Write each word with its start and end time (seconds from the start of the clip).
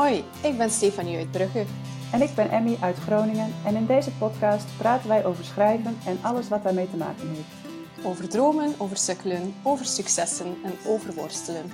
Hoi, 0.00 0.24
ik 0.42 0.58
ben 0.58 0.70
Stefanie 0.70 1.16
uit 1.16 1.30
Brugge. 1.30 1.64
En 2.12 2.22
ik 2.22 2.34
ben 2.34 2.50
Emmy 2.50 2.76
uit 2.80 2.96
Groningen 2.96 3.52
en 3.64 3.76
in 3.76 3.86
deze 3.86 4.12
podcast 4.12 4.78
praten 4.78 5.08
wij 5.08 5.24
over 5.24 5.44
schrijven 5.44 5.96
en 6.06 6.18
alles 6.22 6.48
wat 6.48 6.62
daarmee 6.62 6.90
te 6.90 6.96
maken 6.96 7.28
heeft. 7.28 8.06
Over 8.06 8.28
dromen, 8.28 8.74
over 8.78 8.96
sukkelen, 8.96 9.54
over 9.62 9.84
successen 9.84 10.56
en 10.64 10.72
over 10.86 11.14
worstelen. 11.14 11.64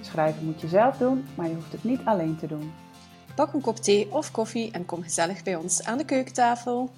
Schrijven 0.00 0.44
moet 0.44 0.60
je 0.60 0.68
zelf 0.68 0.96
doen, 0.96 1.24
maar 1.36 1.48
je 1.48 1.54
hoeft 1.54 1.72
het 1.72 1.84
niet 1.84 2.00
alleen 2.04 2.36
te 2.36 2.46
doen. 2.46 2.72
Pak 3.34 3.52
een 3.52 3.60
kop 3.60 3.76
thee 3.76 4.12
of 4.12 4.30
koffie 4.30 4.70
en 4.70 4.84
kom 4.84 5.02
gezellig 5.02 5.42
bij 5.42 5.56
ons 5.56 5.84
aan 5.84 5.98
de 5.98 6.04
keukentafel. 6.04 6.90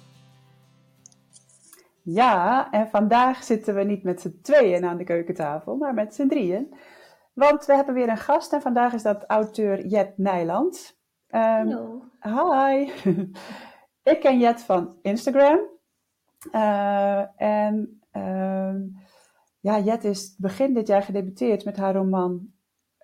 Ja, 2.01 2.67
en 2.71 2.87
vandaag 2.89 3.43
zitten 3.43 3.75
we 3.75 3.83
niet 3.83 4.03
met 4.03 4.21
z'n 4.21 4.39
tweeën 4.41 4.85
aan 4.85 4.97
de 4.97 5.03
keukentafel, 5.03 5.75
maar 5.75 5.93
met 5.93 6.15
z'n 6.15 6.27
drieën. 6.27 6.73
Want 7.39 7.65
we 7.65 7.75
hebben 7.75 7.93
weer 7.93 8.09
een 8.09 8.17
gast 8.17 8.53
en 8.53 8.61
vandaag 8.61 8.93
is 8.93 9.03
dat 9.03 9.23
auteur 9.27 9.85
Jet 9.85 10.17
Nijland. 10.17 10.97
Um, 11.29 12.01
Hi. 12.19 12.91
ik 14.13 14.19
ken 14.19 14.39
Jet 14.39 14.61
van 14.61 14.97
Instagram. 15.01 15.59
Uh, 16.51 17.41
en 17.41 18.01
uh, 18.13 18.75
ja, 19.59 19.79
Jet 19.79 20.03
is 20.03 20.35
begin 20.37 20.73
dit 20.73 20.87
jaar 20.87 21.01
gedebuteerd 21.01 21.65
met 21.65 21.77
haar 21.77 21.93
roman 21.93 22.51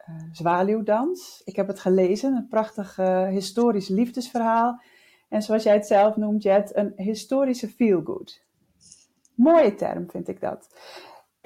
uh, 0.09 0.15
Zwaluwdans. 0.31 1.41
Ik 1.45 1.55
heb 1.55 1.67
het 1.67 1.79
gelezen, 1.79 2.35
een 2.35 2.47
prachtig 2.47 2.97
eh, 2.97 3.27
historisch 3.27 3.87
liefdesverhaal. 3.87 4.81
En 5.29 5.41
zoals 5.41 5.63
jij 5.63 5.73
het 5.73 5.87
zelf 5.87 6.15
noemt, 6.15 6.43
Jet, 6.43 6.75
een 6.75 6.93
historische 6.95 7.67
feel-good. 7.67 8.43
Mooie 9.35 9.75
term 9.75 10.09
vind 10.09 10.27
ik 10.27 10.41
dat. 10.41 10.69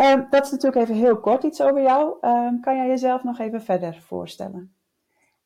Um, 0.01 0.27
dat 0.29 0.45
is 0.45 0.51
natuurlijk 0.51 0.81
even 0.81 0.95
heel 0.95 1.19
kort 1.19 1.43
iets 1.43 1.61
over 1.61 1.81
jou. 1.81 2.17
Um, 2.21 2.61
kan 2.61 2.75
jij 2.75 2.87
jezelf 2.87 3.23
nog 3.23 3.39
even 3.39 3.61
verder 3.61 3.95
voorstellen? 3.95 4.75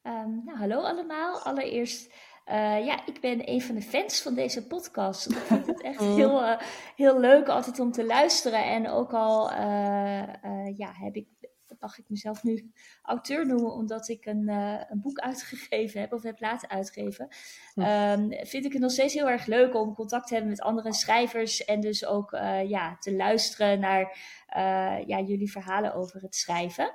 Um, 0.03 0.41
nou, 0.45 0.57
hallo 0.57 0.81
allemaal. 0.81 1.39
Allereerst, 1.39 2.13
uh, 2.45 2.85
ja, 2.85 3.05
ik 3.05 3.21
ben 3.21 3.49
een 3.49 3.61
van 3.61 3.75
de 3.75 3.81
fans 3.81 4.21
van 4.21 4.33
deze 4.33 4.67
podcast. 4.67 5.29
Ik 5.29 5.37
vind 5.37 5.67
het 5.67 5.81
echt 5.81 5.99
heel, 5.99 6.41
uh, 6.41 6.57
heel 6.95 7.19
leuk 7.19 7.47
altijd 7.47 7.79
om 7.79 7.91
te 7.91 8.05
luisteren. 8.05 8.63
En 8.63 8.89
ook 8.89 9.13
al 9.13 9.51
uh, 9.51 10.77
ja, 10.77 10.91
heb 10.93 11.15
ik, 11.15 11.27
mag 11.79 11.97
ik 11.97 12.09
mezelf 12.09 12.43
nu 12.43 12.71
auteur 13.01 13.45
noemen, 13.45 13.71
omdat 13.71 14.07
ik 14.07 14.25
een, 14.25 14.47
een 14.47 15.01
boek 15.01 15.19
uitgegeven 15.19 15.99
heb 15.99 16.13
of 16.13 16.23
heb 16.23 16.39
laten 16.39 16.69
uitgeven. 16.69 17.27
Um, 17.75 18.29
vind 18.45 18.65
ik 18.65 18.73
het 18.73 18.81
nog 18.81 18.91
steeds 18.91 19.13
heel 19.13 19.29
erg 19.29 19.45
leuk 19.45 19.75
om 19.75 19.93
contact 19.93 20.27
te 20.27 20.33
hebben 20.33 20.51
met 20.51 20.61
andere 20.61 20.93
schrijvers. 20.93 21.65
En 21.65 21.81
dus 21.81 22.05
ook 22.05 22.31
ja, 22.67 22.97
te 22.97 23.15
luisteren 23.15 23.79
naar 23.79 24.17
uh, 24.55 25.07
ja, 25.07 25.19
jullie 25.19 25.51
verhalen 25.51 25.93
over 25.93 26.21
het 26.21 26.35
schrijven. 26.35 26.93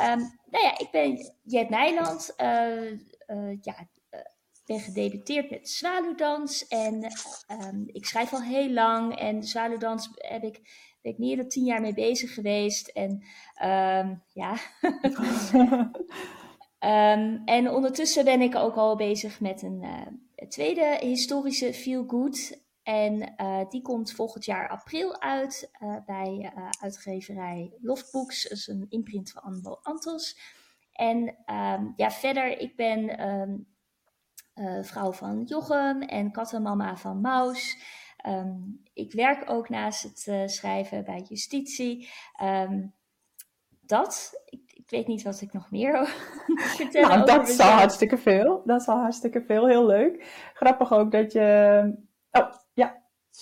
Um, 0.00 0.38
nou 0.50 0.64
ja, 0.64 0.78
ik 0.78 0.88
ben 0.90 1.34
Jet 1.42 1.68
Nijland. 1.68 2.34
Ja, 3.60 3.88
ben 4.68 4.80
gedebuteerd 4.80 5.50
met 5.50 5.68
Zwaluwdans. 5.68 6.66
En 6.66 7.04
um, 7.64 7.84
ik 7.86 8.06
schrijf 8.06 8.32
al 8.32 8.42
heel 8.42 8.70
lang. 8.70 9.18
En 9.18 9.42
Zwaluwdans 9.42 10.10
heb 10.14 10.42
ik, 10.42 10.60
ben 11.02 11.12
ik 11.12 11.18
meer 11.18 11.36
dan 11.36 11.48
tien 11.48 11.64
jaar 11.64 11.80
mee 11.80 11.94
bezig 11.94 12.34
geweest. 12.34 12.88
En 12.88 13.10
um, 13.62 14.22
ja. 14.32 14.56
um, 16.80 17.42
en 17.56 17.70
ondertussen 17.70 18.24
ben 18.24 18.40
ik 18.40 18.54
ook 18.54 18.76
al 18.76 18.96
bezig 18.96 19.40
met 19.40 19.62
een 19.62 19.82
uh, 19.82 20.48
tweede 20.48 20.98
historische 21.00 21.74
feel 21.74 22.04
good. 22.06 22.66
En 22.82 23.34
uh, 23.40 23.68
die 23.68 23.82
komt 23.82 24.12
volgend 24.12 24.44
jaar 24.44 24.68
april 24.68 25.20
uit 25.20 25.70
uh, 25.82 25.96
bij 26.06 26.52
uitgeverij 26.80 27.72
Loftbooks. 27.80 28.42
Dat 28.42 28.58
is 28.58 28.66
een 28.66 28.86
imprint 28.88 29.30
van 29.30 29.42
Anbo 29.42 29.78
Antos. 29.82 30.38
En 30.92 31.18
um, 31.46 31.92
ja, 31.96 32.10
verder, 32.10 32.58
ik 32.58 32.76
ben 32.76 33.16
vrouw 34.82 35.12
van 35.12 35.44
Jochem 35.44 36.02
en 36.02 36.32
kattenmama 36.32 36.96
van 36.96 37.20
Maus. 37.20 37.76
Um, 38.26 38.82
ik 38.92 39.12
werk 39.12 39.50
ook 39.50 39.68
naast 39.68 40.02
het 40.02 40.50
schrijven 40.50 41.04
bij 41.04 41.24
justitie. 41.28 42.08
dat, 43.80 44.42
ik, 44.44 44.60
ik, 44.66 44.90
weet 44.90 45.06
niet 45.06 45.22
wat 45.22 45.40
ik 45.40 45.52
nog 45.52 45.70
meer 45.70 46.06
vertellen 46.76 47.08
Nou, 47.08 47.24
dat 47.24 47.48
is 47.48 47.58
al 47.58 47.70
hartstikke 47.70 48.18
veel. 48.18 48.62
Dat 48.64 48.80
is 48.80 48.86
al 48.86 48.98
hartstikke 48.98 49.42
veel, 49.42 49.66
heel 49.66 49.86
leuk. 49.86 50.24
Grappig 50.54 50.92
ook 50.92 51.12
dat 51.12 51.32
je... 51.32 51.92
Oh, 52.30 52.52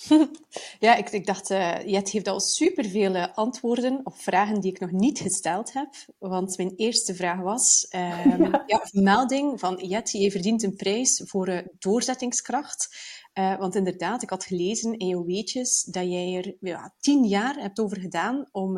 ja. 0.79 0.95
ik, 0.95 1.09
ik 1.09 1.25
dacht, 1.25 1.51
uh, 1.51 1.85
Jet 1.85 2.09
heeft 2.09 2.27
al 2.27 2.39
superveel 2.39 3.15
uh, 3.15 3.27
antwoorden 3.33 3.99
op 4.03 4.15
vragen 4.15 4.61
die 4.61 4.71
ik 4.71 4.79
nog 4.79 4.91
niet 4.91 5.19
gesteld 5.19 5.73
heb. 5.73 5.89
Want 6.17 6.57
mijn 6.57 6.73
eerste 6.75 7.15
vraag 7.15 7.39
was, 7.39 7.87
uh, 7.95 8.25
ja. 8.37 8.63
ja, 8.65 8.87
melding 8.91 9.59
van 9.59 9.75
Jet, 9.75 10.11
je 10.11 10.31
verdient 10.31 10.63
een 10.63 10.75
prijs 10.75 11.21
voor 11.25 11.49
uh, 11.49 11.59
doorzettingskracht. 11.79 12.95
want 13.33 13.75
inderdaad, 13.75 14.23
ik 14.23 14.29
had 14.29 14.45
gelezen 14.45 14.97
in 14.97 15.07
jouw 15.07 15.25
weetjes 15.25 15.83
dat 15.83 16.03
jij 16.03 16.35
er 16.35 16.55
ja, 16.59 16.93
tien 16.99 17.23
jaar 17.23 17.55
hebt 17.55 17.79
over 17.79 17.99
gedaan 17.99 18.49
om 18.51 18.75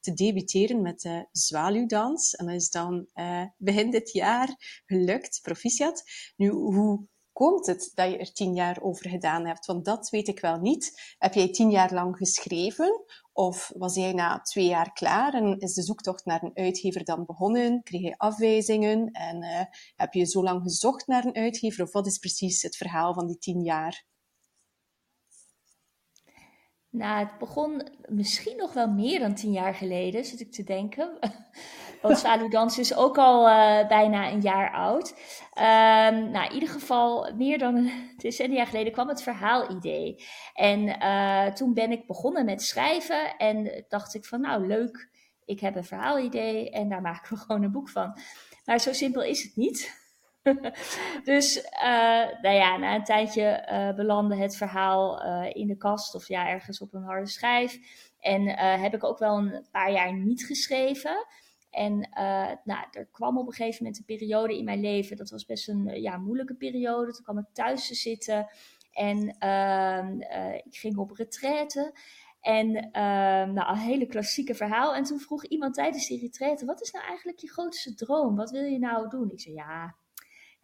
te 0.00 0.14
debuteren 0.14 0.82
met 0.82 1.00
de 1.00 1.26
Zwaluwdans. 1.32 2.34
En 2.34 2.46
dat 2.46 2.54
is 2.54 2.70
dan 2.70 3.08
begin 3.56 3.90
dit 3.90 4.12
jaar 4.12 4.56
gelukt, 4.86 5.40
proficiat. 5.42 6.02
Nu, 6.36 6.48
hoe 6.50 7.06
komt 7.36 7.66
het 7.66 7.90
dat 7.94 8.10
je 8.10 8.16
er 8.16 8.32
tien 8.32 8.54
jaar 8.54 8.82
over 8.82 9.08
gedaan 9.08 9.46
hebt? 9.46 9.66
Want 9.66 9.84
dat 9.84 10.10
weet 10.10 10.28
ik 10.28 10.40
wel 10.40 10.58
niet. 10.58 11.14
Heb 11.18 11.34
jij 11.34 11.50
tien 11.50 11.70
jaar 11.70 11.92
lang 11.92 12.16
geschreven? 12.16 13.04
Of 13.32 13.72
was 13.74 13.94
jij 13.94 14.12
na 14.12 14.40
twee 14.40 14.66
jaar 14.66 14.92
klaar 14.92 15.34
en 15.34 15.58
is 15.58 15.74
de 15.74 15.82
zoektocht 15.82 16.24
naar 16.24 16.42
een 16.42 16.56
uitgever 16.56 17.04
dan 17.04 17.24
begonnen? 17.24 17.82
Kreeg 17.82 18.00
je 18.00 18.18
afwijzingen 18.18 19.10
en 19.10 19.42
uh, 19.42 19.60
heb 19.96 20.12
je 20.12 20.24
zo 20.24 20.42
lang 20.42 20.62
gezocht 20.62 21.06
naar 21.06 21.24
een 21.24 21.34
uitgever? 21.34 21.84
Of 21.84 21.92
wat 21.92 22.06
is 22.06 22.18
precies 22.18 22.62
het 22.62 22.76
verhaal 22.76 23.14
van 23.14 23.26
die 23.26 23.38
tien 23.38 23.62
jaar? 23.62 24.04
Nou, 26.90 27.26
het 27.26 27.38
begon 27.38 27.88
misschien 28.08 28.56
nog 28.56 28.72
wel 28.72 28.88
meer 28.88 29.18
dan 29.18 29.34
tien 29.34 29.52
jaar 29.52 29.74
geleden, 29.74 30.24
zit 30.24 30.40
ik 30.40 30.52
te 30.52 30.64
denken. 30.64 31.18
Want 32.06 32.18
Zwaluwdans 32.24 32.78
is 32.78 32.94
ook 32.94 33.18
al 33.18 33.48
uh, 33.48 33.88
bijna 33.88 34.30
een 34.30 34.40
jaar 34.40 34.72
oud. 34.72 35.10
Um, 35.58 36.30
nou, 36.30 36.46
in 36.46 36.52
ieder 36.52 36.68
geval, 36.68 37.34
meer 37.34 37.58
dan 37.58 37.76
een 37.76 38.10
decennia 38.16 38.64
geleden 38.64 38.92
kwam 38.92 39.08
het 39.08 39.22
verhaalidee. 39.22 40.24
En 40.54 41.02
uh, 41.02 41.46
toen 41.46 41.74
ben 41.74 41.90
ik 41.90 42.06
begonnen 42.06 42.44
met 42.44 42.62
schrijven 42.62 43.36
en 43.36 43.84
dacht 43.88 44.14
ik 44.14 44.24
van, 44.24 44.40
nou 44.40 44.66
leuk, 44.66 45.10
ik 45.44 45.60
heb 45.60 45.76
een 45.76 45.84
verhaalidee 45.84 46.70
en 46.70 46.88
daar 46.88 47.00
maken 47.00 47.34
we 47.34 47.40
gewoon 47.44 47.62
een 47.62 47.72
boek 47.72 47.88
van. 47.88 48.18
Maar 48.64 48.78
zo 48.80 48.92
simpel 48.92 49.22
is 49.22 49.42
het 49.42 49.56
niet. 49.56 50.04
dus 51.24 51.56
uh, 51.56 52.40
nou 52.42 52.54
ja, 52.54 52.76
na 52.76 52.94
een 52.94 53.04
tijdje 53.04 53.68
uh, 53.72 53.94
belandde 53.94 54.36
het 54.36 54.56
verhaal 54.56 55.24
uh, 55.24 55.46
in 55.52 55.66
de 55.66 55.76
kast 55.76 56.14
of 56.14 56.28
ja, 56.28 56.48
ergens 56.48 56.80
op 56.80 56.94
een 56.94 57.02
harde 57.02 57.28
schijf. 57.28 57.78
En 58.20 58.48
heb 58.58 58.94
ik 58.94 59.04
ook 59.04 59.18
wel 59.18 59.36
een 59.36 59.66
paar 59.70 59.92
jaar 59.92 60.12
niet 60.12 60.46
geschreven. 60.46 61.26
En 61.76 61.98
nou, 62.64 62.84
er 62.90 63.08
kwam 63.10 63.38
op 63.38 63.46
een 63.46 63.52
gegeven 63.52 63.84
moment 63.84 63.98
een 63.98 64.16
periode 64.16 64.58
in 64.58 64.64
mijn 64.64 64.80
leven, 64.80 65.16
dat 65.16 65.30
was 65.30 65.44
best 65.44 65.68
een 65.68 66.00
ja, 66.00 66.16
moeilijke 66.16 66.54
periode. 66.54 67.12
Toen 67.12 67.24
kwam 67.24 67.38
ik 67.38 67.44
thuis 67.52 67.86
te 67.86 67.94
zitten 67.94 68.48
en 68.92 69.36
ehm, 69.38 70.20
ik 70.64 70.76
ging 70.76 70.96
op 70.96 71.10
retraite. 71.10 71.94
En 72.40 72.68
uh, 72.76 72.92
nou, 73.54 73.68
een 73.68 73.76
hele 73.76 74.06
klassieke 74.06 74.54
verhaal. 74.54 74.94
En 74.94 75.02
toen 75.02 75.18
vroeg 75.18 75.44
iemand 75.44 75.74
tijdens 75.74 76.06
die 76.06 76.20
retraite: 76.20 76.64
Wat 76.64 76.80
is 76.80 76.90
nou 76.90 77.04
eigenlijk 77.06 77.38
je 77.38 77.50
grootste 77.50 77.94
droom? 77.94 78.36
Wat 78.36 78.50
wil 78.50 78.62
je 78.62 78.78
nou 78.78 79.08
doen? 79.08 79.30
Ik 79.30 79.40
zei: 79.40 79.54
Ja, 79.54 79.96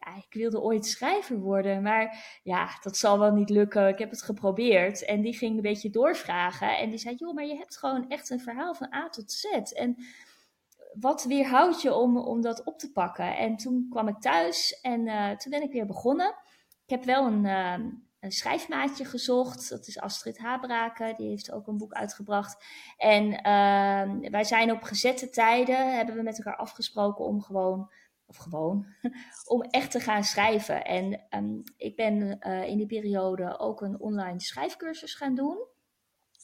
ja, 0.05 0.17
ik 0.17 0.34
wilde 0.34 0.61
ooit 0.61 0.87
schrijver 0.87 1.39
worden, 1.39 1.83
maar 1.83 2.41
ja, 2.43 2.79
dat 2.81 2.97
zal 2.97 3.19
wel 3.19 3.33
niet 3.33 3.50
lukken. 3.50 3.89
Ik 3.89 3.99
heb 3.99 4.11
het 4.11 4.23
geprobeerd. 4.23 5.05
En 5.05 5.20
die 5.20 5.37
ging 5.37 5.56
een 5.56 5.62
beetje 5.62 5.91
doorvragen. 5.91 6.79
En 6.79 6.91
die 6.91 6.99
zei, 6.99 7.15
joh, 7.15 7.35
maar 7.35 7.47
je 7.47 7.56
hebt 7.56 7.79
gewoon 7.79 8.08
echt 8.08 8.31
een 8.31 8.41
verhaal 8.41 8.75
van 8.75 8.94
A 8.94 9.08
tot 9.08 9.32
Z. 9.32 9.44
En 9.73 9.97
wat 11.00 11.25
weerhoudt 11.25 11.83
je 11.83 11.94
om, 11.94 12.19
om 12.19 12.41
dat 12.41 12.65
op 12.65 12.79
te 12.79 12.93
pakken? 12.93 13.37
En 13.37 13.56
toen 13.56 13.87
kwam 13.91 14.09
ik 14.09 14.21
thuis 14.21 14.81
en 14.81 15.06
uh, 15.06 15.31
toen 15.31 15.50
ben 15.50 15.62
ik 15.62 15.73
weer 15.73 15.87
begonnen. 15.87 16.35
Ik 16.85 16.91
heb 16.91 17.05
wel 17.05 17.27
een, 17.27 17.44
uh, 17.44 17.79
een 18.21 18.33
schrijfmaatje 18.33 19.05
gezocht. 19.05 19.69
Dat 19.69 19.87
is 19.87 20.00
Astrid 20.00 20.39
Habraken. 20.39 21.17
Die 21.17 21.29
heeft 21.29 21.53
ook 21.53 21.67
een 21.67 21.79
boek 21.79 21.93
uitgebracht. 21.93 22.65
En 22.97 23.25
uh, 23.27 24.31
wij 24.31 24.44
zijn 24.44 24.73
op 24.73 24.83
gezette 24.83 25.31
tijden, 25.31 25.97
hebben 25.97 26.15
we 26.15 26.23
met 26.23 26.37
elkaar 26.37 26.56
afgesproken 26.56 27.25
om 27.25 27.41
gewoon 27.41 27.91
of 28.27 28.37
gewoon, 28.37 28.87
om 29.55 29.62
echt 29.62 29.91
te 29.91 30.00
gaan 30.00 30.25
schrijven. 30.25 30.85
En 30.85 31.21
um, 31.31 31.62
ik 31.77 31.97
ben 31.97 32.39
uh, 32.41 32.67
in 32.67 32.77
die 32.77 32.87
periode 32.87 33.59
ook 33.59 33.81
een 33.81 34.00
online 34.00 34.41
schrijfcursus 34.41 35.15
gaan 35.15 35.35
doen. 35.35 35.67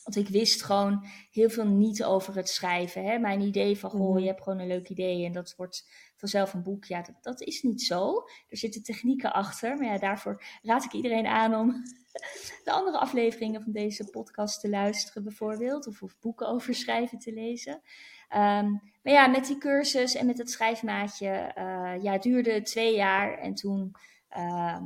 Want 0.04 0.16
ik 0.16 0.28
wist 0.28 0.62
gewoon 0.62 1.06
heel 1.30 1.50
veel 1.50 1.66
niet 1.66 2.04
over 2.04 2.36
het 2.36 2.48
schrijven. 2.48 3.04
Hè? 3.04 3.18
Mijn 3.18 3.40
idee 3.40 3.78
van, 3.78 3.90
goh, 3.90 4.18
je 4.18 4.26
hebt 4.26 4.42
gewoon 4.42 4.58
een 4.58 4.66
leuk 4.66 4.88
idee 4.88 5.24
en 5.24 5.32
dat 5.32 5.54
wordt 5.56 5.88
vanzelf 6.16 6.54
een 6.54 6.62
boek. 6.62 6.84
Ja, 6.84 7.02
dat, 7.02 7.14
dat 7.20 7.40
is 7.40 7.62
niet 7.62 7.82
zo. 7.82 8.24
Er 8.48 8.56
zitten 8.56 8.82
technieken 8.82 9.32
achter. 9.32 9.76
Maar 9.76 9.86
ja, 9.86 9.98
daarvoor 9.98 10.42
raad 10.62 10.84
ik 10.84 10.92
iedereen 10.92 11.26
aan 11.26 11.54
om 11.54 11.82
de 12.64 12.72
andere 12.72 12.98
afleveringen 12.98 13.62
van 13.62 13.72
deze 13.72 14.04
podcast 14.10 14.60
te 14.60 14.68
luisteren, 14.68 15.24
bijvoorbeeld. 15.24 15.86
Of, 15.86 16.02
of 16.02 16.18
boeken 16.20 16.48
over 16.48 16.74
schrijven 16.74 17.18
te 17.18 17.32
lezen. 17.32 17.82
Ehm, 18.28 18.70
maar 19.02 19.12
ja, 19.12 19.26
met 19.26 19.46
die 19.46 19.58
cursus 19.58 20.14
en 20.14 20.26
met 20.26 20.38
het 20.38 20.50
schrijfmaatje, 20.50 21.54
uh, 21.58 22.02
ja, 22.02 22.18
duurde 22.18 22.62
twee 22.62 22.94
jaar. 22.94 23.38
En 23.38 23.54
toen 23.54 23.94
uh, 24.36 24.80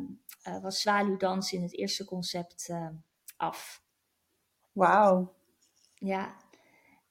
uh, 0.48 0.62
was 0.62 0.80
Zwaluwdans 0.80 1.52
in 1.52 1.62
het 1.62 1.76
eerste 1.76 2.04
concept 2.04 2.70
af. 3.36 3.82
Wauw. 4.72 5.32
Ja, 5.94 6.34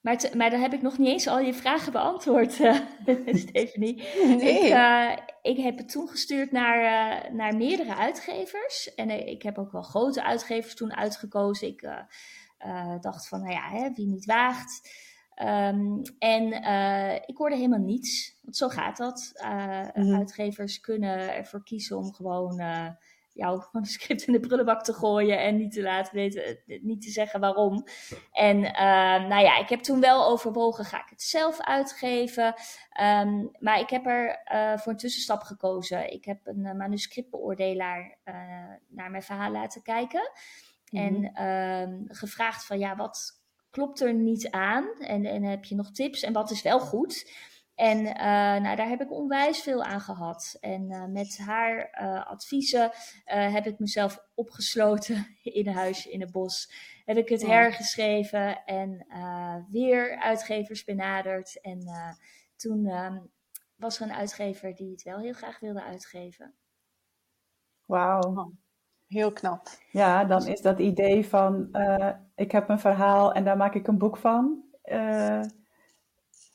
maar, 0.02 0.30
maar 0.36 0.50
dan 0.50 0.60
heb 0.60 0.72
ik 0.72 0.82
nog 0.82 0.98
niet 0.98 1.08
eens 1.08 1.26
al 1.26 1.40
je 1.40 1.54
vragen 1.54 1.92
beantwoord, 1.92 2.58
uh, 2.58 2.76
Stephanie. 3.26 4.02
Nee. 4.26 4.64
Ik, 4.64 4.72
uh, 4.72 5.12
ik 5.42 5.56
heb 5.56 5.78
het 5.78 5.90
toen 5.90 6.08
gestuurd 6.08 6.52
naar, 6.52 6.78
uh, 6.78 7.32
naar 7.34 7.56
meerdere 7.56 7.96
uitgevers. 7.96 8.94
En 8.94 9.28
ik 9.28 9.42
heb 9.42 9.58
ook 9.58 9.72
wel 9.72 9.82
grote 9.82 10.24
uitgevers 10.24 10.74
toen 10.74 10.96
uitgekozen. 10.96 11.68
Ik 11.68 11.88
dacht 13.00 13.28
van, 13.28 13.40
nou 13.40 13.52
ja, 13.52 13.68
hè, 13.68 13.92
wie 13.92 14.06
niet 14.06 14.24
waagt. 14.24 14.90
Um, 15.42 16.02
en 16.18 16.46
ik 17.26 17.36
hoorde 17.36 17.56
helemaal 17.56 17.78
niets. 17.78 18.38
Want 18.42 18.56
zo 18.56 18.68
gaat 18.68 18.96
dat. 18.96 19.32
Mm-hmm. 19.94 20.14
Uitgevers 20.14 20.80
kunnen 20.80 21.34
ervoor 21.34 21.62
kiezen 21.64 21.96
om 21.96 22.12
gewoon 22.12 22.60
jouw 23.32 23.66
manuscript 23.72 24.22
in 24.22 24.32
de 24.32 24.40
prullenbak 24.40 24.84
te 24.84 24.92
gooien 24.92 25.40
en 25.40 25.56
niet 25.56 25.72
te 25.72 25.82
laten 25.82 26.14
weten, 26.14 26.44
eh, 26.44 26.82
niet 26.82 27.02
te 27.02 27.10
zeggen 27.10 27.40
waarom. 27.40 27.84
En 28.32 28.56
uh, 28.58 29.28
nou 29.28 29.42
ja, 29.42 29.58
ik 29.58 29.68
heb 29.68 29.80
toen 29.80 30.00
wel 30.00 30.26
overwogen, 30.26 30.84
ga 30.84 31.00
ik 31.02 31.10
het 31.10 31.22
zelf 31.22 31.60
uitgeven? 31.60 32.54
Um, 33.00 33.50
maar 33.58 33.80
ik 33.80 33.90
heb 33.90 34.06
er 34.06 34.42
uh, 34.52 34.78
voor 34.78 34.92
een 34.92 34.98
tussenstap 34.98 35.42
gekozen. 35.42 36.12
Ik 36.12 36.24
heb 36.24 36.46
een 36.46 36.64
uh, 36.64 36.72
manuscriptbeoordelaar 36.72 38.18
naar 38.88 39.10
mijn 39.10 39.22
verhaal 39.22 39.50
laten 39.50 39.82
kijken. 39.82 40.30
Mm-hmm. 40.90 41.24
En 41.24 41.46
um, 41.46 42.04
gevraagd 42.08 42.66
van, 42.66 42.78
ja, 42.78 42.96
wat 42.96 43.42
klopt 43.70 44.00
er 44.00 44.14
niet 44.14 44.50
aan? 44.50 44.88
En, 44.98 45.24
en 45.26 45.42
heb 45.42 45.64
je 45.64 45.74
nog 45.74 45.90
tips? 45.90 46.22
En 46.22 46.32
wat 46.32 46.50
is 46.50 46.62
wel 46.62 46.80
goed? 46.80 47.30
En 47.74 47.98
uh, 47.98 48.14
nou, 48.62 48.76
daar 48.76 48.88
heb 48.88 49.00
ik 49.00 49.12
onwijs 49.12 49.60
veel 49.62 49.82
aan 49.82 50.00
gehad. 50.00 50.56
En 50.60 50.90
uh, 50.90 51.04
met 51.04 51.38
haar 51.38 51.98
uh, 52.02 52.26
adviezen 52.26 52.90
heb 53.24 53.66
ik 53.66 53.78
mezelf 53.78 54.24
opgesloten 54.34 55.26
in 55.42 55.66
een 55.66 55.74
huisje 55.74 56.10
in 56.10 56.20
het 56.20 56.32
bos. 56.32 56.72
Heb 57.04 57.16
ik 57.16 57.28
het 57.28 57.46
hergeschreven 57.46 58.64
en 58.64 59.06
weer 59.70 60.20
uitgevers 60.20 60.84
benaderd. 60.84 61.60
En 61.60 61.82
toen 62.56 62.86
ehm, 62.86 63.18
was 63.76 64.00
er 64.00 64.06
een 64.06 64.14
uitgever 64.14 64.74
die 64.74 64.90
het 64.90 65.02
wel 65.02 65.18
heel 65.18 65.32
graag 65.32 65.60
wilde 65.60 65.82
uitgeven. 65.82 66.54
Wauw. 67.86 68.20
Oh, 68.20 68.54
heel 69.08 69.32
knap. 69.32 69.68
Ja, 69.90 70.24
dan 70.24 70.46
is 70.46 70.60
dat 70.60 70.78
idee 70.78 71.26
van 71.26 71.68
ik 72.34 72.52
heb 72.52 72.68
een 72.68 72.80
verhaal 72.80 73.32
en 73.32 73.44
daar 73.44 73.56
maak 73.56 73.74
ik 73.74 73.86
een 73.86 73.98
boek 73.98 74.16
van 74.16 74.64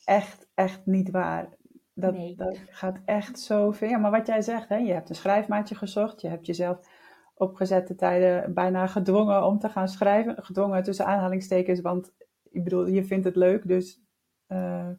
echt, 0.07 0.48
echt 0.54 0.86
niet 0.86 1.12
waar. 1.12 1.50
Dat, 1.94 2.15
dat 2.36 2.59
gaat 2.69 3.00
echt 3.06 3.39
zo 3.39 3.71
ver. 3.71 4.00
Maar 4.00 4.12
wat 4.12 4.27
jij 4.27 4.42
zegt, 4.42 4.69
hè, 4.69 4.75
je 4.75 4.94
hebt 4.94 5.09
een 5.09 5.15
schrijfmaatje 5.15 5.75
gezocht, 5.75 6.21
je 6.21 6.27
hebt 6.27 6.45
jezelf 6.45 6.80
opgezette 7.36 7.95
tijden 7.95 8.54
bijna 8.54 8.88
gedwongen 8.88 9.45
om 9.45 9.59
te 9.59 9.69
gaan 9.69 9.88
schrijven. 9.88 10.44
Gedwongen 10.44 10.83
tussen 10.83 11.06
aanhalingstekens, 11.06 11.81
want 11.81 12.13
ik 12.51 12.63
bedoel, 12.63 12.88
je 12.88 13.04
vindt 13.04 13.25
het 13.25 13.36
leuk, 13.36 13.68
dus. 13.68 14.01
Uh, 14.48 14.89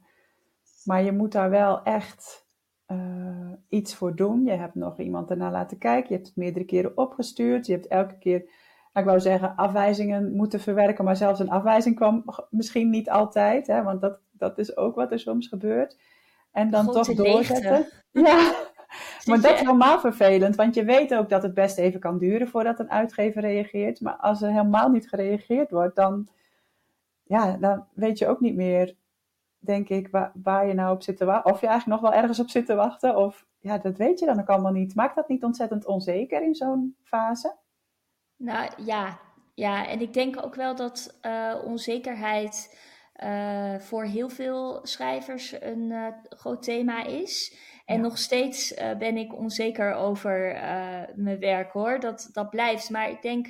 maar 0.84 1.02
je 1.02 1.12
moet 1.12 1.32
daar 1.32 1.50
wel 1.50 1.82
echt 1.82 2.46
uh, 2.87 3.52
iets 3.69 3.94
voor 3.94 4.16
doen. 4.16 4.44
Je 4.44 4.50
hebt 4.52 4.75
nog 4.75 4.99
iemand 4.99 5.31
ernaar 5.31 5.52
laten 5.52 5.78
kijken, 5.78 6.08
je 6.08 6.14
hebt 6.14 6.26
het 6.26 6.37
meerdere 6.37 6.64
keren 6.64 6.96
opgestuurd, 6.96 7.66
je 7.66 7.72
hebt 7.72 7.87
elke 7.87 8.19
keer 8.19 8.50
ik 8.99 9.04
wou 9.04 9.20
zeggen, 9.20 9.56
afwijzingen 9.56 10.32
moeten 10.37 10.61
verwerken, 10.61 11.04
maar 11.04 11.16
zelfs 11.16 11.40
een 11.40 11.50
afwijzing 11.50 11.96
kwam 11.96 12.25
misschien 12.50 12.90
niet 12.90 13.11
altijd, 13.11 13.66
hè, 13.66 13.82
want 13.82 14.00
dat, 14.00 14.19
dat 14.38 14.58
is 14.58 14.76
ook 14.76 14.94
wat 14.94 15.12
er 15.12 15.20
soms 15.20 15.49
gebeurt. 15.49 15.96
En 16.52 16.70
dan 16.70 16.93
toch 16.93 17.14
doorzetten. 17.14 17.87
Ja, 18.12 18.55
maar 19.25 19.40
dat 19.40 19.52
is 19.52 19.61
helemaal 19.61 20.00
vervelend, 20.00 20.56
want 20.56 20.75
je 20.75 20.85
weet 20.85 21.14
ook 21.14 21.29
dat 21.29 21.43
het 21.43 21.55
best 21.55 21.79
even 21.79 22.00
kan 22.00 22.19
duren 22.19 22.49
voordat 22.49 22.79
een 22.79 22.90
uitgever 22.90 23.40
reageert. 23.40 24.00
Maar 24.00 24.17
als 24.17 24.43
er 24.43 24.50
helemaal 24.50 24.88
niet 24.88 25.08
gereageerd 25.08 25.70
wordt, 25.70 25.96
dan, 25.96 26.29
ja, 27.23 27.56
dan 27.56 27.87
weet 27.93 28.19
je 28.19 28.26
ook 28.26 28.40
niet 28.40 28.55
meer, 28.55 28.94
denk 29.58 29.88
ik, 29.88 30.08
waar, 30.08 30.32
waar 30.43 30.67
je 30.67 30.75
nou 30.75 30.94
op 30.94 31.02
zit 31.02 31.17
te 31.17 31.25
wachten. 31.25 31.52
Of 31.52 31.61
je 31.61 31.67
eigenlijk 31.67 32.00
nog 32.00 32.11
wel 32.11 32.20
ergens 32.20 32.40
op 32.40 32.49
zit 32.49 32.67
te 32.67 32.75
wachten. 32.75 33.17
Of 33.17 33.46
ja, 33.58 33.79
dat 33.79 33.96
weet 33.96 34.19
je 34.19 34.26
dan 34.26 34.40
ook 34.40 34.49
allemaal 34.49 34.73
niet. 34.73 34.94
Maakt 34.94 35.14
dat 35.14 35.29
niet 35.29 35.44
ontzettend 35.44 35.87
onzeker 35.87 36.43
in 36.43 36.55
zo'n 36.55 36.96
fase? 37.02 37.55
Nou 38.37 38.70
ja, 38.85 39.19
ja, 39.55 39.87
en 39.87 40.00
ik 40.00 40.14
denk 40.14 40.44
ook 40.44 40.55
wel 40.55 40.76
dat 40.76 41.19
uh, 41.23 41.55
onzekerheid 41.64 42.79
uh, 43.25 43.79
voor 43.79 44.05
heel 44.05 44.29
veel 44.29 44.81
schrijvers 44.82 45.55
een 45.61 45.91
uh, 45.91 46.06
groot 46.29 46.62
thema 46.62 47.05
is. 47.05 47.56
En 47.85 47.97
ja. 47.97 48.03
nog 48.03 48.19
steeds 48.19 48.75
ben 48.99 49.17
ik 49.17 49.35
onzeker 49.35 49.94
over 49.94 50.38
mijn 51.15 51.38
werk 51.38 51.73
hoor. 51.73 52.00
Dat, 52.00 52.29
dat 52.32 52.50
blijft. 52.50 52.91
Maar 52.91 53.11
ik 53.11 53.23
denk, 53.23 53.47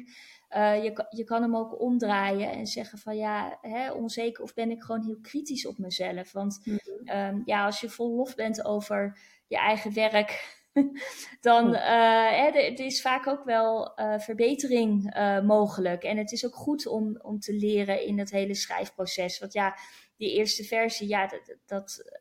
je, 0.54 1.06
je 1.10 1.24
kan 1.24 1.42
hem 1.42 1.56
ook 1.56 1.80
omdraaien 1.80 2.50
en 2.50 2.66
zeggen 2.66 2.98
van 2.98 3.16
ja, 3.16 3.58
hè, 3.60 3.90
onzeker 3.92 4.42
of 4.42 4.54
ben 4.54 4.70
ik 4.70 4.82
gewoon 4.82 5.04
heel 5.04 5.18
kritisch 5.22 5.66
op 5.66 5.78
mezelf. 5.78 6.32
Want 6.32 6.60
mm 6.64 6.78
-hmm. 7.04 7.42
ja, 7.44 7.64
als 7.64 7.80
je 7.80 7.88
vol 7.88 8.16
lof 8.16 8.34
bent 8.34 8.64
over 8.64 9.18
je 9.46 9.56
eigen 9.56 9.94
werk 9.94 10.57
dan 11.40 11.74
uh, 11.74 12.56
er 12.56 12.80
is 12.80 13.00
vaak 13.00 13.26
ook 13.26 13.44
wel 13.44 13.92
uh, 14.00 14.18
verbetering 14.18 15.16
uh, 15.16 15.40
mogelijk. 15.40 16.02
En 16.02 16.16
het 16.16 16.32
is 16.32 16.46
ook 16.46 16.54
goed 16.54 16.86
om, 16.86 17.18
om 17.22 17.40
te 17.40 17.54
leren 17.54 18.06
in 18.06 18.18
het 18.18 18.30
hele 18.30 18.54
schrijfproces. 18.54 19.38
Want 19.38 19.52
ja, 19.52 19.76
die 20.16 20.32
eerste 20.32 20.64
versie, 20.64 21.08
ja, 21.08 21.26
dat, 21.26 21.56
dat 21.66 22.18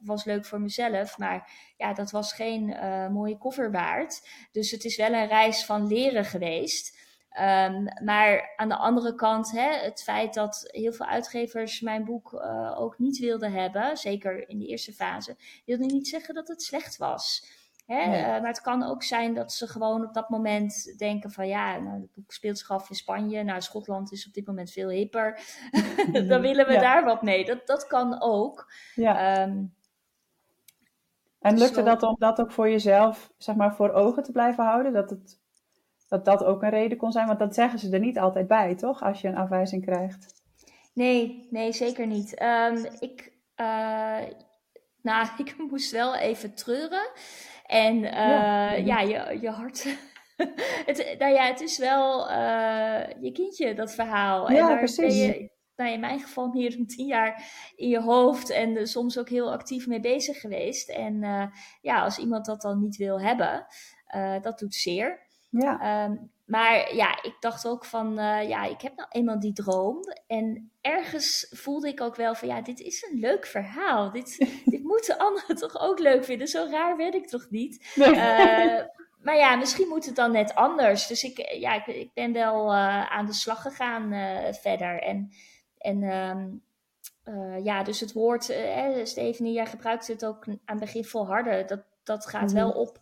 was 0.00 0.24
leuk 0.24 0.44
voor 0.44 0.60
mezelf. 0.60 1.18
Maar 1.18 1.52
ja, 1.76 1.92
dat 1.92 2.10
was 2.10 2.32
geen 2.32 2.76
mooie 3.12 3.38
cover 3.38 3.70
waard. 3.70 4.28
Dus 4.52 4.70
het 4.70 4.84
is 4.84 4.96
wel 4.96 5.12
een 5.12 5.28
reis 5.28 5.64
van 5.64 5.86
leren 5.86 6.24
geweest. 6.24 6.98
Um, 7.38 8.04
maar 8.04 8.52
aan 8.56 8.68
de 8.68 8.76
andere 8.76 9.14
kant, 9.14 9.50
hè, 9.50 9.72
het 9.72 10.02
feit 10.02 10.34
dat 10.34 10.68
heel 10.70 10.92
veel 10.92 11.06
uitgevers 11.06 11.80
mijn 11.80 12.04
boek 12.04 12.42
ook 12.76 12.98
niet 12.98 13.18
wilden 13.18 13.52
hebben, 13.52 13.96
zeker 13.96 14.48
in 14.48 14.58
de 14.58 14.66
eerste 14.66 14.92
fase, 14.92 15.36
wilde 15.64 15.84
niet 15.84 16.08
zeggen 16.08 16.34
dat 16.34 16.48
het 16.48 16.62
slecht 16.62 16.96
was. 16.96 17.44
Hè? 17.90 18.18
Uh, 18.18 18.40
maar 18.40 18.48
het 18.48 18.60
kan 18.60 18.82
ook 18.82 19.02
zijn 19.02 19.34
dat 19.34 19.52
ze 19.52 19.66
gewoon 19.66 20.04
op 20.04 20.14
dat 20.14 20.28
moment 20.28 20.98
denken 20.98 21.30
van 21.30 21.48
ja, 21.48 21.78
nou, 21.78 22.00
het 22.00 22.14
boek 22.14 22.32
speelt 22.32 22.58
zich 22.58 22.70
af 22.70 22.88
in 22.88 22.96
Spanje. 22.96 23.42
Nou, 23.42 23.60
Schotland 23.60 24.12
is 24.12 24.26
op 24.26 24.32
dit 24.32 24.46
moment 24.46 24.70
veel 24.70 24.88
hipper. 24.88 25.40
Dan 26.28 26.40
willen 26.40 26.66
we 26.66 26.72
daar 26.72 27.04
wat 27.04 27.22
mee. 27.22 27.44
Dat, 27.44 27.66
dat 27.66 27.86
kan 27.86 28.20
ook. 28.20 28.72
Ja. 28.94 29.42
Um, 29.42 29.74
en 31.40 31.58
lukte 31.58 31.74
zo... 31.74 31.82
dat 31.82 32.02
om 32.02 32.16
dat 32.18 32.40
ook 32.40 32.52
voor 32.52 32.70
jezelf, 32.70 33.32
zeg 33.38 33.56
maar, 33.56 33.74
voor 33.74 33.92
ogen 33.92 34.22
te 34.22 34.32
blijven 34.32 34.64
houden? 34.64 34.92
Dat, 34.92 35.10
het, 35.10 35.40
dat 36.08 36.24
dat 36.24 36.44
ook 36.44 36.62
een 36.62 36.70
reden 36.70 36.98
kon 36.98 37.12
zijn? 37.12 37.26
Want 37.26 37.38
dat 37.38 37.54
zeggen 37.54 37.78
ze 37.78 37.90
er 37.90 38.00
niet 38.00 38.18
altijd 38.18 38.46
bij, 38.46 38.74
toch? 38.74 39.02
Als 39.02 39.20
je 39.20 39.28
een 39.28 39.36
afwijzing 39.36 39.84
krijgt. 39.84 40.42
Nee, 40.94 41.48
nee, 41.50 41.72
zeker 41.72 42.06
niet. 42.06 42.42
Um, 42.42 42.86
ik, 42.98 43.32
uh, 43.56 44.18
nou, 45.08 45.28
ik 45.38 45.54
moest 45.70 45.90
wel 45.90 46.16
even 46.16 46.54
treuren. 46.54 47.10
En 47.70 47.96
uh, 47.96 48.02
ja. 48.02 48.74
ja, 48.74 49.00
je, 49.00 49.38
je 49.40 49.48
hart. 49.48 49.82
het, 50.86 51.14
nou 51.18 51.32
ja, 51.32 51.46
het 51.46 51.60
is 51.60 51.78
wel 51.78 52.30
uh, 52.30 53.00
je 53.20 53.30
kindje, 53.32 53.74
dat 53.74 53.94
verhaal. 53.94 54.50
Ja, 54.50 54.58
en 54.58 54.66
daar 54.66 54.78
precies. 54.78 54.96
Ben 54.96 55.26
je, 55.26 55.50
nou 55.76 55.92
in 55.92 56.00
mijn 56.00 56.20
geval 56.20 56.48
meer 56.48 56.76
dan 56.76 56.86
tien 56.86 57.06
jaar 57.06 57.44
in 57.76 57.88
je 57.88 58.00
hoofd 58.00 58.50
en 58.50 58.70
uh, 58.70 58.84
soms 58.84 59.18
ook 59.18 59.28
heel 59.28 59.52
actief 59.52 59.86
mee 59.86 60.00
bezig 60.00 60.40
geweest. 60.40 60.88
En 60.88 61.20
ja, 61.80 62.02
als 62.02 62.18
iemand 62.18 62.46
dat 62.46 62.60
dan 62.60 62.80
niet 62.80 62.96
wil 62.96 63.20
hebben, 63.20 63.66
dat 64.42 64.58
doet 64.58 64.74
zeer. 64.74 65.28
Ja. 65.50 66.04
Um, 66.04 66.30
maar 66.50 66.94
ja, 66.94 67.22
ik 67.22 67.36
dacht 67.40 67.66
ook 67.66 67.84
van, 67.84 68.18
uh, 68.18 68.48
ja, 68.48 68.64
ik 68.64 68.80
heb 68.80 68.96
nou 68.96 69.08
eenmaal 69.10 69.40
die 69.40 69.52
droom. 69.52 70.00
En 70.26 70.70
ergens 70.80 71.46
voelde 71.50 71.88
ik 71.88 72.00
ook 72.00 72.16
wel 72.16 72.34
van, 72.34 72.48
ja, 72.48 72.60
dit 72.62 72.80
is 72.80 73.08
een 73.10 73.18
leuk 73.18 73.46
verhaal. 73.46 74.10
Dit, 74.10 74.38
dit 74.64 74.82
moeten 74.82 75.18
anderen 75.18 75.56
toch 75.56 75.80
ook 75.80 75.98
leuk 75.98 76.24
vinden. 76.24 76.48
Zo 76.48 76.66
raar 76.70 76.96
werd 76.96 77.14
ik 77.14 77.26
toch 77.26 77.46
niet? 77.50 77.92
Nee. 77.94 78.08
Uh, 78.08 78.84
maar 79.22 79.36
ja, 79.36 79.56
misschien 79.56 79.88
moet 79.88 80.06
het 80.06 80.16
dan 80.16 80.32
net 80.32 80.54
anders. 80.54 81.06
Dus 81.06 81.22
ik, 81.22 81.52
ja, 81.52 81.74
ik, 81.74 81.86
ik 81.86 82.14
ben 82.14 82.32
wel 82.32 82.66
uh, 82.66 83.10
aan 83.10 83.26
de 83.26 83.32
slag 83.32 83.62
gegaan 83.62 84.12
verder. 84.54 85.02
En, 85.02 85.32
en 85.78 86.02
um, 86.02 86.62
ja, 87.62 87.82
dus 87.82 88.00
het 88.00 88.12
woord, 88.12 88.44
Stephanie, 89.02 89.52
jij 89.52 89.66
gebruikt 89.66 90.06
het 90.06 90.24
ook 90.24 90.46
aan 90.46 90.58
het 90.64 90.78
begin 90.78 91.04
volharden. 91.04 91.66
Dat, 91.66 91.82
dat 92.02 92.26
gaat 92.26 92.52
wel 92.52 92.70
op 92.70 93.00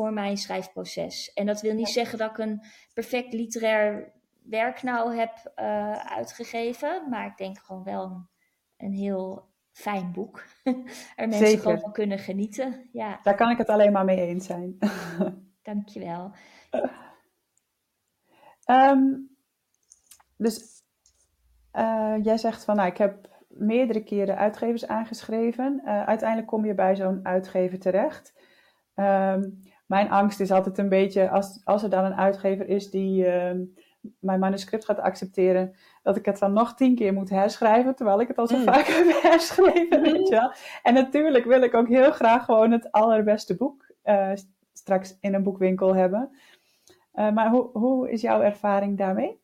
voor 0.00 0.12
mijn 0.12 0.36
schrijfproces. 0.36 1.32
En 1.32 1.46
dat 1.46 1.60
wil 1.60 1.74
niet 1.74 1.86
ja. 1.86 1.92
zeggen 1.92 2.18
dat 2.18 2.30
ik 2.30 2.38
een 2.38 2.62
perfect 2.94 3.32
literair 3.32 4.12
werk 4.42 4.82
nou 4.82 5.16
heb 5.16 5.52
uh, 5.56 5.92
uitgegeven, 5.92 7.08
maar 7.10 7.26
ik 7.26 7.36
denk 7.36 7.58
gewoon 7.58 7.82
wel 7.82 8.04
een, 8.04 8.28
een 8.76 8.92
heel 8.92 9.48
fijn 9.72 10.12
boek. 10.12 10.44
er 11.16 11.28
mensen 11.28 11.46
Zeker. 11.46 11.60
gewoon 11.60 11.80
van 11.80 11.92
kunnen 11.92 12.18
genieten. 12.18 12.88
Ja. 12.92 13.20
Daar 13.22 13.34
kan 13.34 13.50
ik 13.50 13.58
het 13.58 13.68
alleen 13.68 13.92
maar 13.92 14.04
mee 14.04 14.26
eens 14.26 14.46
zijn. 14.46 14.78
Dankjewel. 15.62 16.32
Ehm, 18.64 19.04
dus 20.36 20.82
uh, 21.72 22.14
jij 22.22 22.38
zegt 22.38 22.64
van, 22.64 22.76
nou, 22.76 22.88
ik 22.88 22.98
heb 22.98 23.28
meerdere 23.48 24.02
keren 24.02 24.36
uitgevers 24.36 24.86
aangeschreven. 24.86 25.80
Uh, 25.84 26.04
uiteindelijk 26.04 26.48
kom 26.48 26.64
je 26.64 26.74
bij 26.74 26.96
zo'n 26.96 27.20
uitgever 27.22 27.78
terecht. 27.78 28.34
Um, 28.94 29.60
mijn 29.90 30.10
angst 30.10 30.40
is 30.40 30.50
altijd 30.50 30.78
een 30.78 30.88
beetje, 30.88 31.30
als, 31.30 31.60
als 31.64 31.82
er 31.82 31.90
dan 31.90 32.04
een 32.04 32.14
uitgever 32.14 32.68
is 32.68 32.90
die 32.90 33.26
uh, 33.26 33.50
mijn 34.18 34.40
manuscript 34.40 34.84
gaat 34.84 34.98
accepteren, 34.98 35.74
dat 36.02 36.16
ik 36.16 36.24
het 36.24 36.38
dan 36.38 36.52
nog 36.52 36.74
tien 36.74 36.94
keer 36.94 37.12
moet 37.12 37.30
herschrijven, 37.30 37.94
terwijl 37.94 38.20
ik 38.20 38.28
het 38.28 38.38
al 38.38 38.46
zo 38.46 38.56
mm. 38.56 38.64
vaak 38.64 38.86
heb 38.86 39.22
herschreven, 39.30 40.02
weet 40.02 40.28
je 40.28 40.34
wel. 40.34 40.52
En 40.82 40.94
natuurlijk 40.94 41.44
wil 41.44 41.62
ik 41.62 41.74
ook 41.74 41.88
heel 41.88 42.10
graag 42.10 42.44
gewoon 42.44 42.70
het 42.70 42.92
allerbeste 42.92 43.56
boek 43.56 43.92
uh, 44.04 44.30
straks 44.72 45.16
in 45.20 45.34
een 45.34 45.42
boekwinkel 45.42 45.94
hebben. 45.94 46.30
Uh, 47.14 47.30
maar 47.30 47.50
hoe, 47.50 47.70
hoe 47.72 48.10
is 48.10 48.20
jouw 48.20 48.40
ervaring 48.40 48.98
daarmee? 48.98 49.40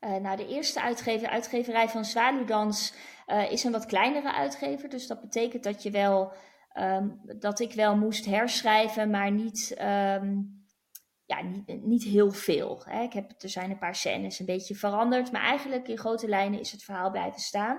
Uh, 0.00 0.16
nou, 0.16 0.36
de 0.36 0.46
eerste 0.46 0.82
uitgever, 0.82 1.28
uitgeverij 1.28 1.88
van 1.88 2.04
Zwaluwdans, 2.04 2.94
uh, 3.26 3.52
is 3.52 3.64
een 3.64 3.72
wat 3.72 3.86
kleinere 3.86 4.32
uitgever. 4.32 4.88
Dus 4.88 5.06
dat 5.06 5.20
betekent 5.20 5.64
dat 5.64 5.82
je 5.82 5.90
wel 5.90 6.32
um, 6.78 7.20
dat 7.38 7.60
ik 7.60 7.72
wel 7.72 7.96
moest 7.96 8.24
herschrijven, 8.24 9.10
maar 9.10 9.30
niet, 9.30 9.76
um, 9.80 10.64
ja, 11.24 11.42
niet, 11.42 11.84
niet 11.84 12.04
heel 12.04 12.30
veel. 12.30 12.82
Hè. 12.84 13.02
Ik 13.02 13.12
heb, 13.12 13.32
er 13.38 13.48
zijn 13.48 13.70
een 13.70 13.78
paar 13.78 13.94
scènes 13.94 14.38
een 14.38 14.46
beetje 14.46 14.74
veranderd, 14.74 15.32
maar 15.32 15.42
eigenlijk 15.42 15.88
in 15.88 15.98
grote 15.98 16.28
lijnen 16.28 16.60
is 16.60 16.72
het 16.72 16.82
verhaal 16.82 17.10
blijven 17.10 17.40
staan. 17.40 17.76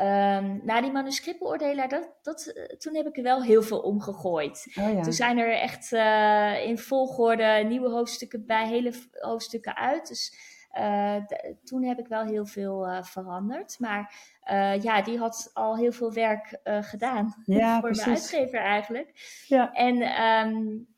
Um, 0.00 0.60
na 0.64 0.80
die 0.80 0.92
manuscriptbeoordelaar, 0.92 1.88
dat, 1.88 2.18
dat, 2.22 2.46
eh, 2.46 2.76
toen 2.76 2.94
heb 2.94 3.06
ik 3.06 3.16
er 3.16 3.22
wel 3.22 3.42
heel 3.42 3.62
veel 3.62 3.80
omgegooid. 3.80 4.66
Oh 4.78 4.92
ja. 4.92 5.00
Toen 5.00 5.12
zijn 5.12 5.38
er 5.38 5.52
echt 5.52 5.92
uh, 5.92 6.66
in 6.66 6.78
volgorde 6.78 7.64
nieuwe 7.68 7.90
hoofdstukken 7.90 8.46
bij, 8.46 8.68
hele 8.68 8.92
hoofdstukken 9.10 9.76
uit. 9.76 10.08
Dus 10.08 10.34
uh, 10.78 11.16
toen 11.64 11.84
heb 11.84 11.98
ik 11.98 12.06
wel 12.06 12.24
heel 12.24 12.46
veel 12.46 12.88
uh, 12.88 13.02
veranderd. 13.02 13.78
Maar 13.78 14.14
uh, 14.50 14.82
ja, 14.82 15.02
die 15.02 15.18
had 15.18 15.50
al 15.52 15.76
heel 15.76 15.92
veel 15.92 16.12
werk 16.12 16.60
gedaan 16.64 17.42
ja, 17.44 17.72
voor 17.80 17.90
precies. 17.90 18.04
mijn 18.04 18.16
uitgever 18.16 18.58
eigenlijk. 18.58 19.12
Ja. 19.46 19.72
En 19.72 20.22
um, 20.24 20.88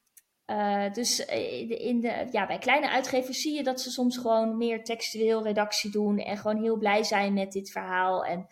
dus 0.92 1.26
in 1.68 2.00
de, 2.00 2.28
ja, 2.30 2.46
bij 2.46 2.58
kleine 2.58 2.90
uitgevers 2.90 3.40
zie 3.40 3.56
je 3.56 3.62
dat 3.62 3.80
ze 3.80 3.90
soms 3.90 4.16
gewoon 4.16 4.56
meer 4.56 4.84
textueel 4.84 5.42
redactie 5.42 5.90
doen 5.90 6.18
en 6.18 6.36
gewoon 6.36 6.62
heel 6.62 6.76
blij 6.76 7.02
zijn 7.02 7.32
met 7.32 7.52
dit 7.52 7.70
verhaal. 7.70 8.24
En 8.24 8.46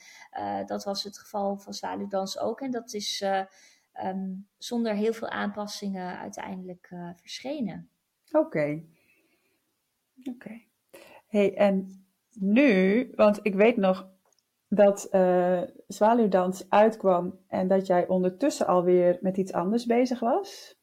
dat 0.67 0.85
was 0.85 1.03
het 1.03 1.19
geval 1.19 1.59
van 1.59 1.73
Zwaluwdans 1.73 2.39
ook. 2.39 2.61
En 2.61 2.71
dat 2.71 2.93
is 2.95 3.25
um, 4.05 4.49
zonder 4.59 4.95
heel 4.95 5.13
veel 5.13 5.29
aanpassingen 5.29 6.19
uiteindelijk 6.19 6.89
verschenen. 7.15 7.91
Oké. 8.31 8.47
Okay. 8.47 8.87
Oké. 10.19 10.31
Okay 10.31 10.69
hey, 11.31 11.55
en 11.55 12.05
nu, 12.33 13.09
want 13.15 13.39
ik 13.43 13.55
weet 13.55 13.77
nog 13.77 14.09
dat 14.73 15.09
uh, 15.13 15.61
Zwaluwdans 15.87 16.65
uitkwam 16.69 17.39
en 17.49 17.69
dat 17.69 17.87
jij 17.87 18.09
ondertussen 18.09 18.67
alweer 18.67 19.19
met 19.21 19.37
iets 19.37 19.53
anders 19.53 19.87
bezig 19.87 20.21
was. 20.21 20.79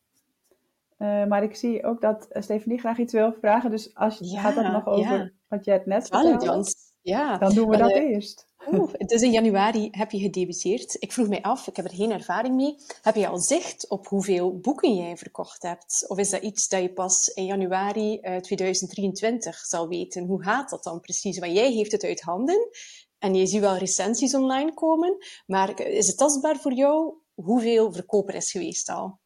Uh, 0.98 1.25
maar 1.25 1.44
ik 1.44 1.56
zie 1.56 1.84
ook 1.84 2.01
dat 2.01 2.27
uh, 2.32 2.41
Stefanie 2.41 2.79
graag 2.79 2.98
iets 2.98 3.13
wil 3.13 3.34
vragen. 3.39 3.72
Dus 3.72 3.96
als 3.96 4.17
je 4.20 4.38
gaat 4.38 4.56
dat 4.56 4.72
nog 4.72 4.86
over 4.86 5.34
wat 5.48 5.65
jij 5.65 5.74
het 5.74 5.86
net 5.86 6.08
vertelde, 6.08 6.65
ja. 7.01 7.38
dan 7.38 7.53
doen 7.53 7.70
we 7.70 7.77
dat 7.77 7.91
eerst. 7.91 8.48
Oeh, 8.72 8.94
dus 8.98 9.22
in 9.22 9.32
januari 9.32 9.88
heb 9.91 10.12
je 10.12 10.20
gedebuteerd. 10.20 10.96
Ik 11.00 11.13
vroeg 11.13 11.27
mij 11.27 11.41
af, 11.41 11.67
ik 11.67 11.75
heb 11.75 11.86
er 11.86 11.96
geen 11.96 12.12
ervaring 12.12 12.56
mee. 12.56 12.75
Heb 13.01 13.15
je 13.15 13.27
al 13.27 13.38
zicht 13.38 13.89
op 13.89 14.08
hoeveel 14.08 14.60
boeken 14.60 14.96
jij 14.96 15.17
verkocht 15.17 15.62
hebt? 15.62 16.06
Of 16.08 16.17
is 16.17 16.29
dat 16.29 16.41
iets 16.41 16.67
dat 16.67 16.82
je 16.82 16.94
pas 16.94 17.27
in 17.27 17.46
januari 17.46 18.20
uh, 18.22 18.36
2023 18.36 19.56
zal 19.56 19.88
weten? 19.88 20.25
Hoe 20.25 20.44
gaat 20.44 20.70
dat 20.70 20.84
dan 20.84 21.00
precies? 21.00 21.39
Want 21.39 21.53
jij 21.53 21.72
heeft 21.72 21.91
het 21.91 22.03
uit 22.03 22.22
handen 22.22 22.70
en 23.19 23.36
je 23.36 23.45
ziet 23.45 23.62
wel 23.62 23.77
recensies 23.77 24.36
online 24.36 24.74
komen. 24.74 25.17
Maar 25.45 25.79
is 25.79 26.07
het 26.07 26.17
tastbaar 26.17 26.57
voor 26.57 26.74
jou 26.74 27.13
hoeveel 27.33 27.93
verkoper 27.93 28.36
is 28.36 28.51
geweest 28.51 28.89
al? 28.89 29.19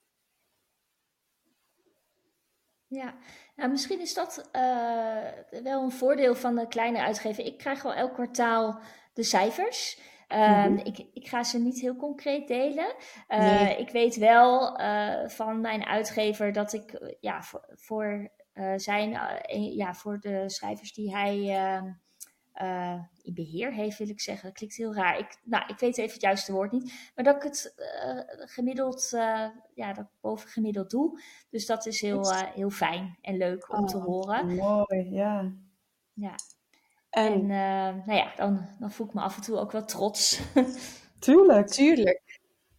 Ja, 2.87 3.15
nou, 3.55 3.69
misschien 3.69 3.99
is 3.99 4.13
dat 4.13 4.49
uh, 4.55 5.61
wel 5.63 5.83
een 5.83 5.91
voordeel 5.91 6.35
van 6.35 6.55
de 6.55 6.67
kleine 6.67 7.01
uitgever. 7.01 7.45
Ik 7.45 7.57
krijg 7.57 7.81
wel 7.81 7.93
elk 7.93 8.13
kwartaal 8.13 8.79
de 9.13 9.23
cijfers. 9.23 9.99
Um, 10.29 10.77
ik, 10.77 11.07
ik, 11.13 11.27
ga 11.27 11.43
ze 11.43 11.59
niet 11.59 11.81
heel 11.81 11.95
concreet 11.95 12.47
delen. 12.47 12.95
Uh, 13.27 13.61
nee. 13.61 13.77
Ik 13.77 13.89
weet 13.89 14.15
wel 14.15 14.79
uh, 14.79 15.27
van 15.27 15.61
mijn 15.61 15.85
uitgever 15.85 16.53
dat 16.53 16.73
ik 16.73 17.15
ja, 17.19 17.41
voor, 17.41 17.65
voor 17.75 18.31
zijn, 18.75 19.09
ja, 19.75 19.93
voor 19.93 20.19
de 20.19 20.49
schrijvers 20.49 20.93
die 20.93 21.15
hij 21.15 21.49
ehm, 21.49 21.91
uh, 22.55 22.99
in 23.21 23.33
beheer 23.33 23.73
heeft, 23.73 23.97
wil 23.97 24.09
ik 24.09 24.21
zeggen. 24.21 24.45
Dat 24.47 24.57
klinkt 24.57 24.75
heel 24.75 24.93
raar. 24.93 25.17
Ik, 25.17 25.37
nou, 25.43 25.63
ik 25.67 25.79
weet 25.79 25.97
even 25.97 26.13
het 26.13 26.21
juiste 26.21 26.51
woord 26.51 26.71
niet. 26.71 27.11
Maar 27.15 27.23
dat 27.25 27.35
ik 27.35 27.43
het 27.43 27.73
uh, 27.77 28.47
gemiddeld, 28.47 29.11
uh, 29.13 29.47
ja, 29.73 29.93
dat 29.93 30.03
ik 30.03 30.09
boven 30.21 30.49
gemiddeld 30.49 30.89
doe. 30.89 31.21
Dus 31.49 31.65
dat 31.65 31.85
is 31.85 32.01
heel, 32.01 32.33
heel 32.35 32.69
fijn 32.69 33.17
en 33.21 33.37
leuk 33.37 33.73
om 33.73 33.79
oh, 33.79 33.87
te 33.87 33.97
horen. 33.97 34.55
Mooi, 34.55 35.09
ja. 35.09 35.51
Ja. 36.13 36.35
En, 37.09 37.33
en 37.33 37.47
nou 38.05 38.13
ja, 38.13 38.33
dan, 38.35 38.67
dan 38.79 38.91
voel 38.91 39.07
ik 39.07 39.13
me 39.13 39.21
af 39.21 39.35
en 39.35 39.41
toe 39.41 39.57
ook 39.57 39.71
wel 39.71 39.85
trots. 39.85 40.41
Tuurlijk. 41.19 41.67
Tuurlijk 41.67 42.20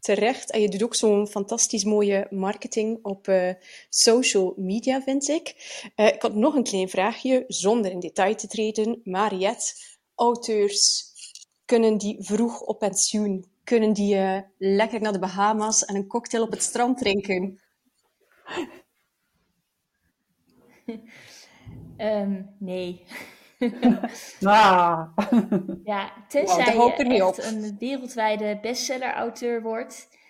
terecht. 0.03 0.51
En 0.51 0.61
je 0.61 0.69
doet 0.69 0.83
ook 0.83 0.95
zo'n 0.95 1.27
fantastisch 1.27 1.85
mooie 1.85 2.27
marketing 2.31 2.99
op 3.03 3.29
uh, 3.29 3.53
social 3.89 4.55
media, 4.57 5.03
vind 5.03 5.29
ik. 5.29 5.55
Uh, 5.97 6.07
ik 6.07 6.23
had 6.23 6.35
nog 6.35 6.55
een 6.55 6.63
klein 6.63 6.89
vraagje, 6.89 7.45
zonder 7.49 7.91
in 7.91 8.01
detail 8.01 8.35
te 8.35 8.47
treden. 8.47 9.01
Mariette, 9.05 9.75
auteurs, 10.15 11.05
kunnen 11.65 11.99
die 11.99 12.17
vroeg 12.21 12.61
op 12.61 12.79
pensioen? 12.79 13.51
Kunnen 13.65 13.93
die 13.93 14.15
uh, 14.15 14.39
lekker 14.59 15.01
naar 15.01 15.13
de 15.13 15.19
Bahama's 15.19 15.85
en 15.85 15.95
een 15.95 16.07
cocktail 16.07 16.43
op 16.43 16.51
het 16.51 16.63
strand 16.63 16.99
drinken? 16.99 17.61
um, 21.97 22.57
nee. 22.59 23.05
Ah. 24.43 25.17
Ja, 25.85 26.13
tenzij 26.29 26.77
wow, 26.77 26.97
je 26.97 27.05
echt 27.05 27.23
op. 27.23 27.45
een 27.45 27.77
wereldwijde 27.79 28.59
bestseller-auteur 28.63 29.63
wordt. 29.63 30.21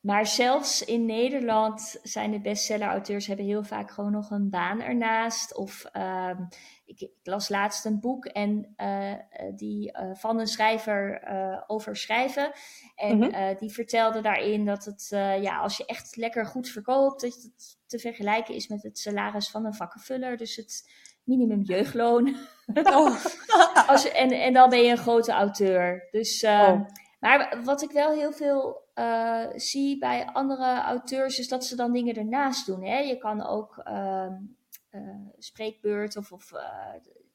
Maar 0.00 0.26
zelfs 0.26 0.84
in 0.84 1.06
Nederland 1.06 1.98
zijn 2.02 2.30
de 2.30 2.40
bestseller-auteurs 2.40 3.26
hebben 3.26 3.46
heel 3.46 3.64
vaak 3.64 3.90
gewoon 3.90 4.12
nog 4.12 4.30
een 4.30 4.50
baan 4.50 4.80
ernaast. 4.80 5.56
Of 5.56 5.84
um, 5.96 6.48
ik, 6.84 7.00
ik, 7.00 7.10
las 7.22 7.48
laatst 7.48 7.84
een 7.84 8.00
boek 8.00 8.24
en 8.26 8.74
uh, 8.76 9.14
die 9.56 9.98
uh, 9.98 10.14
van 10.14 10.38
een 10.38 10.46
schrijver 10.46 11.22
over 11.66 11.96
schrijven. 11.96 12.52
En 12.94 13.16
mm 13.16 13.22
-hmm. 13.22 13.56
die 13.58 13.72
vertelde 13.72 14.20
daarin 14.20 14.64
dat 14.64 14.84
het, 14.84 15.06
ja, 15.42 15.58
als 15.58 15.76
je 15.76 15.86
echt 15.86 16.16
lekker 16.16 16.46
goed 16.46 16.68
verkoopt, 16.68 17.20
dat 17.20 17.34
het 17.34 17.78
te 17.86 17.98
vergelijken 17.98 18.54
is 18.54 18.68
met 18.68 18.82
het 18.82 18.98
salaris 18.98 19.50
van 19.50 19.64
een 19.64 19.74
vakkenvuller. 19.74 20.36
Dus 20.36 20.56
het 20.56 20.84
minimum 21.24 21.62
jeugdloon. 21.62 22.36
Oh. 22.74 23.24
Als 23.88 24.02
je, 24.02 24.12
en, 24.12 24.30
en 24.30 24.52
dan 24.52 24.70
ben 24.70 24.82
je 24.82 24.90
een 24.90 24.98
grote 24.98 25.32
auteur. 25.32 26.08
Dus, 26.10 26.42
uh, 26.42 26.68
oh. 26.68 26.80
Maar 27.20 27.60
wat 27.64 27.82
ik 27.82 27.90
wel 27.90 28.12
heel 28.12 28.32
veel 28.32 28.82
uh, 28.94 29.46
zie 29.54 29.98
bij 29.98 30.26
andere 30.26 30.80
auteurs, 30.80 31.38
is 31.38 31.48
dat 31.48 31.64
ze 31.64 31.76
dan 31.76 31.92
dingen 31.92 32.14
ernaast 32.14 32.66
doen. 32.66 32.84
Hè? 32.84 32.98
Je 32.98 33.18
kan 33.18 33.46
ook 33.46 33.82
uh, 33.84 34.32
spreekbeurt 35.38 36.16
of, 36.16 36.32
of 36.32 36.52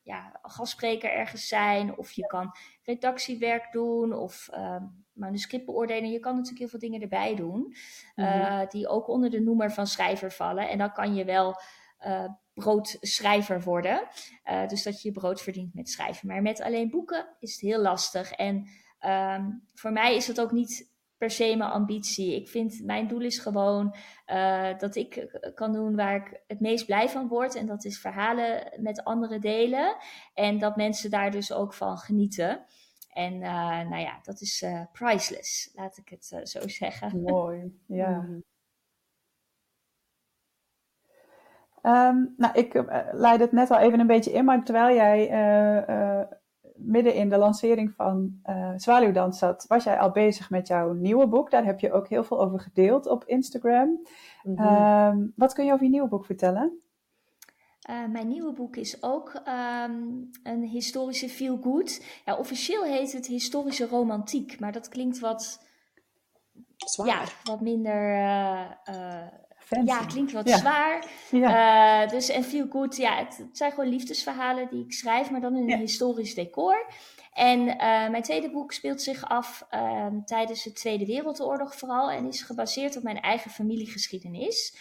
ja, 0.03 0.39
gastspreker 0.41 1.11
ergens 1.11 1.47
zijn. 1.47 1.97
Of 1.97 2.11
je 2.11 2.27
kan 2.27 2.51
redactiewerk 2.83 3.71
doen 3.71 4.13
of 4.13 4.47
ehm, 4.51 4.83
manuscript 5.13 5.65
beoordelen. 5.65 6.11
Je 6.11 6.19
kan 6.19 6.31
natuurlijk 6.33 6.59
heel 6.59 6.69
veel 6.69 6.89
dingen 6.89 7.01
erbij 7.01 7.35
doen. 7.35 7.75
Mm 8.15 8.25
-hmm. 8.25 8.67
die 8.69 8.87
ook 8.87 9.07
onder 9.07 9.29
de 9.29 9.41
noemer 9.41 9.71
van 9.71 9.87
schrijver 9.87 10.31
vallen. 10.31 10.69
En 10.69 10.77
dan 10.77 10.91
kan 10.91 11.15
je 11.15 11.25
wel 11.25 11.55
uh, 12.05 12.29
broodschrijver 12.53 13.61
worden. 13.61 14.07
Uh, 14.45 14.67
dus 14.67 14.83
dat 14.83 15.01
je 15.01 15.07
je 15.07 15.19
brood 15.19 15.41
verdient 15.41 15.73
met 15.73 15.89
schrijven. 15.89 16.27
Maar 16.27 16.41
met 16.41 16.61
alleen 16.61 16.89
boeken 16.89 17.27
is 17.39 17.51
het 17.51 17.61
heel 17.61 17.81
lastig. 17.81 18.31
En 18.31 18.67
um, 19.05 19.63
voor 19.73 19.91
mij 19.91 20.15
is 20.15 20.25
dat 20.25 20.41
ook 20.41 20.51
niet 20.51 20.91
per 21.17 21.31
se 21.31 21.55
mijn 21.55 21.71
ambitie. 21.71 22.35
Ik 22.35 22.47
vind, 22.49 22.83
mijn 22.83 23.07
doel 23.07 23.21
is 23.21 23.39
gewoon 23.39 23.95
uh, 24.27 24.77
dat 24.77 24.95
ik 24.95 25.39
kan 25.55 25.73
doen 25.73 25.95
waar 25.95 26.15
ik 26.15 26.41
het 26.47 26.59
meest 26.59 26.85
blij 26.85 27.09
van 27.09 27.27
word. 27.27 27.55
En 27.55 27.65
dat 27.65 27.85
is 27.85 27.99
verhalen 27.99 28.71
met 28.79 29.03
anderen 29.03 29.41
delen. 29.41 29.95
En 30.33 30.57
dat 30.57 30.75
mensen 30.75 31.09
daar 31.09 31.31
dus 31.31 31.51
ook 31.51 31.73
van 31.73 31.97
genieten. 31.97 32.65
En 33.13 33.33
uh, 33.33 33.89
nou 33.89 33.97
ja, 33.97 34.19
dat 34.23 34.41
is 34.41 34.61
uh, 34.61 34.81
priceless, 34.91 35.71
laat 35.73 35.97
ik 35.97 36.09
het 36.09 36.25
zo 36.49 36.67
zeggen. 36.67 37.21
Mooi, 37.21 37.79
ja. 37.87 38.09
Mm. 38.09 38.43
Um, 41.85 42.33
nou, 42.37 42.53
ik 42.53 42.73
uh, 42.73 42.97
leid 43.11 43.39
het 43.39 43.51
net 43.51 43.71
al 43.71 43.77
even 43.77 43.99
een 43.99 44.07
beetje 44.07 44.31
in, 44.31 44.45
maar 44.45 44.63
terwijl 44.63 44.95
jij 44.95 45.31
uh, 45.31 45.95
uh, 45.95 46.21
midden 46.75 47.13
in 47.13 47.29
de 47.29 47.37
lancering 47.37 47.93
van 47.95 48.41
Zwaluwdans 48.75 49.39
zat, 49.39 49.65
was 49.67 49.83
jij 49.83 49.99
al 49.99 50.11
bezig 50.11 50.49
met 50.49 50.67
jouw 50.67 50.93
nieuwe 50.93 51.27
boek. 51.27 51.51
Daar 51.51 51.65
heb 51.65 51.79
je 51.79 51.91
ook 51.91 52.07
heel 52.07 52.23
veel 52.23 52.41
over 52.41 52.59
gedeeld 52.59 53.07
op 53.07 53.25
Instagram. 53.25 53.99
Mm 54.43 54.57
-hmm. 54.57 55.17
um, 55.19 55.33
wat 55.35 55.53
kun 55.53 55.65
je 55.65 55.71
over 55.71 55.85
je 55.85 55.91
nieuwe 55.91 56.07
boek 56.07 56.25
vertellen? 56.25 56.83
Uh, 57.89 58.05
mijn 58.07 58.27
nieuwe 58.27 58.53
boek 58.53 58.75
is 58.75 59.03
ook 59.03 59.33
um, 59.33 60.29
een 60.43 60.63
historische 60.63 61.29
feel 61.29 61.57
good. 61.61 62.05
Ja, 62.25 62.35
officieel 62.35 62.83
heet 62.83 63.11
het 63.11 63.27
historische 63.27 63.87
romantiek, 63.87 64.59
maar 64.59 64.71
dat 64.71 64.89
klinkt 64.89 65.19
wat, 65.19 65.67
zwaar. 66.75 67.07
Ja, 67.07 67.23
wat 67.43 67.61
minder. 67.61 68.15
Uh, 68.89 69.27
Fancy. 69.65 69.91
ja, 69.93 70.05
klinkt 70.05 70.31
wat 70.31 70.47
Ja. 70.49 70.57
zwaar. 70.57 71.05
Ja. 71.31 72.03
Uh, 72.03 72.09
dus 72.09 72.29
en 72.29 72.43
feel 72.43 72.65
good, 72.69 72.97
ja, 72.97 73.15
het, 73.17 73.37
het 73.37 73.57
zijn 73.57 73.71
gewoon 73.71 73.89
liefdesverhalen 73.89 74.67
die 74.69 74.83
ik 74.85 74.93
schrijf, 74.93 75.29
maar 75.31 75.41
dan 75.41 75.55
in 75.55 75.61
een 75.63 75.67
Ja. 75.69 75.77
historisch 75.77 76.33
decor. 76.35 76.85
En 77.33 77.59
uh, 77.67 77.75
mijn 78.09 78.21
tweede 78.23 78.51
boek 78.51 78.71
speelt 78.73 79.01
zich 79.01 79.25
af 79.29 79.67
uh, 79.71 80.05
tijdens 80.25 80.63
de 80.63 80.71
Tweede 80.73 81.05
Wereldoorlog 81.05 81.75
vooral 81.75 82.11
en 82.11 82.27
is 82.27 82.41
gebaseerd 82.41 82.97
op 82.97 83.03
mijn 83.03 83.21
eigen 83.21 83.51
familiegeschiedenis. 83.51 84.75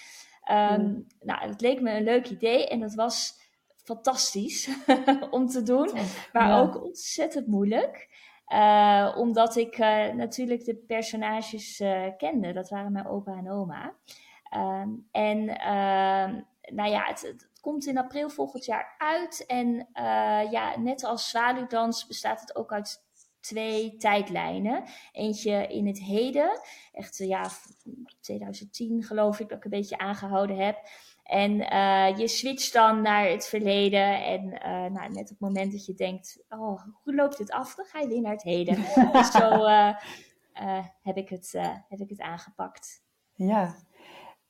Um, 0.51 0.81
Mm. 0.83 1.07
Nou, 1.21 1.49
het 1.49 1.61
leek 1.61 1.81
me 1.81 1.91
een 1.91 2.05
leuk 2.05 2.29
idee 2.29 2.69
en 2.69 2.81
dat 2.81 2.95
was 2.95 3.41
fantastisch 3.85 4.69
om 5.31 5.47
te 5.49 5.63
doen, 5.63 5.91
maar 6.33 6.61
ook 6.63 6.85
ontzettend 6.85 7.47
moeilijk. 7.47 8.09
Uh, 8.49 9.15
omdat 9.19 9.57
ik 9.57 9.79
uh, 9.79 10.07
natuurlijk 10.13 10.65
de 10.65 10.75
personages 10.75 11.81
uh, 11.81 12.03
kende. 12.17 12.53
Dat 12.53 12.69
waren 12.69 12.93
mijn 12.93 13.07
opa 13.07 13.33
en 13.37 13.51
oma. 13.51 13.95
Um, 14.57 15.09
en 15.11 15.39
uh, 15.39 16.43
nou 16.75 16.91
ja, 16.91 17.05
het, 17.05 17.21
het, 17.21 17.51
komt 17.61 17.87
in 17.87 17.99
april 17.99 18.31
volgend 18.31 18.65
jaar 18.65 18.95
uit. 18.99 19.47
En 19.47 19.69
uh, 19.95 20.51
ja, 20.51 20.79
net 20.79 21.05
als 21.05 21.31
Zwaluwdans 21.31 22.07
bestaat 22.07 22.41
het 22.41 22.57
ook 22.57 22.73
uit 22.73 23.05
twee 23.41 23.97
tijdlijnen. 23.97 24.85
Eentje 25.13 25.67
in 25.67 25.87
het 25.87 25.99
heden. 25.99 26.61
Echt, 26.93 27.21
uh, 27.21 27.29
ja, 27.29 27.49
2010 28.21 29.03
geloof 29.03 29.41
ik 29.41 29.49
dat 29.49 29.59
ik 29.59 29.65
een 29.65 29.71
beetje 29.71 29.99
aangehouden 29.99 30.57
heb. 30.57 30.79
En 31.23 31.53
uh, 31.53 32.19
je 32.19 32.29
switcht 32.29 32.73
dan 32.73 33.03
naar 33.03 33.29
het 33.29 33.47
verleden. 33.47 34.25
En 34.25 34.45
uh, 34.45 34.93
nou, 34.93 35.13
net 35.13 35.23
op 35.23 35.29
het 35.29 35.41
moment 35.41 35.73
dat 35.73 35.87
je 35.87 35.95
denkt: 35.95 36.45
Oh, 36.49 36.83
hoe 37.03 37.15
loopt 37.15 37.39
dit 37.39 37.51
af? 37.51 37.75
Dan 37.75 37.85
ga 37.85 38.01
je 38.01 38.09
weer 38.09 38.21
naar 38.21 38.33
het 38.33 38.43
heden. 38.43 38.77
dus 39.13 39.31
zo 39.31 39.67
uh, 39.67 39.95
heb, 41.03 41.17
ik 41.17 41.29
het, 41.29 41.53
heb 41.89 42.01
ik 42.01 42.09
het 42.09 42.21
aangepakt. 42.21 43.03
Ja, 43.35 43.77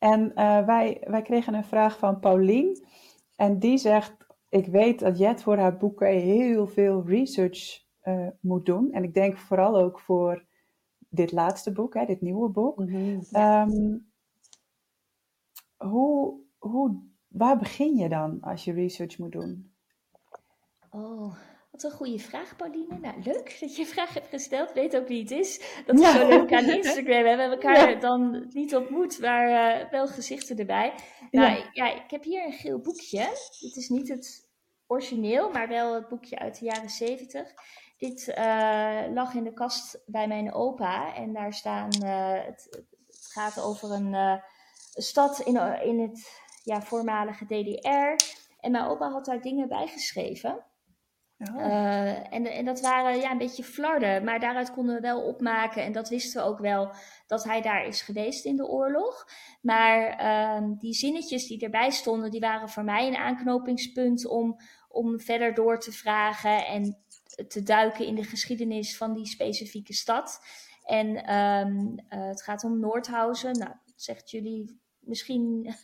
en 0.02 0.32
uh, 0.34 0.64
wij, 0.64 1.02
wij 1.06 1.22
kregen 1.22 1.54
een 1.54 1.64
vraag 1.64 1.98
van 1.98 2.18
Paulien. 2.18 2.84
En 3.36 3.58
die 3.58 3.78
zegt: 3.78 4.16
Ik 4.48 4.66
weet 4.66 4.98
dat 4.98 5.18
Jet 5.18 5.42
voor 5.42 5.56
haar 5.56 5.76
boeken 5.76 6.08
heel 6.08 6.66
veel 6.66 7.02
research 7.06 7.84
uh, 8.04 8.28
moet 8.40 8.66
doen. 8.66 8.92
En 8.92 9.04
ik 9.04 9.14
denk 9.14 9.36
vooral 9.36 9.76
ook 9.76 10.00
voor 10.00 10.44
dit 11.08 11.32
laatste 11.32 11.72
boek, 11.72 11.94
hè, 11.94 12.04
dit 12.04 12.20
nieuwe 12.20 12.48
boek. 12.48 12.78
Mhm. 12.78 13.20
Um, 13.36 14.12
hoe, 15.76 16.40
hoe, 16.58 17.02
waar 17.28 17.58
begin 17.58 17.96
je 17.96 18.08
dan 18.08 18.40
als 18.40 18.64
je 18.64 18.72
research 18.72 19.18
moet 19.18 19.32
doen? 19.32 19.72
Oh, 20.90 21.34
wat 21.72 21.82
een 21.82 21.90
goede 21.90 22.18
vraag, 22.18 22.56
Pauline. 22.56 22.98
Nou, 22.98 23.14
leuk 23.22 23.56
dat 23.60 23.76
je 23.76 23.82
een 23.82 23.88
vraag 23.88 24.14
hebt 24.14 24.28
gesteld. 24.28 24.72
Weet 24.72 24.96
ook 24.96 25.08
wie 25.08 25.20
het 25.22 25.30
is. 25.30 25.82
Dat 25.86 25.94
is 25.98 26.00
Ja. 26.04 26.12
zo 26.12 26.28
leuk 26.28 26.52
aan 26.52 26.70
Instagram. 26.78 27.22
We 27.22 27.28
hebben 27.28 27.50
elkaar 27.50 27.90
Ja. 27.90 28.00
dan 28.00 28.46
niet 28.52 28.76
ontmoet, 28.76 29.20
maar 29.20 29.48
uh, 29.82 29.90
wel 29.90 30.06
gezichten 30.06 30.58
erbij. 30.58 30.92
Nou, 31.30 31.64
Ja. 31.72 31.94
ik 32.04 32.10
heb 32.10 32.22
hier 32.24 32.44
een 32.44 32.52
geel 32.52 32.78
boekje. 32.78 33.28
Dit 33.60 33.76
is 33.76 33.88
niet 33.88 34.08
het 34.08 34.48
origineel, 34.86 35.50
maar 35.50 35.68
wel 35.68 35.94
het 35.94 36.08
boekje 36.08 36.38
uit 36.38 36.58
de 36.58 36.64
jaren 36.64 36.90
zeventig. 36.90 37.54
Dit 37.98 38.28
uh, 38.28 39.00
lag 39.12 39.34
in 39.34 39.44
de 39.44 39.52
kast 39.52 40.02
bij 40.06 40.28
mijn 40.28 40.52
opa. 40.52 41.14
En 41.14 41.32
daar 41.32 41.52
staan, 41.52 41.88
uh, 42.02 42.44
het, 42.44 42.66
het, 42.70 43.26
gaat 43.32 43.60
over 43.60 43.90
een, 43.90 44.12
een 44.12 44.40
stad 45.02 45.40
in, 45.40 45.56
in 45.82 46.00
het 46.00 46.40
ja, 46.62 46.82
voormalige 46.82 47.44
DDR. 47.44 48.24
En 48.60 48.70
mijn 48.70 48.84
opa 48.84 49.10
had 49.10 49.24
daar 49.24 49.40
dingen 49.40 49.68
bij 49.68 49.86
geschreven. 49.86 50.64
Oh. 51.50 51.66
Uh, 51.66 52.32
en, 52.32 52.46
en 52.46 52.64
dat 52.64 52.80
waren 52.80 53.20
ja, 53.20 53.30
een 53.30 53.38
beetje 53.38 53.64
flarden, 53.64 54.24
maar 54.24 54.40
daaruit 54.40 54.72
konden 54.72 54.94
we 54.94 55.00
wel 55.00 55.22
opmaken. 55.22 55.82
En 55.82 55.92
dat 55.92 56.08
wisten 56.08 56.42
we 56.42 56.48
ook 56.48 56.58
wel, 56.58 56.94
dat 57.26 57.44
hij 57.44 57.60
daar 57.60 57.86
is 57.86 58.02
geweest 58.02 58.44
in 58.44 58.56
de 58.56 58.66
oorlog. 58.66 59.28
Maar 59.60 60.20
uh, 60.20 60.68
die 60.78 60.94
zinnetjes 60.94 61.46
die 61.46 61.60
erbij 61.60 61.90
stonden, 61.90 62.30
die 62.30 62.40
waren 62.40 62.68
voor 62.68 62.84
mij 62.84 63.06
een 63.06 63.16
aanknopingspunt 63.16 64.26
om, 64.26 64.56
om 64.88 65.20
verder 65.20 65.54
door 65.54 65.78
te 65.78 65.92
vragen 65.92 66.66
en 66.66 66.96
te 67.48 67.62
duiken 67.62 68.06
in 68.06 68.14
de 68.14 68.24
geschiedenis 68.24 68.96
van 68.96 69.14
die 69.14 69.26
specifieke 69.26 69.94
stad. 69.94 70.40
En 70.84 71.34
um, 71.34 71.98
uh, 72.08 72.26
het 72.26 72.42
gaat 72.42 72.64
om 72.64 72.80
Noordhausen. 72.80 73.58
Nou, 73.58 73.72
zegt 73.96 74.30
jullie 74.30 74.80
misschien 75.04 75.74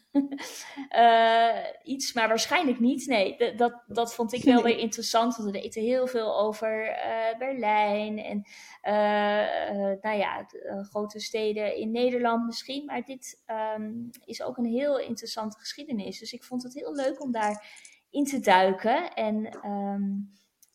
uh, 0.96 1.56
iets, 1.94 2.12
maar 2.12 2.28
waarschijnlijk 2.28 2.80
niet. 2.80 3.06
Nee, 3.06 3.54
dat, 3.56 3.82
dat 3.86 4.14
vond 4.14 4.32
ik 4.32 4.44
wel 4.44 4.62
weer 4.62 4.78
interessant, 4.78 5.36
want 5.36 5.50
we 5.50 5.60
weten 5.60 5.82
heel 5.82 6.06
veel 6.06 6.38
over 6.38 6.88
uh, 6.88 7.38
Berlijn 7.38 8.18
en 8.18 8.46
uh, 8.82 10.02
nou 10.02 10.18
ja, 10.18 10.46
grote 10.90 11.20
steden 11.20 11.76
in 11.76 11.90
Nederland 11.90 12.46
misschien. 12.46 12.84
Maar 12.84 13.04
dit 13.04 13.42
um, 13.76 14.10
is 14.24 14.42
ook 14.42 14.56
een 14.56 14.70
heel 14.70 14.98
interessante 14.98 15.58
geschiedenis. 15.58 16.18
Dus 16.18 16.32
ik 16.32 16.44
vond 16.44 16.62
het 16.62 16.74
heel 16.74 16.94
leuk 16.94 17.22
om 17.22 17.32
daar 17.32 17.66
in 18.10 18.24
te 18.24 18.40
duiken. 18.40 19.14
En 19.14 19.58
um, 19.64 20.32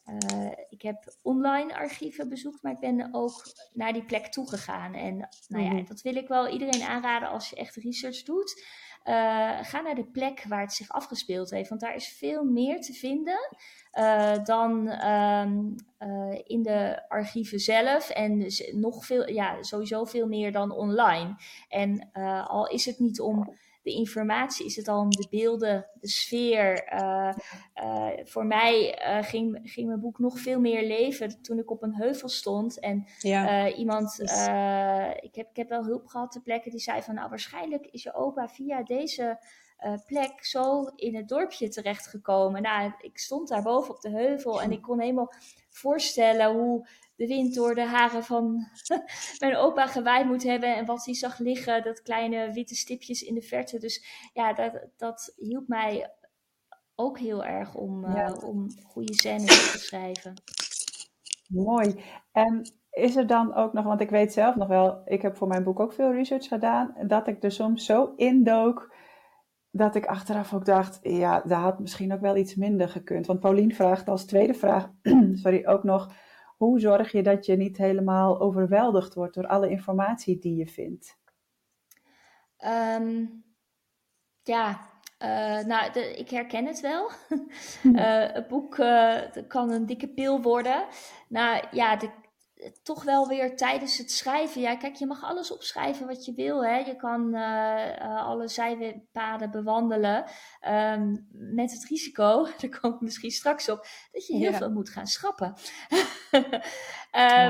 uh, 0.10 0.52
ik 0.70 0.82
heb 0.82 1.14
online 1.22 1.76
archieven 1.76 2.30
bezocht, 2.30 2.64
maar 2.64 2.72
ik 2.72 2.80
ben 2.80 3.14
ook 3.14 3.44
naar 3.74 3.94
die 3.94 4.06
plek 4.06 4.28
toegegaan. 4.28 4.94
En 4.94 5.30
nou 5.48 5.64
ja, 5.64 5.72
Mhm. 5.72 5.86
dat 5.86 6.02
wil 6.02 6.16
ik 6.16 6.28
wel 6.28 6.48
iedereen 6.48 6.82
aanraden 6.84 7.30
als 7.30 7.50
je 7.50 7.56
echt 7.56 7.76
research 7.76 8.24
doet. 8.24 8.66
Uh, 9.06 9.14
ga 9.62 9.82
naar 9.82 9.96
de 9.96 10.06
plek 10.06 10.44
waar 10.48 10.62
het 10.62 10.74
zich 10.74 10.90
afgespeeld 10.90 11.50
heeft, 11.50 11.70
want 11.70 11.82
daar 11.82 11.96
is 11.96 12.08
veel 12.08 12.44
meer 12.44 12.82
te 12.82 12.94
vinden 12.94 13.50
uh, 13.94 14.44
dan 14.44 14.88
um, 15.08 15.76
uh, 16.00 16.40
in 16.44 16.62
de 16.64 17.10
archieven 17.10 17.60
zelf. 17.60 18.10
En 18.10 18.40
dus 18.40 18.72
nog 18.74 19.06
veel, 19.06 19.30
ja, 19.30 19.64
sowieso 19.64 20.06
veel 20.06 20.28
meer 20.28 20.52
dan 20.52 20.72
online. 20.72 21.36
En 21.70 22.12
al 22.48 22.68
is 22.68 22.86
het 22.86 23.00
niet 23.00 23.22
om 23.22 23.58
de 23.84 23.92
informatie, 23.92 24.66
is 24.66 24.76
het 24.76 24.88
al 24.88 25.00
om 25.00 25.10
de 25.10 25.28
beelden, 25.30 25.88
de 25.94 26.08
sfeer. 26.08 26.94
Uh, 26.94 27.34
uh, 27.84 28.10
voor 28.24 28.46
mij 28.46 29.00
uh, 29.08 29.24
ging, 29.24 29.60
ging 29.64 29.88
mijn 29.88 30.00
boek 30.00 30.20
nog 30.20 30.40
veel 30.40 30.60
meer 30.60 30.88
leven 30.88 31.42
toen 31.42 31.60
ik 31.60 31.72
op 31.72 31.84
een 31.84 31.96
heuvel 31.96 32.30
stond. 32.30 32.80
En 32.80 33.06
Ja. 33.20 33.74
iemand, 33.74 34.20
ik, 35.22 35.36
heb, 35.36 35.50
ik 35.50 35.56
heb 35.56 35.70
wel 35.70 35.86
hulp 35.86 36.08
gehad 36.08 36.32
ter 36.32 36.42
plekke, 36.42 36.70
die 36.70 36.80
zei 36.80 37.02
van 37.02 37.16
nou 37.16 37.30
waarschijnlijk 37.30 37.86
is 37.86 38.04
je 38.04 38.14
opa 38.14 38.48
via 38.50 38.84
deze 38.84 39.40
plek 40.06 40.46
zo 40.46 40.84
in 40.96 41.16
het 41.16 41.28
dorpje 41.28 41.70
terechtgekomen. 41.70 42.62
Nou, 42.62 42.92
ik 43.02 43.18
stond 43.18 43.48
daar 43.48 43.64
boven 43.64 43.94
op 43.94 44.02
de 44.02 44.10
heuvel 44.10 44.62
en 44.62 44.72
ik 44.72 44.82
kon 44.82 45.00
helemaal 45.00 45.34
voorstellen 45.70 46.54
hoe 46.54 46.88
de 47.16 47.28
wind 47.28 47.56
door 47.56 47.76
de 47.76 47.86
haren 47.86 48.24
van 48.24 48.68
mijn 49.40 49.56
opa 49.56 49.88
gewaaid 49.88 50.26
moet 50.26 50.44
hebben 50.44 50.76
en 50.76 50.86
wat 50.86 51.06
hij 51.06 51.14
zag 51.14 51.40
liggen, 51.40 51.84
dat 51.84 52.02
kleine 52.02 52.54
witte 52.54 52.76
stipjes 52.76 53.22
in 53.22 53.34
de 53.34 53.42
verte. 53.42 53.80
Dus 53.80 54.06
ja, 54.34 54.54
dat, 54.54 54.88
dat 54.98 55.34
hielp 55.36 55.68
mij 55.68 56.12
ook 56.96 57.20
heel 57.20 57.44
erg 57.44 57.76
om, 57.76 58.06
uh, 58.06 58.16
Ja. 58.16 58.34
om 58.34 58.68
goede 58.84 59.14
scènes 59.14 59.72
te 59.72 59.78
schrijven. 59.78 60.34
Mooi. 61.48 62.04
En 62.32 62.74
is 62.92 63.16
er 63.16 63.28
dan 63.28 63.54
ook 63.54 63.74
nog, 63.74 63.86
want 63.86 64.02
ik 64.02 64.10
weet 64.10 64.34
zelf 64.34 64.56
nog 64.56 64.68
wel, 64.68 65.02
ik 65.06 65.22
heb 65.22 65.36
voor 65.36 65.48
mijn 65.48 65.64
boek 65.64 65.80
ook 65.80 65.94
veel 65.94 66.12
research 66.12 66.48
gedaan, 66.48 66.96
dat 67.08 67.28
ik 67.28 67.44
er 67.44 67.52
soms 67.52 67.86
zo 67.86 68.14
indook 68.16 68.92
dat 69.76 69.96
ik 69.96 70.06
achteraf 70.06 70.54
ook 70.54 70.66
dacht, 70.66 71.00
ja, 71.02 71.42
daar 71.46 71.60
had 71.60 71.80
misschien 71.80 72.14
ook 72.14 72.22
wel 72.22 72.36
iets 72.36 72.56
minder 72.56 72.90
gekund. 72.90 73.26
Want 73.26 73.40
Paulien 73.40 73.76
vraagt 73.76 74.10
als 74.10 74.26
tweede 74.26 74.54
vraag, 74.54 74.90
sorry, 75.44 75.66
ook 75.66 75.84
nog, 75.84 76.14
hoe 76.58 76.80
zorg 76.80 77.12
je 77.12 77.24
dat 77.24 77.46
je 77.46 77.56
niet 77.56 77.78
helemaal 77.78 78.40
overweldigd 78.40 79.14
wordt 79.14 79.36
door 79.36 79.48
alle 79.48 79.70
informatie 79.70 80.40
die 80.40 80.56
je 80.56 80.68
vindt? 80.68 81.22
Um, 82.66 83.44
ja, 84.44 84.80
uh, 85.20 85.66
nou, 85.66 85.92
de, 85.92 86.16
ik 86.16 86.30
herken 86.30 86.66
het 86.66 86.82
wel. 86.82 87.10
Uh, 87.84 88.26
het 88.34 88.48
boek 88.48 88.78
uh, 88.78 89.22
kan 89.48 89.72
een 89.72 89.86
dikke 89.86 90.08
pil 90.08 90.42
worden. 90.42 90.86
Nou 91.28 91.64
ja, 91.72 91.96
de, 91.96 92.10
toch 92.84 93.04
wel 93.04 93.28
weer 93.28 93.56
tijdens 93.56 93.98
het 93.98 94.12
schrijven. 94.12 94.62
Ja, 94.62 94.76
kijk, 94.76 94.96
je 94.96 95.06
mag 95.06 95.24
alles 95.24 95.52
opschrijven 95.52 96.08
wat 96.08 96.26
je 96.26 96.34
wil. 96.34 96.66
Hè? 96.66 96.78
Je 96.78 96.96
kan 96.96 97.36
uh, 97.36 98.26
alle 98.26 98.48
zijpaden 98.48 99.52
bewandelen. 99.52 100.26
Um, 100.68 101.28
met 101.32 101.72
het 101.72 101.86
risico, 101.86 102.44
daar 102.60 102.80
kom 102.80 102.94
ik 102.94 103.02
misschien 103.02 103.32
straks 103.32 103.70
op, 103.70 103.88
dat 104.12 104.28
je 104.28 104.36
heel 104.36 104.52
Ja. 104.52 104.58
veel 104.58 104.72
moet 104.72 104.90
gaan 104.90 105.08
schrappen. 105.08 105.54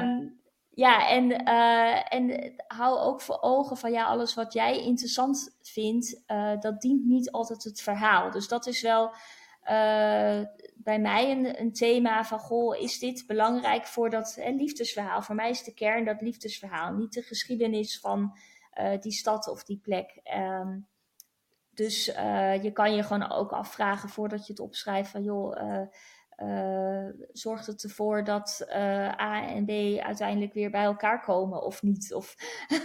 um, 0.01 0.41
ja, 0.75 1.07
en, 1.09 1.47
uh, 1.47 2.13
en 2.13 2.53
hou 2.67 2.99
ook 2.99 3.21
voor 3.21 3.37
ogen 3.41 3.77
van 3.77 3.91
ja, 3.91 4.05
alles 4.05 4.33
wat 4.33 4.53
jij 4.53 4.83
interessant 4.83 5.55
vindt, 5.61 6.23
uh, 6.27 6.59
dat 6.59 6.81
dient 6.81 7.05
niet 7.05 7.31
altijd 7.31 7.63
het 7.63 7.81
verhaal. 7.81 8.31
Dus 8.31 8.47
dat 8.47 8.67
is 8.67 8.81
wel 8.81 9.13
bij 10.83 10.99
mij 10.99 11.31
een, 11.31 11.59
een, 11.59 11.73
thema 11.73 12.23
van, 12.23 12.39
goh, 12.39 12.77
is 12.77 12.99
dit 12.99 13.23
belangrijk 13.27 13.85
voor 13.87 14.09
dat 14.09 14.35
hè, 14.35 14.49
liefdesverhaal? 14.49 15.21
Voor 15.21 15.35
mij 15.35 15.49
is 15.49 15.63
de 15.63 15.73
kern 15.73 16.05
dat 16.05 16.21
liefdesverhaal, 16.21 16.93
niet 16.93 17.13
de 17.13 17.21
geschiedenis 17.21 17.99
van 17.99 18.37
uh, 18.79 18.99
die 18.99 19.11
stad 19.11 19.47
of 19.47 19.63
die 19.63 19.79
plek. 19.79 20.19
Um, 20.37 20.87
dus 21.69 22.05
je 22.61 22.69
kan 22.73 22.95
je 22.95 23.03
gewoon 23.03 23.31
ook 23.31 23.51
afvragen 23.51 24.09
voordat 24.09 24.47
je 24.47 24.53
het 24.53 24.61
opschrijft 24.61 25.09
van 25.09 25.23
joh, 25.23 25.57
uh, 26.37 27.09
zorgt 27.31 27.65
het 27.65 27.83
ervoor 27.83 28.23
dat 28.23 28.65
A 29.19 29.47
en 29.47 29.65
B 29.65 29.99
uiteindelijk 29.99 30.53
weer 30.53 30.69
bij 30.69 30.83
elkaar 30.83 31.21
komen 31.21 31.63
of 31.63 31.81
niet? 31.81 32.13
Of, 32.13 32.35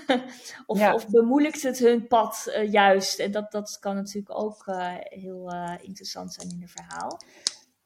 of, 0.67 0.93
of, 0.93 1.09
bemoeilijkt 1.09 1.63
het 1.63 1.79
hun 1.79 2.07
pad 2.07 2.59
juist? 2.71 3.19
En 3.19 3.31
dat, 3.31 3.53
dat 3.53 3.79
kan 3.81 3.95
natuurlijk 3.95 4.39
ook 4.39 4.65
heel 4.99 5.53
interessant 5.81 6.33
zijn 6.33 6.49
in 6.49 6.63
een 6.63 6.69
verhaal. 6.69 7.19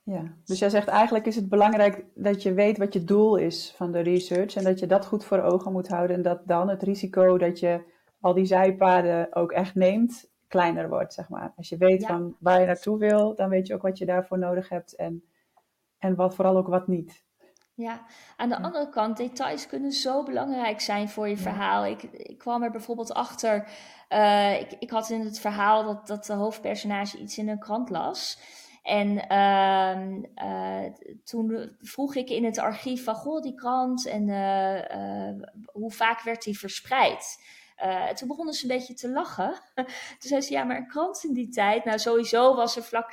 Ja, 0.04 0.22
dus 0.44 0.58
jij 0.58 0.70
zegt 0.70 0.88
eigenlijk 0.88 1.26
is 1.26 1.36
het 1.36 1.48
belangrijk 1.48 2.04
dat 2.14 2.42
je 2.42 2.52
weet 2.52 2.78
wat 2.78 2.92
je 2.92 3.04
doel 3.04 3.36
is 3.36 3.72
van 3.76 3.92
de 3.92 4.00
research 4.00 4.54
en 4.54 4.64
dat 4.64 4.78
je 4.78 4.86
dat 4.86 5.06
goed 5.06 5.24
voor 5.24 5.42
ogen 5.42 5.72
moet 5.72 5.88
houden 5.88 6.16
en 6.16 6.22
dat 6.22 6.40
dan 6.46 6.68
het 6.68 6.82
risico 6.82 7.38
dat 7.38 7.58
je 7.58 7.90
al 8.20 8.34
die 8.34 8.44
zijpaden 8.44 9.34
ook 9.34 9.52
echt 9.52 9.74
neemt 9.74 10.30
kleiner 10.52 10.88
wordt, 10.88 11.14
zeg 11.14 11.28
maar. 11.28 11.52
Als 11.56 11.68
je 11.68 11.76
weet 11.76 12.06
van 12.06 12.36
waar 12.38 12.60
je 12.60 12.66
naartoe 12.66 12.98
wil, 12.98 13.34
dan 13.34 13.48
weet 13.48 13.66
je 13.66 13.74
ook 13.74 13.82
wat 13.82 13.98
je 13.98 14.06
daarvoor 14.06 14.38
nodig 14.38 14.68
hebt 14.68 14.96
en, 14.96 15.24
en 15.98 16.14
wat 16.14 16.34
vooral 16.34 16.56
ook 16.56 16.68
wat 16.68 16.86
niet. 16.86 17.24
Ja, 17.74 18.06
aan 18.36 18.48
de 18.48 18.62
andere 18.62 18.88
kant, 18.88 19.16
details 19.16 19.66
kunnen 19.66 19.92
zo 19.92 20.22
belangrijk 20.22 20.80
zijn 20.80 21.08
voor 21.08 21.28
je 21.28 21.36
verhaal. 21.36 21.86
Ik, 21.86 22.02
ik 22.02 22.38
kwam 22.38 22.62
er 22.62 22.70
bijvoorbeeld 22.70 23.12
achter, 23.12 23.68
uh, 24.08 24.60
ik, 24.60 24.72
ik 24.78 24.90
had 24.90 25.10
in 25.10 25.20
het 25.20 25.40
verhaal 25.40 25.84
dat, 25.84 26.06
dat 26.06 26.26
de 26.26 26.32
hoofdpersonage 26.32 27.18
iets 27.18 27.38
in 27.38 27.48
een 27.48 27.58
krant 27.58 27.90
las. 27.90 28.38
En 28.82 29.08
uh, 29.32 30.46
uh, 30.46 30.92
toen 31.24 31.76
vroeg 31.80 32.14
ik 32.14 32.30
in 32.30 32.44
het 32.44 32.58
archief 32.58 33.04
van, 33.04 33.14
goh, 33.14 33.42
die 33.42 33.54
krant 33.54 34.06
en 34.06 34.28
uh, 34.28 35.46
hoe 35.72 35.92
vaak 35.92 36.22
werd 36.22 36.42
die 36.42 36.58
verspreid? 36.58 37.38
Uh, 37.84 38.08
toen 38.08 38.28
begonnen 38.28 38.54
ze 38.54 38.62
een 38.62 38.76
beetje 38.76 38.94
te 38.94 39.08
lachen. 39.08 39.54
toen 40.18 40.28
zei 40.28 40.40
ze, 40.40 40.52
ja, 40.52 40.64
maar 40.64 40.76
een 40.76 40.86
krant 40.86 41.24
in 41.24 41.32
die 41.32 41.48
tijd. 41.48 41.84
Nou, 41.84 41.98
sowieso 41.98 42.54
was 42.54 42.76
er 42.76 42.82
vlak 42.82 43.10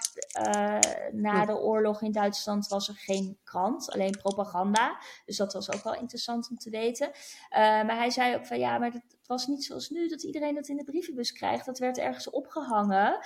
uh, 0.48 0.80
na 1.12 1.46
de 1.46 1.58
oorlog 1.58 2.02
in 2.02 2.12
Duitsland 2.12 2.68
was 2.68 2.88
er 2.88 2.96
geen 2.96 3.38
krant, 3.44 3.92
alleen 3.92 4.18
propaganda. 4.22 5.00
Dus 5.26 5.38
dat 5.38 5.54
was 5.54 5.72
ook 5.72 5.84
wel 5.84 5.96
interessant 5.96 6.50
om 6.50 6.58
te 6.58 6.70
weten. 6.70 7.08
Uh, 7.08 7.16
maar 7.60 7.96
hij 7.96 8.10
zei 8.10 8.36
ook 8.36 8.46
van, 8.46 8.60
ja, 8.60 8.78
maar 8.78 8.92
het 8.92 9.28
was 9.28 9.48
niet 9.48 9.64
zoals 9.64 9.90
nu 9.90 10.08
dat 10.08 10.24
iedereen 10.24 10.56
dat 10.56 10.68
in 10.68 10.78
de 10.78 10.84
brievenbus 10.84 11.32
krijgt. 11.32 11.66
Dat 11.66 11.80
werd 11.80 11.98
ergens 11.98 12.30
opgehangen 12.30 13.20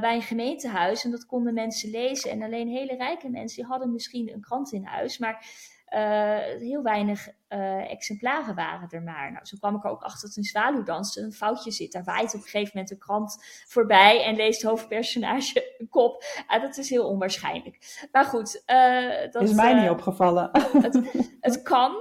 bij 0.00 0.14
een 0.14 0.22
gemeentehuis 0.22 1.04
en 1.04 1.10
dat 1.10 1.26
konden 1.26 1.54
mensen 1.54 1.90
lezen. 1.90 2.30
En 2.30 2.42
alleen 2.42 2.68
hele 2.68 2.96
rijke 2.96 3.28
mensen 3.28 3.56
die 3.56 3.70
hadden 3.70 3.92
misschien 3.92 4.32
een 4.32 4.40
krant 4.40 4.72
in 4.72 4.84
huis, 4.84 5.18
maar 5.18 5.46
uh, 5.94 6.38
heel 6.60 6.82
weinig 6.82 7.28
uh, 7.48 7.90
exemplaren 7.90 8.54
waren 8.54 8.88
er 8.90 9.02
maar. 9.02 9.32
Nou, 9.32 9.46
zo 9.46 9.56
kwam 9.60 9.76
ik 9.76 9.84
er 9.84 9.90
ook 9.90 10.02
achter 10.02 10.28
dat 10.28 10.36
een 10.36 10.44
zwaluwdans 10.44 11.16
een 11.16 11.32
foutje 11.32 11.70
zit. 11.70 11.92
Daar 11.92 12.04
waait 12.04 12.34
op 12.34 12.40
een 12.40 12.48
gegeven 12.48 12.70
moment 12.74 12.90
een 12.90 12.98
krant 12.98 13.44
voorbij 13.66 14.24
en 14.24 14.36
leest 14.36 14.62
hoofdpersonage 14.62 15.64
een 15.78 15.88
kop. 15.88 16.24
Uh, 16.54 16.62
dat 16.62 16.76
is 16.76 16.90
heel 16.90 17.08
onwaarschijnlijk. 17.08 18.06
Maar 18.12 18.24
goed. 18.24 18.62
Uh, 18.66 19.30
dat 19.30 19.42
is 19.42 19.52
mij 19.52 19.80
niet 19.80 19.90
opgevallen. 19.90 20.50
Het, 20.52 21.00
het, 21.40 21.62
kan, 21.62 21.92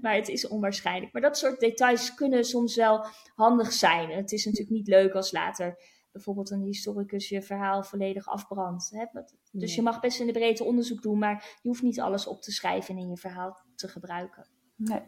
maar 0.00 0.14
het 0.14 0.28
is 0.28 0.48
onwaarschijnlijk. 0.48 1.12
Maar 1.12 1.22
dat 1.22 1.38
soort 1.38 1.60
details 1.60 2.14
kunnen 2.14 2.44
soms 2.44 2.76
wel 2.76 3.06
handig 3.34 3.72
zijn. 3.72 4.10
Het 4.10 4.32
is 4.32 4.44
natuurlijk 4.44 4.76
niet 4.76 4.88
leuk 4.88 5.14
als 5.14 5.32
later 5.32 5.78
bijvoorbeeld 6.12 6.50
een 6.50 6.62
historicus 6.62 7.28
je 7.28 7.42
verhaal 7.42 7.82
volledig 7.82 8.26
afbrandt. 8.26 8.90
Hè? 8.90 9.04
Dus 9.52 9.74
je 9.74 9.82
mag 9.82 10.00
best 10.00 10.20
in 10.20 10.26
de 10.26 10.32
breedte 10.32 10.64
onderzoek 10.64 11.02
doen, 11.02 11.18
maar 11.18 11.58
je 11.62 11.68
hoeft 11.68 11.82
niet 11.82 12.00
alles 12.00 12.26
op 12.26 12.42
te 12.42 12.52
schrijven 12.52 12.94
en 12.94 13.00
in 13.00 13.08
je 13.08 13.16
verhaal 13.16 13.58
te 13.74 13.88
gebruiken. 13.88 14.46
Nee. 14.76 15.02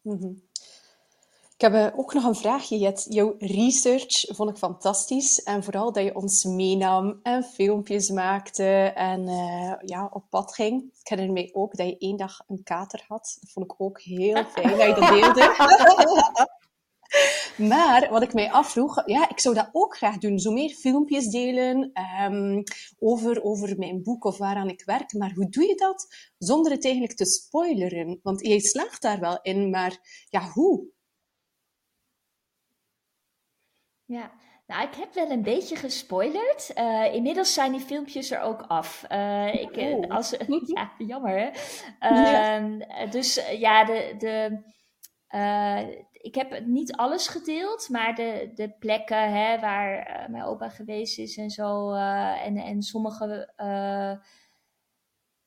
Mhm. 0.00 0.32
Ik 1.54 1.60
heb 1.60 1.74
eh, 1.74 1.98
ook 1.98 2.14
nog 2.14 2.24
een 2.24 2.34
vraagje, 2.34 2.78
Jet. 2.78 3.06
Jouw 3.08 3.34
research 3.38 4.24
vond 4.36 4.50
ik 4.50 4.56
fantastisch. 4.56 5.42
En 5.42 5.64
vooral 5.64 5.92
dat 5.92 6.04
je 6.04 6.14
ons 6.14 6.44
meenam 6.44 7.20
en 7.22 7.44
filmpjes 7.44 8.10
maakte 8.10 8.64
en 8.94 9.28
uh, 9.28 9.74
ja, 9.84 10.10
op 10.12 10.24
pad 10.30 10.54
ging. 10.54 10.82
Ik 10.82 11.08
herinner 11.08 11.32
mij 11.32 11.50
ook 11.52 11.76
dat 11.76 11.86
je 11.86 11.98
één 11.98 12.16
dag 12.16 12.40
een 12.48 12.62
kater 12.62 13.04
had. 13.08 13.38
Dat 13.40 13.50
vond 13.50 13.72
ik 13.72 13.80
ook 13.80 14.00
heel 14.00 14.44
fijn 14.44 14.78
dat 14.78 14.86
je 14.86 14.94
dat 14.94 15.08
deelde. 15.08 15.54
Maar 17.56 18.08
wat 18.10 18.22
ik 18.22 18.32
mij 18.32 18.50
afvroeg, 18.50 19.02
ja, 19.06 19.28
ik 19.28 19.40
zou 19.40 19.54
dat 19.54 19.68
ook 19.72 19.96
graag 19.96 20.18
doen. 20.18 20.38
Zo 20.38 20.52
meer 20.52 20.74
filmpjes 20.74 21.26
delen 21.26 21.92
um, 22.22 22.62
over, 22.98 23.42
over 23.42 23.78
mijn 23.78 24.02
boek 24.02 24.24
of 24.24 24.38
waaraan 24.38 24.68
ik 24.68 24.84
werk. 24.84 25.12
Maar 25.12 25.32
hoe 25.34 25.48
doe 25.48 25.66
je 25.66 25.74
dat 25.74 26.32
zonder 26.38 26.72
het 26.72 26.84
eigenlijk 26.84 27.14
te 27.14 27.24
spoileren? 27.24 28.20
Want 28.22 28.46
jij 28.46 28.58
slaagt 28.58 29.02
daar 29.02 29.20
wel 29.20 29.38
in, 29.42 29.70
maar 29.70 29.98
ja, 30.28 30.48
hoe? 30.48 30.92
Ja, 34.04 34.32
nou, 34.66 34.88
ik 34.88 34.94
heb 34.94 35.14
wel 35.14 35.30
een 35.30 35.42
beetje 35.42 35.76
gespoilerd. 35.76 36.72
Uh, 36.78 37.14
inmiddels 37.14 37.54
zijn 37.54 37.72
die 37.72 37.80
filmpjes 37.80 38.30
er 38.30 38.40
ook 38.40 38.62
af. 38.62 39.04
Uh, 39.12 39.54
ik, 39.54 39.76
oh. 39.76 40.10
als, 40.10 40.34
ja, 40.74 40.92
jammer 40.98 41.38
hè. 41.38 41.46
Uh, 41.46 42.22
ja. 42.22 42.56
Ehm, 42.56 43.10
dus 43.10 43.40
ja, 43.58 43.84
de, 43.84 44.14
de, 44.18 44.62
ik 46.24 46.34
heb 46.34 46.66
niet 46.66 46.92
alles 46.92 47.28
gedeeld, 47.28 47.88
maar 47.88 48.14
de, 48.14 48.50
de 48.54 48.68
plekken 48.78 49.32
hè, 49.32 49.60
waar 49.60 50.20
uh, 50.22 50.28
mijn 50.28 50.44
opa 50.44 50.68
geweest 50.68 51.18
is 51.18 51.36
en 51.36 51.50
zo. 51.50 51.92
Uh, 51.92 52.46
en, 52.46 52.56
en 52.56 52.82
sommige 52.82 53.52
uh, 53.56 54.12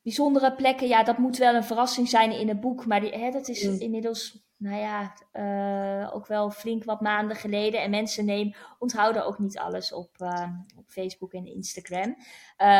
bijzondere 0.02 0.54
plekken, 0.54 0.88
ja, 0.88 1.02
dat 1.02 1.18
moet 1.18 1.36
wel 1.36 1.54
een 1.54 1.64
verrassing 1.64 2.08
zijn 2.08 2.32
in 2.32 2.48
het 2.48 2.60
boek. 2.60 2.86
Maar 2.86 3.00
die, 3.00 3.10
hè, 3.10 3.30
dat 3.30 3.48
is 3.48 3.64
mm. 3.64 3.80
inmiddels 3.80 4.46
nou 4.58 4.76
ja, 4.76 5.14
uh, 5.32 6.14
ook 6.14 6.26
wel 6.26 6.50
flink 6.50 6.84
wat 6.84 7.00
maanden 7.00 7.36
geleden. 7.36 7.82
En 7.82 7.90
mensen 7.90 8.24
nemen, 8.24 8.56
onthouden 8.78 9.26
ook 9.26 9.38
niet 9.38 9.58
alles 9.58 9.92
op, 9.92 10.10
uh, 10.22 10.48
op 10.76 10.84
Facebook 10.88 11.32
en 11.32 11.46
Instagram. 11.46 12.08
Uh, 12.08 12.16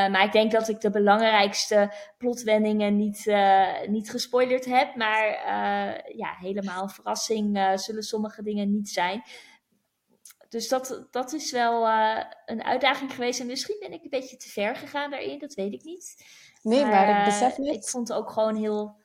maar 0.08 0.24
ik 0.24 0.32
denk 0.32 0.52
dat 0.52 0.68
ik 0.68 0.80
de 0.80 0.90
belangrijkste 0.90 1.92
plotwendingen 2.18 2.96
niet, 2.96 3.26
niet 3.86 4.10
gespoilerd 4.10 4.64
heb. 4.64 4.94
Maar 4.96 5.26
ja, 6.16 6.36
helemaal 6.38 6.82
een 6.82 6.88
verrassing 6.88 7.72
zullen 7.74 8.02
sommige 8.02 8.42
dingen 8.42 8.72
niet 8.72 8.88
zijn. 8.88 9.22
Dus 10.48 10.68
dat, 10.68 11.06
dat 11.10 11.32
is 11.32 11.52
wel 11.52 11.88
een 12.46 12.62
uitdaging 12.62 13.12
geweest. 13.12 13.40
En 13.40 13.46
misschien 13.46 13.76
ben 13.80 13.92
ik 13.92 14.02
een 14.02 14.10
beetje 14.10 14.36
te 14.36 14.48
ver 14.48 14.76
gegaan 14.76 15.10
daarin, 15.10 15.38
dat 15.38 15.54
weet 15.54 15.72
ik 15.72 15.84
niet. 15.84 16.24
Nee, 16.68 16.82
maar, 16.82 16.90
maar 16.90 17.18
ik 17.18 17.24
besef 17.24 17.58
niet. 17.58 17.74
Ik 17.74 17.88
vond 17.88 18.08
het 18.08 18.16
ook 18.16 18.30
gewoon 18.30 18.56
heel 18.56 18.96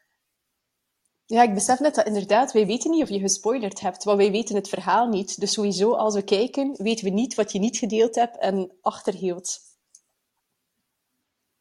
ja, 1.25 1.41
ik 1.41 1.53
besef 1.53 1.79
net 1.79 1.95
dat 1.95 2.05
inderdaad, 2.05 2.51
wij 2.51 2.65
weten 2.65 2.91
niet 2.91 3.03
of 3.03 3.09
je 3.09 3.19
gespoilerd 3.19 3.79
hebt, 3.79 4.03
want 4.03 4.17
wij 4.17 4.31
weten 4.31 4.55
het 4.55 4.69
verhaal 4.69 5.07
niet. 5.07 5.39
Dus 5.39 5.51
sowieso, 5.51 5.93
als 5.93 6.15
we 6.15 6.23
kijken, 6.23 6.75
weten 6.77 7.05
we 7.05 7.11
niet 7.11 7.35
wat 7.35 7.51
je 7.51 7.59
niet 7.59 7.77
gedeeld 7.77 8.15
hebt 8.15 8.37
en 8.37 8.71
achterhield. 8.81 9.59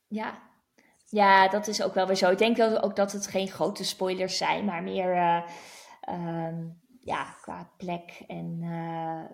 Ja. 0.06 0.38
ja, 1.06 1.48
dat 1.48 1.66
is 1.66 1.82
ook 1.82 1.94
wel 1.94 2.06
weer 2.06 2.16
zo. 2.16 2.30
Ik 2.30 2.38
denk 2.38 2.84
ook 2.84 2.96
dat 2.96 3.12
het 3.12 3.26
geen 3.26 3.48
grote 3.48 3.84
spoilers 3.84 4.36
zijn, 4.36 4.64
maar 4.64 4.82
meer 4.82 5.16
uh, 5.16 5.42
uh, 6.08 6.58
ja, 7.00 7.24
qua 7.40 7.70
plek 7.76 8.24
en 8.26 8.58
uh, 8.62 9.24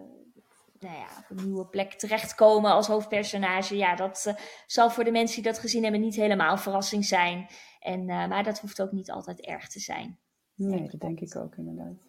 nou 0.80 0.96
ja, 0.96 1.06
op 1.18 1.38
een 1.38 1.44
nieuwe 1.44 1.66
plek 1.66 1.92
terechtkomen 1.92 2.70
als 2.70 2.86
hoofdpersonage. 2.86 3.76
Ja, 3.76 3.94
dat 3.94 4.24
uh, 4.28 4.34
zal 4.66 4.90
voor 4.90 5.04
de 5.04 5.10
mensen 5.10 5.42
die 5.42 5.52
dat 5.52 5.60
gezien 5.60 5.82
hebben 5.82 6.00
niet 6.00 6.16
helemaal 6.16 6.52
een 6.52 6.58
verrassing 6.58 7.04
zijn. 7.04 7.46
En, 7.80 8.00
uh, 8.00 8.28
maar 8.28 8.44
dat 8.44 8.60
hoeft 8.60 8.82
ook 8.82 8.92
niet 8.92 9.10
altijd 9.10 9.40
erg 9.40 9.68
te 9.68 9.80
zijn. 9.80 10.18
Nee, 10.54 10.88
dat 10.90 11.00
denk 11.00 11.20
ik 11.20 11.36
ook 11.36 11.56
inderdaad. 11.56 12.06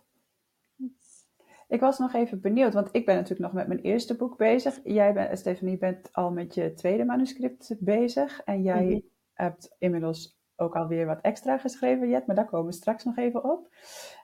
Ik 1.68 1.80
was 1.80 2.00
nog 2.00 2.14
even 2.14 2.42
benieuwd, 2.42 2.74
want 2.74 2.90
ik 2.92 3.06
ben 3.06 3.16
natuurlijk 3.16 3.42
nog 3.42 3.54
met 3.54 3.68
mijn 3.68 3.80
eerste 3.80 4.16
boek 4.16 4.38
bezig. 4.38 4.80
Jij 4.84 5.14
bent, 5.14 5.40
Stephanie, 5.40 5.78
bent 5.78 6.14
al 6.14 6.32
met 6.32 6.54
je 6.54 6.74
tweede 6.74 7.06
manuscript 7.06 7.76
bezig. 7.80 8.42
En 8.42 8.62
jij 8.62 8.84
mm 8.84 8.90
-hmm. 8.90 9.10
hebt 9.34 9.76
inmiddels 9.78 10.40
ook 10.56 10.76
alweer 10.76 11.06
wat 11.06 11.22
extra 11.22 11.58
geschreven, 11.58 12.10
Jet, 12.10 12.28
maar 12.28 12.36
daar 12.36 12.50
komen 12.50 12.66
we 12.66 12.74
straks 12.74 13.04
nog 13.04 13.18
even 13.18 13.44
op. 13.44 13.76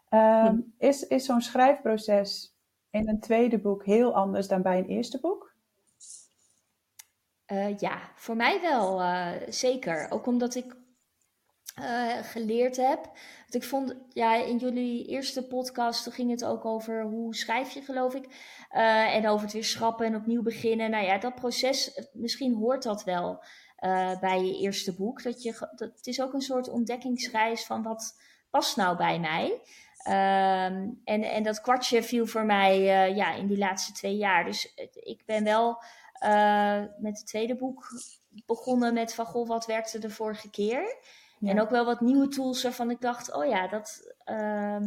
Um, 0.10 0.54
mm. 0.54 0.74
Is, 0.78 1.08
is 1.08 1.26
zo'n 1.26 1.42
schrijfproces 1.42 2.55
in 2.96 3.10
een 3.10 3.20
tweede 3.20 3.60
boek 3.60 3.86
heel 3.86 4.14
anders 4.14 4.48
dan 4.48 4.62
bij 4.62 4.78
een 4.78 4.88
eerste 4.88 5.20
boek? 5.20 5.54
Uh, 7.52 7.78
ja, 7.78 8.12
voor 8.16 8.36
mij 8.36 8.62
wel, 8.62 9.02
uh, 9.02 9.32
zeker. 9.48 10.12
Ook 10.12 10.26
omdat 10.26 10.56
ik 10.56 10.76
uh, 11.80 12.18
geleerd 12.22 12.78
heb. 12.78 13.04
Want 13.40 13.54
ik 13.54 13.64
vond, 13.64 13.96
ja, 14.10 14.36
in 14.36 14.58
jullie 14.58 15.06
eerste 15.06 15.48
podcast 15.48 16.14
ging 16.14 16.30
het 16.30 16.46
ook 16.46 16.66
over 16.66 17.04
hoe 17.04 17.36
schrijf 17.36 17.72
je, 17.72 17.82
geloof 17.82 18.14
ik. 18.14 18.28
En 18.70 19.28
over 19.28 19.44
het 19.44 19.54
weer 19.54 19.64
schrappen 19.64 20.06
en 20.06 20.16
opnieuw 20.16 20.42
beginnen. 20.42 20.90
Nou 20.90 21.06
ja, 21.06 21.18
dat 21.18 21.36
proces, 21.36 22.08
misschien 22.14 22.56
hoort 22.56 22.84
dat 22.84 23.04
wel 23.04 23.44
bij 24.20 24.44
je 24.44 24.60
eerste 24.60 24.96
boek. 24.96 25.24
Dat 25.24 25.44
je, 25.44 25.52
dat, 25.76 25.96
het 25.96 26.08
is 26.08 26.22
ook 26.22 26.34
een 26.34 26.42
soort 26.42 26.70
ontdekkingsreis 26.70 27.66
van 27.66 27.84
wat 27.84 28.16
past 28.50 28.76
nou 28.76 28.98
bij 28.98 29.20
mij. 29.20 29.62
Um, 30.08 31.02
en, 31.04 31.24
en 31.24 31.44
dat 31.44 31.62
kwartje 31.62 32.04
viel 32.04 32.26
voor 32.26 32.46
mij 32.46 32.82
ja, 33.16 33.34
in 33.34 33.48
die 33.48 33.58
laatste 33.58 33.92
twee 33.94 34.16
jaar. 34.16 34.46
Dus 34.46 34.74
ik 34.94 35.26
ben 35.26 35.44
wel 35.44 35.84
met 36.98 37.18
het 37.18 37.28
tweede 37.28 37.56
boek 37.56 37.88
begonnen 38.46 38.94
met 38.94 39.14
van, 39.14 39.26
goh, 39.26 39.48
wat 39.48 39.66
werkte 39.66 40.00
de 40.00 40.10
vorige 40.10 40.50
keer? 40.50 40.98
En 41.40 41.62
ook 41.62 41.70
wel 41.70 41.86
wat 41.86 42.02
nieuwe 42.02 42.28
tools 42.28 42.64
waarvan 42.64 42.92
ik 42.92 43.02
dacht, 43.02 43.34
oh 43.34 43.46
ja, 43.46 43.68
dat, 43.68 44.16
uh, 44.26 44.82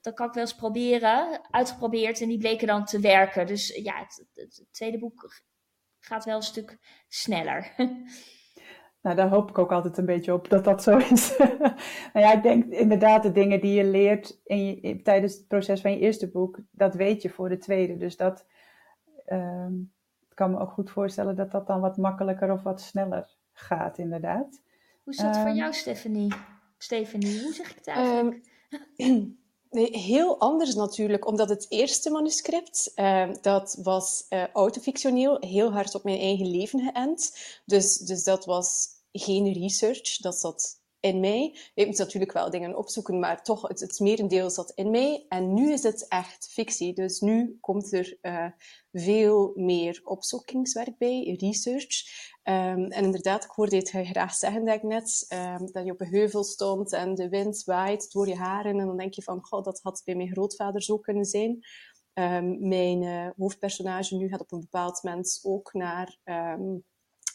dat 0.00 0.14
kan 0.14 0.26
ik 0.26 0.34
wel 0.34 0.42
eens 0.42 0.54
proberen, 0.54 1.40
uitgeprobeerd 1.50 2.20
en 2.20 2.28
die 2.28 2.38
bleken 2.38 2.66
dan 2.66 2.84
te 2.84 3.00
werken. 3.00 3.46
Dus 3.46 3.68
ja, 3.68 3.98
het, 3.98 4.26
het 4.34 4.66
tweede 4.70 4.98
boek 4.98 5.42
gaat 5.98 6.24
wel 6.24 6.36
een 6.36 6.42
stuk 6.42 6.78
sneller. 7.08 7.74
Nou, 9.06 9.18
daar 9.18 9.28
hoop 9.28 9.48
ik 9.50 9.58
ook 9.58 9.72
altijd 9.72 9.98
een 9.98 10.06
beetje 10.06 10.32
op 10.32 10.48
dat 10.48 10.64
dat 10.64 10.82
zo 10.82 10.96
is. 10.96 11.36
nou 12.12 12.26
ja, 12.26 12.32
ik 12.32 12.42
denk 12.42 12.64
inderdaad 12.64 13.22
de 13.22 13.32
dingen 13.32 13.60
die 13.60 13.74
je 13.74 13.84
leert 13.84 14.40
in 14.44 14.64
je, 14.64 15.02
tijdens 15.02 15.34
het 15.34 15.48
proces 15.48 15.80
van 15.80 15.90
je 15.90 15.98
eerste 15.98 16.30
boek, 16.30 16.58
dat 16.70 16.94
weet 16.94 17.22
je 17.22 17.30
voor 17.30 17.48
de 17.48 17.58
tweede. 17.58 17.96
Dus 17.96 18.16
dat 18.16 18.46
uh, 19.28 19.66
kan 20.34 20.50
me 20.50 20.58
ook 20.58 20.70
goed 20.70 20.90
voorstellen 20.90 21.36
dat 21.36 21.50
dat 21.50 21.66
dan 21.66 21.80
wat 21.80 21.96
makkelijker 21.96 22.52
of 22.52 22.62
wat 22.62 22.80
sneller 22.80 23.36
gaat, 23.52 23.98
inderdaad. 23.98 24.60
Hoe 25.04 25.12
is 25.12 25.18
dat 25.18 25.36
voor 25.36 25.46
ehm, 25.46 25.56
jou, 25.56 25.72
Stephanie? 25.72 26.32
Stephanie, 26.78 27.42
hoe 27.42 27.52
zeg 27.52 27.70
ik 27.70 27.76
het 27.76 27.86
eigenlijk? 27.86 28.48
Um, 28.96 29.38
nee, 29.70 29.98
heel 29.98 30.40
anders 30.40 30.74
natuurlijk, 30.74 31.26
omdat 31.26 31.48
het 31.48 31.66
eerste 31.68 32.10
manuscript, 32.10 32.92
uh, 32.96 33.28
dat 33.40 33.78
was 33.82 34.26
uh, 34.30 34.46
autofictioneel, 34.52 35.36
heel 35.40 35.72
hard 35.72 35.94
op 35.94 36.04
mijn 36.04 36.18
eigen 36.18 36.50
leven 36.50 36.80
geënt. 36.80 37.36
Dus, 37.64 37.98
dus 37.98 38.24
dat 38.24 38.44
was 38.44 38.94
geen 39.18 39.52
research, 39.52 40.16
dat 40.16 40.38
zat 40.38 40.84
in 41.00 41.20
mij. 41.20 41.56
Ik 41.74 41.86
moet 41.86 41.98
natuurlijk 41.98 42.32
wel 42.32 42.50
dingen 42.50 42.76
opzoeken, 42.76 43.18
maar 43.18 43.42
toch, 43.42 43.68
het, 43.68 44.00
merendeel 44.00 44.50
zat 44.50 44.72
in 44.74 44.90
mij. 44.90 45.24
En 45.28 45.54
nu 45.54 45.72
is 45.72 45.82
het 45.82 46.08
echt 46.08 46.48
fictie. 46.50 46.94
Dus 46.94 47.20
nu 47.20 47.58
komt 47.60 47.92
er 47.92 48.18
uh, 48.22 48.46
veel 48.92 49.52
meer 49.54 50.00
opzoekingswerk 50.04 50.98
bij, 50.98 51.36
research. 51.38 52.04
Um, 52.44 52.90
en 52.90 53.04
inderdaad, 53.04 53.44
ik 53.44 53.50
hoorde 53.50 53.76
het 53.76 53.90
graag 53.90 54.34
zeggen 54.34 54.64
dat 54.64 54.74
ik 54.74 54.82
net, 54.82 55.26
um, 55.58 55.72
dat 55.72 55.84
je 55.84 55.92
op 55.92 56.00
een 56.00 56.14
heuvel 56.14 56.44
stond 56.44 56.92
en 56.92 57.14
de 57.14 57.28
wind 57.28 57.64
waait 57.64 58.12
door 58.12 58.28
je 58.28 58.36
haren. 58.36 58.78
En 58.78 58.86
dan 58.86 58.96
denk 58.96 59.14
je 59.14 59.22
van, 59.22 59.44
god, 59.44 59.64
dat 59.64 59.80
had 59.82 60.02
bij 60.04 60.14
mijn 60.14 60.32
grootvader 60.32 60.82
zo 60.82 60.98
kunnen 60.98 61.24
zijn. 61.24 61.58
Um, 62.14 62.68
mijn 62.68 63.02
uh, 63.02 63.28
hoofdpersonage 63.36 64.16
nu 64.16 64.28
gaat 64.28 64.40
op 64.40 64.52
een 64.52 64.60
bepaald 64.60 65.02
moment 65.02 65.40
ook 65.42 65.72
naar 65.72 66.18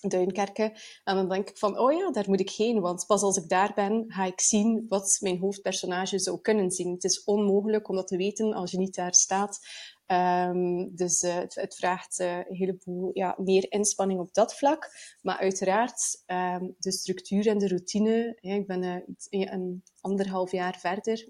Duinkerken. 0.01 0.71
En 1.03 1.15
dan 1.15 1.29
denk 1.29 1.49
ik 1.49 1.57
van, 1.57 1.79
oh 1.79 1.93
ja, 1.93 2.11
daar 2.11 2.29
moet 2.29 2.39
ik 2.39 2.49
heen, 2.49 2.79
want 2.79 3.05
pas 3.05 3.21
als 3.21 3.37
ik 3.37 3.49
daar 3.49 3.71
ben, 3.75 4.05
ga 4.07 4.25
ik 4.25 4.41
zien 4.41 4.85
wat 4.89 5.17
mijn 5.19 5.39
hoofdpersonage 5.39 6.19
zou 6.19 6.41
kunnen 6.41 6.71
zien. 6.71 6.91
Het 6.91 7.03
is 7.03 7.23
onmogelijk 7.23 7.89
om 7.89 7.95
dat 7.95 8.07
te 8.07 8.17
weten 8.17 8.53
als 8.53 8.71
je 8.71 8.77
niet 8.77 8.95
daar 8.95 9.13
staat. 9.13 9.59
Um, 10.07 10.95
dus 10.95 11.23
uh, 11.23 11.35
het, 11.35 11.75
vraagt 11.75 12.19
uh, 12.19 12.37
een 12.37 12.55
heleboel 12.55 13.09
ja, 13.13 13.35
meer 13.37 13.71
inspanning 13.71 14.19
op 14.19 14.33
dat 14.33 14.55
vlak. 14.55 14.89
Maar 15.21 15.37
uiteraard, 15.37 16.23
um, 16.25 16.75
de 16.79 16.91
structuur 16.91 17.47
en 17.47 17.57
de 17.57 17.67
routine. 17.67 18.37
Ik 18.39 18.67
ben 18.67 18.83
uh, 18.83 19.51
een 19.51 19.83
anderhalf 20.01 20.51
jaar 20.51 20.79
verder 20.79 21.29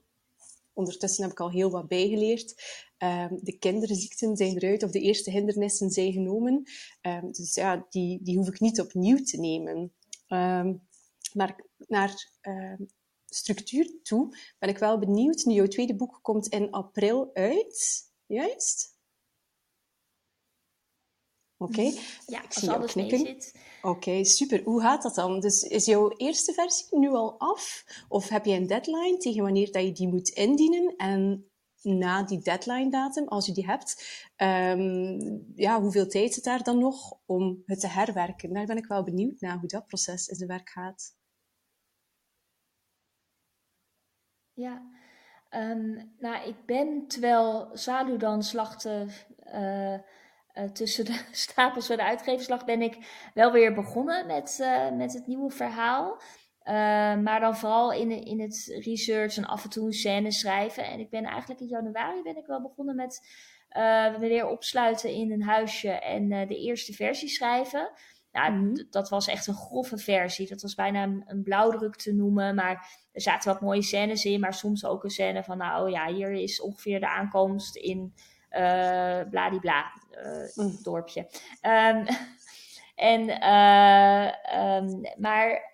ondertussen 0.73 1.23
heb 1.23 1.31
ik 1.31 1.39
al 1.39 1.51
heel 1.51 1.69
wat 1.69 1.87
bijgeleerd. 1.87 2.55
Um, 2.97 3.39
de 3.41 3.57
kinderziekten 3.57 4.37
zijn 4.37 4.57
eruit, 4.57 4.83
of 4.83 4.91
de 4.91 4.99
eerste 4.99 5.31
hindernissen 5.31 5.89
zijn 5.89 6.11
genomen. 6.11 6.63
Um, 7.01 7.31
dus 7.31 7.53
ja, 7.53 7.85
die, 7.89 8.23
die 8.23 8.37
hoef 8.37 8.47
ik 8.47 8.59
niet 8.59 8.81
opnieuw 8.81 9.23
te 9.23 9.39
nemen. 9.39 9.93
Um, 10.27 10.87
maar 11.33 11.65
naar 11.87 12.29
structuur 13.25 14.01
toe 14.03 14.37
ben 14.59 14.69
ik 14.69 14.77
wel 14.77 14.99
benieuwd. 14.99 15.45
Nu, 15.45 15.53
jouw 15.53 15.67
tweede 15.67 15.95
boek 15.95 16.19
komt 16.21 16.47
in 16.47 16.71
april 16.71 17.29
uit, 17.33 18.03
juist? 18.25 18.90
Oké. 21.61 21.79
Okay. 21.79 21.99
Ja, 22.25 22.43
ik 22.43 22.53
zie 22.53 22.71
alles 22.71 22.91
knikken. 22.91 23.37
Oké, 23.81 24.23
super. 24.23 24.63
Hoe 24.63 24.81
gaat 24.81 25.01
dat 25.01 25.15
dan? 25.15 25.39
Dus 25.39 25.61
is 25.61 25.85
jouw 25.85 26.09
eerste 26.17 26.53
versie 26.53 26.97
nu 26.99 27.09
al 27.09 27.39
af? 27.39 27.85
Of 28.07 28.29
heb 28.29 28.45
je 28.45 28.53
een 28.53 28.67
deadline 28.67 29.17
tegen 29.17 29.43
wanneer 29.43 29.71
dat 29.71 29.83
je 29.83 29.91
die 29.91 30.07
moet 30.07 30.29
indienen? 30.29 30.95
En 30.97 31.51
na 31.81 32.23
die 32.23 32.39
deadline 32.39 32.89
datum, 32.89 33.27
als 33.27 33.45
je 33.45 33.51
die 33.51 33.65
hebt, 33.65 34.23
um, 34.37 35.51
ja, 35.55 35.81
hoeveel 35.81 36.07
tijd 36.07 36.33
zit 36.33 36.43
daar 36.43 36.63
dan 36.63 36.79
nog 36.79 37.19
om 37.25 37.63
het 37.65 37.79
te 37.79 37.87
herwerken? 37.87 38.53
Daar 38.53 38.65
ben 38.65 38.77
ik 38.77 38.85
wel 38.85 39.03
benieuwd 39.03 39.39
naar 39.39 39.59
hoe 39.59 39.67
dat 39.67 39.87
proces 39.87 40.27
in 40.27 40.35
zijn 40.35 40.49
werk 40.49 40.69
gaat. 40.69 41.15
Ja, 44.53 44.89
um, 45.49 46.13
nou, 46.19 46.47
ik 46.47 46.65
ben 46.65 47.07
terwijl 47.07 47.69
Saludan 47.73 48.43
slachten 48.43 49.09
uh, 49.53 49.99
uh, 50.55 50.63
tussen 50.63 51.05
de 51.05 51.21
stapels 51.31 51.87
van 51.87 51.95
de 51.95 52.03
uitgeverslag 52.03 52.65
ben 52.65 52.81
ik 52.81 52.97
wel 53.33 53.51
weer 53.51 53.73
begonnen 53.73 54.27
met, 54.27 54.57
uh, 54.61 54.91
met 54.91 55.13
het 55.13 55.27
nieuwe 55.27 55.51
verhaal. 55.51 56.21
Uh, 56.63 56.73
maar 57.17 57.39
dan 57.39 57.57
vooral 57.57 57.91
in, 57.91 58.11
in 58.25 58.39
het 58.39 58.79
research 58.83 59.37
en 59.37 59.45
af 59.45 59.63
en 59.63 59.69
toe 59.69 59.85
een 59.85 59.93
scène 59.93 60.31
schrijven. 60.31 60.85
En 60.85 60.99
ik 60.99 61.09
ben 61.09 61.23
eigenlijk 61.23 61.59
in 61.59 61.67
januari 61.67 62.21
ben 62.21 62.37
ik 62.37 62.45
wel 62.45 62.61
begonnen 62.61 62.95
met 62.95 63.21
me 64.19 64.19
weer 64.19 64.47
opsluiten 64.47 65.09
in 65.09 65.31
een 65.31 65.43
huisje 65.43 65.89
en 65.89 66.29
de 66.29 66.57
eerste 66.57 66.93
versie 66.93 67.29
schrijven. 67.29 67.91
Nou, 68.31 68.51
mm 68.51 68.69
dat 68.89 69.09
was 69.09 69.27
echt 69.27 69.47
een 69.47 69.53
grove 69.53 69.97
versie. 69.97 70.47
Dat 70.47 70.61
was 70.61 70.75
bijna 70.75 71.03
een, 71.03 71.23
een, 71.27 71.43
blauwdruk 71.43 71.95
te 71.95 72.13
noemen. 72.13 72.55
Maar 72.55 72.99
er 73.11 73.21
zaten 73.21 73.51
wat 73.51 73.61
mooie 73.61 73.81
scènes 73.81 74.25
in. 74.25 74.39
Maar 74.39 74.53
soms 74.53 74.85
ook 74.85 75.03
een 75.03 75.09
scène 75.09 75.43
van, 75.43 75.57
nou 75.57 75.91
ja, 75.91 76.13
hier 76.13 76.31
is 76.31 76.61
ongeveer 76.61 76.99
de 76.99 77.09
aankomst 77.09 77.75
in 77.75 78.13
bladibla, 79.29 79.91
uh, 80.55 80.83
dorpje. 80.83 81.27
Um, 81.61 82.05
en, 83.11 83.29
uh, 83.29 84.31
um, 84.75 85.01
maar 85.17 85.69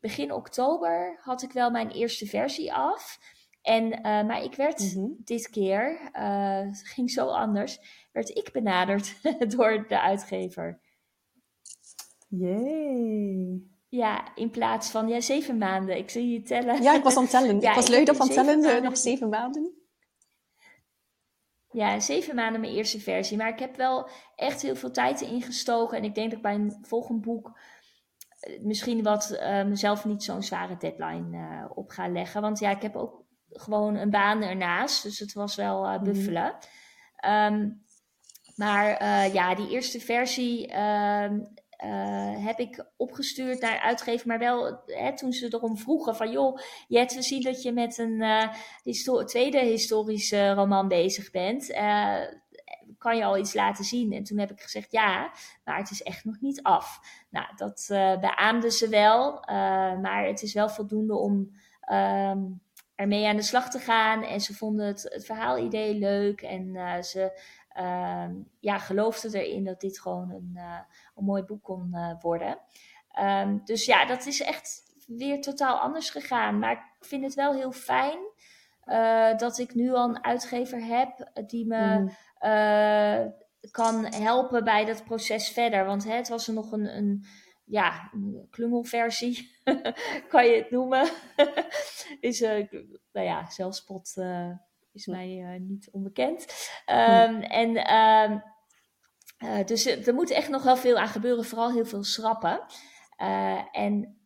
begin 0.00 0.32
oktober 0.32 1.18
had 1.22 1.42
ik 1.42 1.52
wel 1.52 1.70
mijn 1.70 1.90
eerste 1.90 2.26
versie 2.26 2.72
af. 2.72 3.18
En, 3.62 3.84
uh, 3.84 4.02
maar 4.02 4.42
ik 4.42 4.54
werd 4.54 4.80
mm 4.80 4.88
-hmm. 4.88 5.16
dit 5.24 5.48
keer, 5.48 6.10
uh, 6.14 6.60
ging 6.72 7.10
zo 7.10 7.26
anders, 7.26 7.78
werd 8.12 8.28
ik 8.28 8.52
benaderd 8.52 9.14
door 9.56 9.84
de 9.88 10.00
uitgever. 10.00 10.80
Jee. 12.28 13.74
Ja, 13.88 14.34
in 14.34 14.50
plaats 14.50 14.90
van 14.90 15.08
ja, 15.08 15.20
zeven 15.20 15.58
maanden. 15.58 15.96
Ik 15.96 16.10
zie 16.10 16.32
je 16.32 16.42
tellen. 16.42 16.82
Ja, 16.82 16.94
ik 16.94 17.02
was 17.02 17.16
aan 17.16 17.22
het 17.22 17.30
tellen. 17.30 17.60
ja, 17.60 17.68
ik 17.68 17.74
was 17.74 17.88
leuk 17.88 18.08
op 18.08 18.20
aan 18.20 18.26
het 18.26 18.36
tellen, 18.36 18.82
nog 18.82 18.96
zeven 18.96 19.28
maanden. 19.28 19.85
Ja, 21.76 22.00
zeven 22.00 22.34
maanden 22.34 22.60
mijn 22.60 22.72
eerste 22.72 23.00
versie. 23.00 23.36
Maar 23.36 23.48
ik 23.48 23.58
heb 23.58 23.76
wel 23.76 24.08
echt 24.36 24.62
heel 24.62 24.76
veel 24.76 24.90
tijd 24.90 25.20
erin 25.20 25.42
gestoken. 25.42 25.98
En 25.98 26.04
ik 26.04 26.14
denk 26.14 26.28
dat 26.28 26.36
ik 26.36 26.42
bij 26.42 26.54
een 26.54 26.78
volgend 26.82 27.20
boek 27.20 27.58
eh, 28.40 28.62
misschien 28.62 29.02
wat 29.02 29.30
uh, 29.32 29.64
mezelf 29.64 30.04
niet 30.04 30.22
zo'n 30.22 30.42
zware 30.42 30.76
deadline 30.76 31.36
uh, 31.36 31.64
op 31.74 31.90
ga 31.90 32.08
leggen. 32.08 32.40
Want 32.40 32.58
ja, 32.58 32.70
ik 32.70 32.82
heb 32.82 32.96
ook 32.96 33.24
gewoon 33.48 33.94
een 33.94 34.10
baan 34.10 34.42
ernaast. 34.42 35.02
Dus 35.02 35.18
het 35.18 35.32
was 35.32 35.54
wel 35.54 35.92
uh, 35.92 36.02
buffelen. 36.02 36.54
Mm. 37.16 37.30
Um, 37.30 37.84
maar 38.54 39.04
ja, 39.32 39.54
die 39.54 39.70
eerste 39.70 40.00
versie 40.00 40.66
ehm, 40.66 41.38
uh, 41.84 42.44
heb 42.46 42.58
ik 42.58 42.84
opgestuurd 42.96 43.60
naar 43.60 43.80
uitgever, 43.80 44.26
maar 44.26 44.38
wel 44.38 44.80
hè, 44.86 45.16
toen 45.16 45.32
ze 45.32 45.54
erom 45.54 45.76
vroegen 45.76 46.16
van 46.16 46.30
joh, 46.30 46.58
Jet, 46.88 47.14
we 47.14 47.22
zien 47.22 47.42
dat 47.42 47.62
je 47.62 47.72
met 47.72 47.98
een 47.98 48.24
histo 48.82 49.24
tweede 49.24 49.58
historische 49.58 50.52
roman 50.52 50.88
bezig 50.88 51.30
bent. 51.30 51.70
Uh, 51.70 52.20
kan 52.98 53.16
je 53.16 53.24
al 53.24 53.38
iets 53.38 53.54
laten 53.54 53.84
zien? 53.84 54.12
En 54.12 54.24
toen 54.24 54.38
heb 54.38 54.50
ik 54.50 54.60
gezegd 54.60 54.92
ja, 54.92 55.32
maar 55.64 55.78
het 55.78 55.90
is 55.90 56.02
echt 56.02 56.24
nog 56.24 56.40
niet 56.40 56.62
af. 56.62 57.00
Nou, 57.30 57.46
dat 57.56 57.86
beaamden 58.20 58.72
ze 58.72 58.88
wel, 58.88 59.42
maar 60.00 60.26
het 60.26 60.42
is 60.42 60.52
wel 60.52 60.68
voldoende 60.68 61.14
om 61.14 61.32
um, 61.92 62.60
ermee 62.94 63.26
aan 63.26 63.36
de 63.36 63.42
slag 63.42 63.70
te 63.70 63.78
gaan. 63.78 64.22
En 64.22 64.40
ze 64.40 64.54
vonden 64.54 64.86
het, 64.86 65.02
het 65.12 65.26
verhaalidee 65.26 65.94
leuk 65.94 66.42
en 66.42 67.04
ze 67.04 67.40
uh, 67.78 68.28
ja, 68.60 68.78
geloofde 68.78 69.44
erin 69.44 69.64
dat 69.64 69.80
dit 69.80 70.00
gewoon 70.00 70.30
een, 70.30 70.52
uh, 70.54 70.78
een 71.14 71.24
mooi 71.24 71.42
boek 71.42 71.62
kon 71.62 71.90
uh, 71.92 72.12
worden. 72.20 72.58
Um, 73.20 73.60
dus 73.64 73.84
ja, 73.84 74.04
dat 74.04 74.26
is 74.26 74.40
echt 74.40 74.82
weer 75.06 75.40
totaal 75.40 75.78
anders 75.78 76.10
gegaan. 76.10 76.58
Maar 76.58 76.72
ik 76.72 77.06
vind 77.06 77.24
het 77.24 77.34
wel 77.34 77.54
heel 77.54 77.72
fijn 77.72 78.18
uh, 78.84 79.36
dat 79.36 79.58
ik 79.58 79.74
nu 79.74 79.92
al 79.92 80.08
een 80.08 80.24
uitgever 80.24 80.84
heb 80.84 81.30
die 81.46 81.66
me 81.66 81.98
mm. 81.98 82.10
kan 83.70 84.04
helpen 84.04 84.64
bij 84.64 84.84
dat 84.84 85.04
proces 85.04 85.48
verder. 85.48 85.84
Want 85.84 86.04
hè, 86.04 86.14
het 86.14 86.28
was 86.28 86.48
er 86.48 86.54
nog 86.54 86.72
een, 86.72 86.96
een 86.96 87.24
ja, 87.64 88.10
een 88.12 88.46
klungelversie, 88.50 89.50
kan 90.28 90.46
je 90.46 90.56
het 90.56 90.70
noemen. 90.70 91.08
is, 92.20 92.40
nou 92.40 93.26
ja, 93.26 93.50
zelfspot 93.50 94.14
is 94.96 95.06
mij 95.06 95.28
uh, 95.28 95.60
niet 95.60 95.88
onbekend. 95.92 96.40
Um, 96.86 97.40
En 97.42 97.94
um, 97.94 98.42
uh, 99.38 99.64
dus 99.64 99.86
er 99.86 100.14
moet 100.14 100.30
echt 100.30 100.48
nog 100.48 100.62
wel 100.62 100.76
veel 100.76 100.96
aan 100.96 101.08
gebeuren, 101.08 101.44
vooral 101.44 101.72
heel 101.72 101.86
veel 101.86 102.04
schrappen. 102.04 102.60
Uh, 103.22 103.62
en 103.72 104.20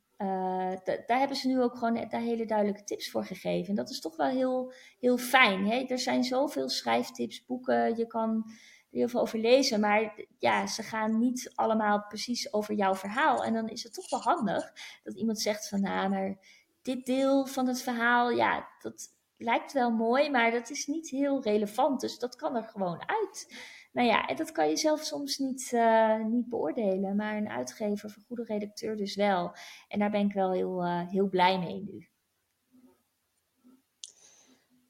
daar 1.06 1.18
hebben 1.18 1.37
ze 1.37 1.48
nu 1.48 1.62
ook 1.62 1.76
gewoon 1.76 2.09
daar 2.09 2.20
hele 2.20 2.46
duidelijke 2.46 2.85
tips 2.85 3.11
voor 3.11 3.24
gegeven. 3.24 3.68
En 3.68 3.74
dat 3.74 3.90
is 3.90 4.00
toch 4.00 4.16
wel 4.16 4.28
heel, 4.28 4.72
heel 4.98 5.18
fijn. 5.18 5.66
Hè? 5.66 5.85
Er 5.87 5.98
zijn 5.98 6.24
zoveel 6.24 6.68
schrijftips, 6.68 7.44
boeken, 7.44 7.96
je 7.96 8.06
kan 8.06 8.44
er 8.90 8.98
heel 8.98 9.09
veel 9.09 9.20
over 9.20 9.38
lezen. 9.38 9.80
Maar 9.80 10.24
ja, 10.38 10.66
ze 10.66 10.83
gaan 10.83 11.18
niet 11.18 11.52
allemaal 11.54 12.04
precies 12.09 12.52
over 12.52 12.74
jouw 12.74 12.94
verhaal. 12.94 13.44
En 13.44 13.52
dan 13.52 13.68
is 13.68 13.83
het 13.83 13.94
toch 13.94 14.11
wel 14.11 14.20
handig 14.20 14.72
dat 15.02 15.14
iemand 15.14 15.40
zegt 15.40 15.68
van, 15.68 15.80
nou, 15.80 16.09
maar 16.09 16.38
dit 16.83 17.06
deel 17.06 17.46
van 17.46 17.66
het 17.66 17.83
verhaal, 17.83 18.30
ja, 18.30 18.68
dat, 18.80 19.09
lijkt 19.40 19.72
wel 19.72 19.90
mooi, 19.90 20.31
maar 20.31 20.50
dat 20.50 20.70
is 20.70 20.87
niet 20.87 21.11
heel 21.11 21.42
relevant. 21.42 22.00
Dus 22.00 22.18
dat 22.18 22.37
kan 22.37 22.57
er 22.57 22.62
gewoon 22.62 23.09
uit. 23.09 23.55
Nou 23.92 24.09
ja, 24.09 24.26
en 24.26 24.37
dat 24.37 24.53
kan 24.53 24.68
je 24.68 24.76
zelf 24.76 25.03
soms 25.03 25.38
niet, 25.38 25.70
uh, 25.72 26.24
niet 26.24 26.48
beoordelen. 26.48 27.16
Maar 27.16 27.37
een 27.37 27.48
uitgever 27.48 28.14
een 28.16 28.24
goede 28.26 28.44
redacteur 28.44 28.96
dus 28.96 29.14
wel. 29.14 29.53
En 29.88 29.98
daar 29.98 30.11
ben 30.11 30.26
ik 30.26 30.33
wel 30.33 30.53
heel, 30.53 30.85
uh, 30.85 31.09
heel 31.09 31.29
blij 31.29 31.59
mee 31.59 31.83
nu. 31.83 32.09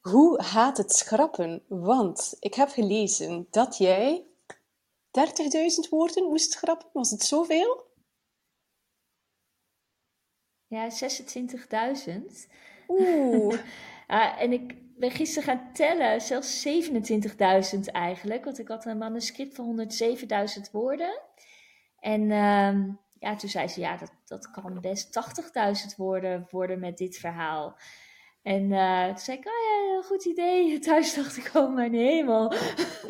Hoe 0.00 0.42
gaat 0.42 0.76
het 0.76 0.92
schrappen? 0.92 1.64
Want 1.68 2.36
ik 2.38 2.54
heb 2.54 2.68
gelezen 2.68 3.46
dat 3.50 3.76
jij 3.76 4.26
30.000 5.10 5.88
woorden 5.90 6.24
moest 6.24 6.52
schrappen. 6.52 6.88
Was 6.92 7.10
het 7.10 7.22
zoveel? 7.22 7.88
Ja, 10.66 10.90
26.000. 10.90 12.48
Oeh. 12.88 13.58
uh, 14.10 14.42
en 14.42 14.52
ik 14.52 14.74
ben 14.96 15.10
gisteren 15.10 15.48
gaan 15.48 15.72
tellen, 15.72 16.20
zelfs 16.20 16.68
27.000 17.74 17.80
eigenlijk. 17.92 18.44
Want 18.44 18.58
ik 18.58 18.68
had 18.68 18.84
een 18.84 18.98
manuscript 18.98 19.54
van 19.54 19.88
107.000 20.66 20.70
woorden. 20.72 21.20
En 21.98 22.20
uh, 22.22 22.94
ja, 23.18 23.36
toen 23.36 23.48
zei 23.48 23.68
ze, 23.68 23.80
ja, 23.80 23.96
dat, 23.96 24.12
dat 24.24 24.50
kan 24.50 24.80
best 24.80 25.20
80.000 25.90 25.96
woorden 25.96 26.46
worden 26.50 26.80
met 26.80 26.98
dit 26.98 27.16
verhaal. 27.16 27.76
En 28.42 28.70
uh, 28.70 29.06
toen 29.06 29.18
zei 29.18 29.36
ik, 29.38 29.46
oh 29.46 29.52
ja, 29.52 30.02
goed 30.02 30.24
idee. 30.24 30.78
Thuis 30.78 31.14
dacht 31.14 31.36
ik, 31.36 31.50
oh 31.54 31.74
mijn 31.74 31.94
hemel. 31.94 32.48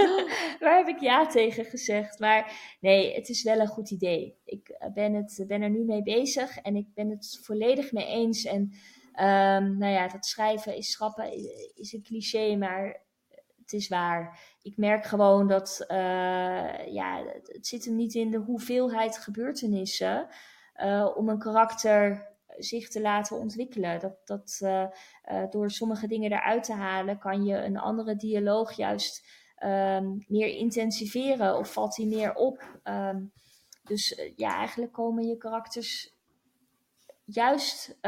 Waar 0.60 0.76
heb 0.76 0.88
ik 0.88 1.00
ja 1.00 1.26
tegen 1.26 1.64
gezegd? 1.64 2.18
Maar 2.18 2.76
nee, 2.80 3.14
het 3.14 3.28
is 3.28 3.42
wel 3.42 3.60
een 3.60 3.66
goed 3.66 3.90
idee. 3.90 4.36
Ik 4.44 4.68
eh, 4.68 4.92
ben, 4.92 5.14
het, 5.14 5.44
ben 5.46 5.62
er 5.62 5.70
nu 5.70 5.84
mee 5.84 6.02
bezig 6.02 6.56
en 6.56 6.76
ik 6.76 6.86
ben 6.94 7.10
het 7.10 7.38
volledig 7.42 7.92
mee 7.92 8.06
eens. 8.06 8.44
En 8.44 8.72
um, 9.20 9.78
nou 9.78 9.92
ja, 9.92 10.08
dat 10.08 10.26
schrijven 10.26 10.76
is 10.76 10.90
schrappen 10.90 11.32
is 11.74 11.92
een 11.92 12.02
cliché, 12.02 12.56
maar 12.56 13.02
het 13.58 13.72
is 13.72 13.88
waar. 13.88 14.40
Ik 14.62 14.76
merk 14.76 15.04
gewoon 15.04 15.48
dat 15.48 15.84
uh, 15.88 16.92
ja, 16.92 17.24
het 17.42 17.66
zit 17.66 17.84
hem 17.84 17.96
niet 17.96 18.14
in 18.14 18.30
de 18.30 18.38
hoeveelheid 18.38 19.18
gebeurtenissen 19.18 20.28
uh, 20.76 21.10
om 21.14 21.28
een 21.28 21.38
karakter 21.38 22.28
zich 22.58 22.88
te 22.88 23.00
laten 23.00 23.36
ontwikkelen. 23.36 24.00
Dat, 24.00 24.16
dat 24.24 24.58
uh, 24.62 24.86
door 25.50 25.70
sommige 25.70 26.06
dingen 26.06 26.32
eruit 26.32 26.64
te 26.64 26.72
halen, 26.72 27.18
kan 27.18 27.44
je 27.44 27.56
een 27.56 27.78
andere 27.78 28.16
dialoog 28.16 28.72
juist 28.72 29.28
um, 29.64 30.24
meer 30.28 30.48
intensiveren 30.48 31.58
of 31.58 31.72
valt 31.72 31.94
die 31.94 32.06
meer 32.06 32.34
op. 32.34 32.80
Um, 32.84 33.32
dus 33.82 34.20
ja, 34.36 34.56
eigenlijk 34.56 34.92
komen 34.92 35.26
je 35.26 35.36
karakters 35.36 36.14
juist 37.24 37.98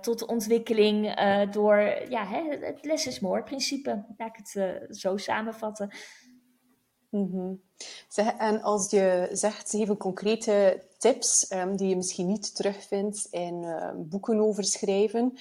tot 0.00 0.26
ontwikkeling 0.26 1.14
door 1.50 1.78
ja, 2.08 2.26
hè, 2.26 2.56
het 2.60 2.84
less 2.84 3.06
is 3.06 3.20
more 3.20 3.42
principe. 3.42 4.04
Laat 4.16 4.36
ik 4.36 4.42
het 4.42 4.96
zo 4.96 5.16
samenvatten. 5.16 5.90
Mm 7.10 7.30
-hmm. 7.30 7.62
zeg, 8.08 8.36
en 8.36 8.62
als 8.62 8.90
je 8.90 9.28
zegt 9.32 9.68
zeven 9.68 9.96
concrete 9.96 10.84
tips 10.98 11.52
um, 11.52 11.76
die 11.76 11.88
je 11.88 11.96
misschien 11.96 12.26
niet 12.26 12.54
terugvindt 12.56 13.26
in 13.30 13.62
uh, 13.62 13.90
boeken 13.96 14.40
over 14.40 14.64
schrijven, 14.64 15.38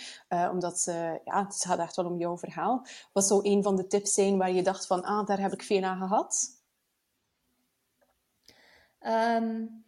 omdat 0.51 0.84
ja, 1.25 1.45
het 1.45 1.63
gaat 1.67 1.79
echt 1.79 1.95
wel 1.95 2.05
om 2.05 2.17
jouw 2.17 2.38
verhaal. 2.38 2.86
Wat 3.13 3.25
zou 3.25 3.49
een 3.49 3.63
van 3.63 3.75
de 3.75 3.88
tips 3.88 4.13
zijn 4.13 4.38
waar 4.38 4.51
je 4.51 4.63
dacht 4.63 4.88
van, 4.88 5.03
ah, 5.03 5.27
daar 5.27 5.39
heb 5.39 5.53
ik 5.53 5.63
veel 5.63 5.84
aan 5.84 5.97
gehad? 5.97 6.47
Um, 9.01 9.86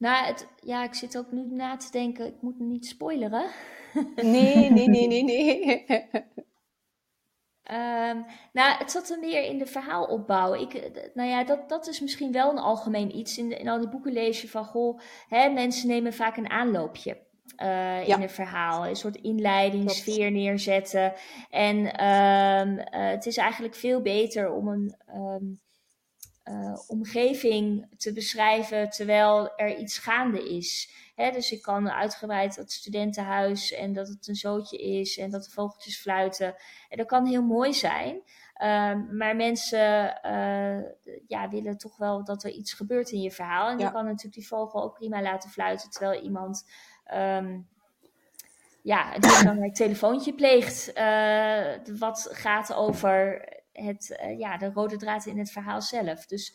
nou, 0.00 0.26
het, 0.26 0.48
ja, 0.64 0.84
ik 0.84 0.94
zit 0.94 1.18
ook 1.18 1.32
nu 1.32 1.46
na 1.46 1.76
te 1.76 1.90
denken, 1.90 2.26
ik 2.26 2.40
moet 2.40 2.58
niet 2.58 2.86
spoileren. 2.86 3.46
nee, 4.16 4.70
nee, 4.70 4.88
nee, 4.88 5.06
nee, 5.06 5.22
nee. 5.22 5.86
Um, 7.70 8.26
nou, 8.58 8.78
het 8.78 8.90
zat 8.90 9.10
er 9.10 9.18
meer 9.18 9.44
in 9.44 9.58
de 9.58 9.66
verhaalopbouw. 9.66 10.54
Ik, 10.54 10.74
eh, 10.74 11.02
nou 11.14 11.28
ja, 11.28 11.44
dat, 11.44 11.68
dat 11.68 11.88
is 11.88 12.00
misschien 12.00 12.32
wel 12.32 12.50
een 12.50 12.58
algemeen 12.58 13.16
iets. 13.16 13.38
In, 13.38 13.48
de, 13.48 13.56
in 13.56 13.68
al 13.68 13.78
die 13.78 13.88
boeken 13.88 14.12
lees 14.12 14.42
je 14.42 14.48
van, 14.48 14.64
goh, 14.64 15.00
hè, 15.28 15.48
mensen 15.48 15.88
nemen 15.88 16.12
vaak 16.12 16.36
een 16.36 16.50
aanloopje. 16.50 17.28
Uh, 17.62 18.06
ja. 18.06 18.16
in 18.16 18.22
een 18.22 18.30
verhaal. 18.30 18.86
Een 18.86 18.96
soort 18.96 19.16
inleiding, 19.16 19.90
sfeer 19.90 20.30
neerzetten. 20.30 21.12
En 21.50 21.76
um, 21.78 22.78
uh, 22.78 22.84
het 22.90 23.26
is 23.26 23.36
eigenlijk 23.36 23.74
veel 23.74 24.00
beter 24.00 24.52
om 24.52 24.68
een 24.68 24.94
um, 25.14 25.60
uh, 26.50 26.78
omgeving 26.86 27.86
te 27.96 28.12
beschrijven 28.12 28.90
terwijl 28.90 29.56
er 29.56 29.76
iets 29.76 29.98
gaande 29.98 30.54
is. 30.54 30.90
Hè, 31.14 31.30
dus 31.30 31.52
ik 31.52 31.62
kan 31.62 31.90
uitgebreid 31.90 32.56
dat 32.56 32.72
studentenhuis 32.72 33.72
en 33.72 33.92
dat 33.92 34.08
het 34.08 34.28
een 34.28 34.34
zootje 34.34 34.78
is 34.78 35.18
en 35.18 35.30
dat 35.30 35.44
de 35.44 35.50
vogeltjes 35.50 36.00
fluiten. 36.00 36.54
En 36.88 36.96
dat 36.96 37.06
kan 37.06 37.26
heel 37.26 37.42
mooi 37.42 37.74
zijn. 37.74 38.22
Um, 38.62 39.16
maar 39.16 39.36
mensen 39.36 40.20
uh, 40.24 41.10
ja, 41.26 41.48
willen 41.48 41.78
toch 41.78 41.96
wel 41.96 42.24
dat 42.24 42.44
er 42.44 42.50
iets 42.50 42.72
gebeurt 42.72 43.10
in 43.10 43.20
je 43.20 43.30
verhaal. 43.30 43.68
En 43.68 43.78
ja. 43.78 43.86
je 43.86 43.92
kan 43.92 44.04
natuurlijk 44.04 44.34
die 44.34 44.46
vogel 44.46 44.82
ook 44.82 44.94
prima 44.94 45.22
laten 45.22 45.50
fluiten 45.50 45.90
terwijl 45.90 46.22
iemand 46.22 46.66
um, 47.14 47.68
ja, 48.82 49.14
een 49.14 49.20
belangrijk 49.20 49.74
telefoontje 49.74 50.34
pleegt. 50.34 50.92
Uh, 50.96 51.98
wat 51.98 52.28
gaat 52.32 52.74
over 52.74 53.48
het, 53.72 54.18
uh, 54.22 54.38
ja, 54.38 54.58
de 54.58 54.70
rode 54.70 54.96
draad 54.96 55.26
in 55.26 55.38
het 55.38 55.50
verhaal 55.50 55.82
zelf. 55.82 56.26
Dus 56.26 56.54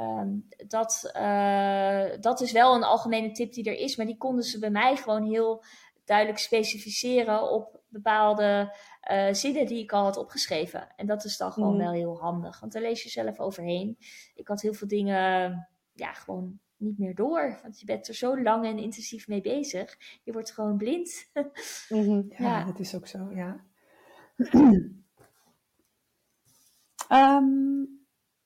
Um, 0.00 0.48
dat, 0.66 1.10
uh, 1.16 2.20
dat 2.20 2.40
is 2.40 2.52
wel 2.52 2.74
een 2.74 2.82
algemene 2.82 3.32
tip 3.32 3.52
die 3.52 3.64
er 3.64 3.78
is, 3.78 3.96
maar 3.96 4.06
die 4.06 4.16
konden 4.16 4.44
ze 4.44 4.58
bij 4.58 4.70
mij 4.70 4.96
gewoon 4.96 5.24
heel 5.24 5.64
duidelijk 6.04 6.38
specificeren 6.38 7.50
op 7.50 7.80
bepaalde 7.88 8.76
uh, 9.10 9.32
zinnen 9.32 9.66
die 9.66 9.82
ik 9.82 9.92
al 9.92 10.04
had 10.04 10.16
opgeschreven. 10.16 10.88
En 10.96 11.06
dat 11.06 11.24
is 11.24 11.36
dan 11.36 11.52
gewoon 11.52 11.72
mm. 11.72 11.78
wel 11.78 11.92
heel 11.92 12.20
handig, 12.20 12.60
want 12.60 12.72
daar 12.72 12.82
lees 12.82 13.02
je 13.02 13.08
zelf 13.08 13.40
overheen. 13.40 13.96
Ik 14.34 14.48
had 14.48 14.60
heel 14.60 14.74
veel 14.74 14.88
dingen 14.88 15.68
ja, 15.92 16.12
gewoon 16.12 16.58
niet 16.76 16.98
meer 16.98 17.14
door, 17.14 17.58
want 17.62 17.80
je 17.80 17.86
bent 17.86 18.08
er 18.08 18.14
zo 18.14 18.42
lang 18.42 18.64
en 18.66 18.78
intensief 18.78 19.28
mee 19.28 19.40
bezig. 19.40 19.98
Je 20.22 20.32
wordt 20.32 20.52
gewoon 20.52 20.76
blind. 20.76 21.30
mm 21.88 22.04
-hmm. 22.04 22.26
ja, 22.28 22.58
ja, 22.58 22.64
dat 22.64 22.78
is 22.78 22.94
ook 22.94 23.06
zo, 23.06 23.30
ja. 23.32 23.64
um, 27.12 27.98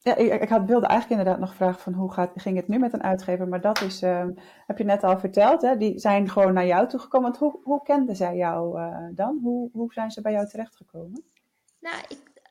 Ja, 0.02 0.14
ik, 0.14 0.42
ik 0.42 0.48
had, 0.48 0.64
wilde 0.64 0.86
eigenlijk 0.86 1.20
inderdaad 1.20 1.46
nog 1.46 1.54
vragen 1.54 1.80
van 1.80 1.92
hoe 1.92 2.12
gaat, 2.12 2.30
ging 2.34 2.56
het 2.56 2.68
nu 2.68 2.78
met 2.78 2.92
een 2.92 3.02
uitgever, 3.02 3.48
maar 3.48 3.60
dat 3.60 3.80
is, 3.80 4.02
uh, 4.02 4.26
heb 4.66 4.78
je 4.78 4.84
net 4.84 5.04
al 5.04 5.18
verteld, 5.18 5.62
hè? 5.62 5.76
die 5.76 5.98
zijn 5.98 6.28
gewoon 6.28 6.52
naar 6.52 6.66
jou 6.66 6.88
toegekomen. 6.88 7.30
Want 7.30 7.40
hoe, 7.40 7.60
hoe 7.62 7.82
kenden 7.82 8.16
zij 8.16 8.36
jou 8.36 8.80
uh, 8.80 9.08
dan? 9.14 9.38
Hoe, 9.42 9.70
hoe 9.72 9.92
zijn 9.92 10.10
ze 10.10 10.20
bij 10.20 10.32
jou 10.32 10.48
terechtgekomen? 10.48 11.24
Nou, 11.80 11.96
ik, 12.08 12.42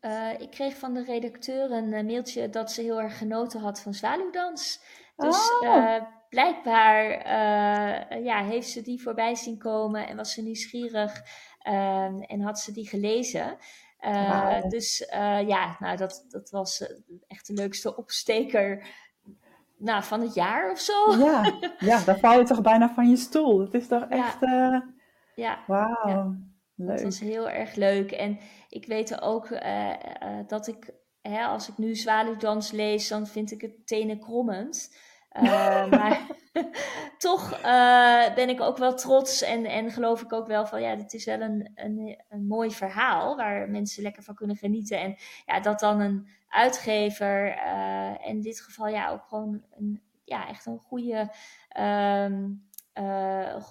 uh, 0.00 0.40
ik 0.40 0.50
kreeg 0.50 0.76
van 0.76 0.94
de 0.94 1.04
redacteur 1.04 1.70
een 1.70 2.06
mailtje 2.06 2.50
dat 2.50 2.72
ze 2.72 2.82
heel 2.82 3.00
erg 3.00 3.18
genoten 3.18 3.60
had 3.60 3.80
van 3.80 3.94
Zwaluwdans. 3.94 4.82
Dus 5.16 5.50
oh. 5.60 5.96
blijkbaar 6.28 7.28
ja, 8.22 8.42
heeft 8.42 8.68
ze 8.68 8.82
die 8.82 9.02
voorbij 9.02 9.34
zien 9.34 9.58
komen 9.58 10.08
en 10.08 10.16
was 10.16 10.32
ze 10.32 10.42
nieuwsgierig 10.42 11.22
ehm, 11.58 12.18
en 12.20 12.40
had 12.40 12.58
ze 12.58 12.72
die 12.72 12.88
gelezen. 12.88 13.56
Uh, 14.00 14.60
wow. 14.60 14.70
Dus 14.70 15.00
uh, 15.00 15.48
ja, 15.48 15.76
nou, 15.78 15.96
dat, 15.96 16.24
dat 16.28 16.50
was 16.50 16.80
uh, 16.80 16.88
echt 17.26 17.46
de 17.46 17.52
leukste 17.52 17.96
opsteker 17.96 18.86
nou, 19.76 20.02
van 20.02 20.20
het 20.20 20.34
jaar 20.34 20.70
of 20.70 20.78
zo. 20.78 21.16
Ja, 21.18 21.58
ja, 21.78 22.04
dan 22.04 22.18
val 22.18 22.38
je 22.38 22.44
toch 22.44 22.60
bijna 22.60 22.94
van 22.94 23.10
je 23.10 23.16
stoel. 23.16 23.58
Dat 23.58 23.74
is 23.74 23.86
toch 23.86 24.04
echt... 24.08 24.40
Ja, 24.40 24.92
ja. 25.34 25.58
wauw. 25.66 26.08
Ja. 26.08 26.36
Leuk. 26.74 26.88
Dat 26.88 27.02
was 27.02 27.20
heel 27.20 27.48
erg 27.48 27.74
leuk. 27.74 28.10
En 28.10 28.38
ik 28.68 28.86
weet 28.86 29.20
ook 29.22 29.48
dat 30.46 30.66
ik, 30.66 30.90
hè, 31.22 31.44
als 31.44 31.68
ik 31.68 31.78
nu 31.78 31.96
Zwaluwdans 31.96 32.70
lees, 32.70 33.08
dan 33.08 33.26
vind 33.26 33.50
ik 33.50 33.60
het 33.60 33.86
tenen 33.86 34.20
krommend. 34.20 34.90
Uh, 35.36 35.86
maar 35.98 36.26
toch 37.18 37.58
uh, 37.64 38.34
ben 38.34 38.48
ik 38.48 38.60
ook 38.60 38.76
wel 38.76 38.94
trots 38.94 39.42
en, 39.42 39.64
en 39.64 39.90
geloof 39.90 40.22
ik 40.22 40.32
ook 40.32 40.46
wel 40.46 40.66
van 40.66 40.82
ja, 40.82 40.96
dit 40.96 41.14
is 41.14 41.24
wel 41.24 41.40
een, 41.40 41.70
een, 41.74 42.22
een 42.28 42.46
mooi 42.46 42.70
verhaal 42.70 43.36
waar 43.36 43.68
mensen 43.68 44.02
lekker 44.02 44.22
van 44.22 44.34
kunnen 44.34 44.56
genieten. 44.56 45.00
En 45.00 45.16
ja, 45.46 45.60
dat 45.60 45.80
dan 45.80 46.00
een 46.00 46.28
uitgever, 46.48 47.56
uh, 47.66 48.14
in 48.28 48.40
dit 48.40 48.60
geval 48.60 48.88
ja, 48.88 49.10
ook 49.10 49.24
gewoon 49.24 49.62
een, 49.78 50.02
ja, 50.24 50.48
echt 50.48 50.66
een 50.66 50.78
goede, 50.78 51.32
um, 51.80 52.68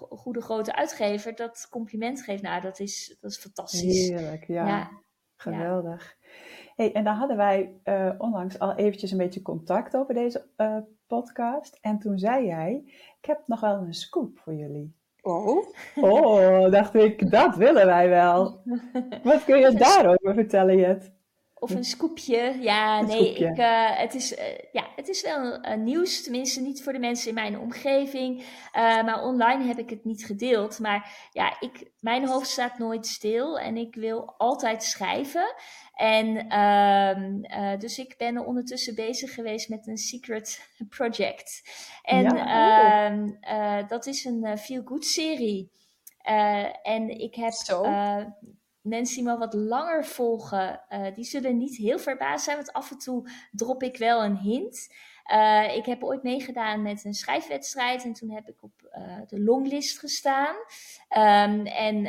goede 0.10 0.42
grote 0.42 0.76
uitgever, 0.76 1.36
dat 1.36 1.68
compliment 1.70 2.22
geeft. 2.22 2.42
Nou, 2.42 2.62
dat 2.62 2.80
is, 2.80 3.18
dat 3.20 3.32
is 3.32 3.38
fantastisch. 3.38 4.08
Heerlijk, 4.08 4.48
ja. 4.48 4.68
ja. 4.68 4.90
Geweldig. 5.36 6.18
Ja. 6.20 6.28
Hey, 6.76 6.94
en 6.94 7.04
dan 7.04 7.16
hadden 7.16 7.38
wij 7.38 7.74
onlangs 8.18 8.60
al 8.60 8.76
eventjes 8.76 9.12
een 9.12 9.18
beetje 9.18 9.42
contact 9.42 9.96
over 9.96 10.14
deze 10.14 10.48
podcast. 10.56 10.98
En 11.82 12.00
toen 12.00 12.18
zei 12.18 12.46
jij, 12.46 12.84
ik 13.22 13.26
heb 13.26 13.42
nog 13.46 13.60
wel 13.60 13.76
een 13.76 13.94
scoop 13.94 14.40
voor 14.40 14.54
jullie. 14.54 14.94
Oh? 15.22 15.68
Oh, 15.96 16.72
dacht 16.72 16.96
ik, 16.96 17.32
dat 17.32 17.56
willen 17.56 17.86
wij 17.86 18.10
wel. 18.10 18.62
Wat 19.24 19.44
kun 19.46 19.60
je 19.60 19.74
daarover 19.74 20.34
vertellen, 20.34 20.78
Jet? 20.78 21.12
Of 21.62 21.72
een 21.72 21.84
scoopje. 21.84 22.56
Ja, 22.60 23.02
nee, 23.02 23.34
Ik, 23.34 23.58
uh, 23.58 23.98
het, 23.98 24.14
is, 24.14 24.38
uh, 24.38 24.40
ja, 24.72 24.88
het 24.96 25.08
is 25.08 25.22
wel 25.22 25.66
uh, 25.66 25.76
nieuws. 25.76 26.24
Tenminste, 26.24 26.62
niet 26.62 26.84
voor 26.84 26.94
de 26.94 27.00
mensen 27.00 27.28
in 27.28 27.34
mijn 27.34 27.60
omgeving. 27.60 28.44
maar 28.74 29.24
online 29.24 29.64
heb 29.64 29.78
ik 29.78 29.90
het 29.90 30.06
niet 30.06 30.26
gedeeld. 30.26 30.80
Maar 30.80 31.30
ja, 31.32 31.60
ik, 31.60 31.92
mijn 32.00 32.28
hoofd 32.28 32.48
staat 32.48 32.78
nooit 32.78 33.08
stil. 33.08 33.60
En 33.60 33.78
ik 33.78 33.96
wil 33.96 34.34
altijd 34.38 34.84
schrijven. 34.84 35.54
En 36.00 36.46
uh, 37.52 37.80
dus 37.80 38.00
ik 38.00 38.16
ben 38.18 38.46
ondertussen 38.46 38.96
bezig 38.96 39.34
geweest 39.34 39.70
met 39.70 39.88
een 39.88 39.98
secret 39.98 40.70
project. 40.98 41.62
En 42.02 42.24
ja, 42.36 43.12
uh, 43.12 43.88
dat 43.88 44.06
is 44.06 44.26
een 44.26 44.58
feel-good 44.58 45.06
serie. 45.06 45.72
en 46.84 47.10
ik 47.20 47.36
heb 47.36 47.54
mensen 48.82 49.16
die 49.16 49.24
me 49.24 49.38
wat 49.38 49.54
langer 49.54 50.06
volgen, 50.06 50.82
uh, 50.90 51.14
die 51.14 51.24
zullen 51.24 51.58
niet 51.58 51.78
heel 51.78 52.00
verbaasd 52.00 52.44
zijn, 52.44 52.56
want 52.56 52.74
af 52.74 52.92
en 52.92 52.98
toe 52.98 53.30
drop 53.52 53.84
ik 53.84 53.98
wel 53.98 54.24
een 54.24 54.38
hint. 54.38 54.94
Uh, 55.34 55.76
ik 55.76 55.86
heb 55.86 56.04
ooit 56.04 56.24
meegedaan 56.24 56.82
met 56.82 57.06
een 57.06 57.14
schrijfwedstrijd 57.14 58.04
en 58.04 58.14
toen 58.14 58.32
heb 58.32 58.48
ik 58.48 58.64
op 58.64 58.72
uh, 58.98 59.18
de 59.28 59.44
longlist 59.44 60.00
gestaan. 60.00 60.56
Um, 60.56 61.66
en 61.66 62.02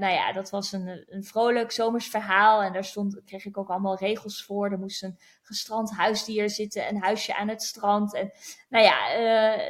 nou 0.00 0.12
ja, 0.12 0.32
dat 0.32 0.50
was 0.50 0.72
een, 0.72 1.04
een 1.08 1.24
vrolijk 1.24 1.70
zomers 1.70 2.08
verhaal 2.08 2.62
en 2.62 2.72
daar 2.72 2.84
stond, 2.84 3.20
kreeg 3.24 3.44
ik 3.44 3.58
ook 3.58 3.68
allemaal 3.68 3.96
regels 3.96 4.44
voor. 4.44 4.70
Er 4.70 4.78
moest 4.78 5.02
een 5.02 5.18
gestrand 5.42 5.90
huisdier 5.90 6.50
zitten, 6.50 6.88
een 6.88 7.02
huisje 7.02 7.36
aan 7.36 7.48
het 7.48 7.62
strand. 7.62 8.14
En 8.14 8.30
nou 8.68 8.84
ja, 8.84 8.96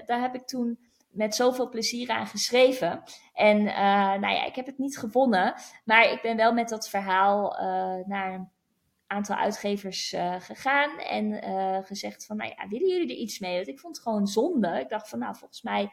daar 0.06 0.20
heb 0.20 0.34
ik 0.34 0.46
toen 0.46 0.87
met 1.18 1.34
zoveel 1.34 1.68
plezier 1.68 2.10
aan 2.10 2.26
geschreven. 2.26 3.02
En 3.32 3.60
uh, 3.60 3.74
nou 4.14 4.34
ja, 4.34 4.44
ik 4.44 4.54
heb 4.54 4.66
het 4.66 4.78
niet 4.78 4.98
gewonnen. 4.98 5.54
Maar 5.84 6.10
ik 6.12 6.22
ben 6.22 6.36
wel 6.36 6.52
met 6.52 6.68
dat 6.68 6.88
verhaal 6.88 7.52
uh, 7.52 8.06
naar 8.06 8.34
een 8.34 8.48
aantal 9.06 9.36
uitgevers 9.36 10.12
uh, 10.12 10.34
gegaan. 10.38 10.98
En 10.98 11.42
gezegd 11.84 12.26
van, 12.26 12.36
nou 12.36 12.52
ja, 12.56 12.68
willen 12.68 12.88
jullie 12.88 13.10
er 13.10 13.22
iets 13.22 13.38
mee? 13.38 13.54
Want 13.54 13.68
ik 13.68 13.78
vond 13.78 13.96
het 13.96 14.04
gewoon 14.04 14.26
zonde. 14.26 14.80
Ik 14.80 14.88
dacht 14.88 15.08
van, 15.08 15.18
nou, 15.18 15.36
volgens 15.36 15.62
mij 15.62 15.90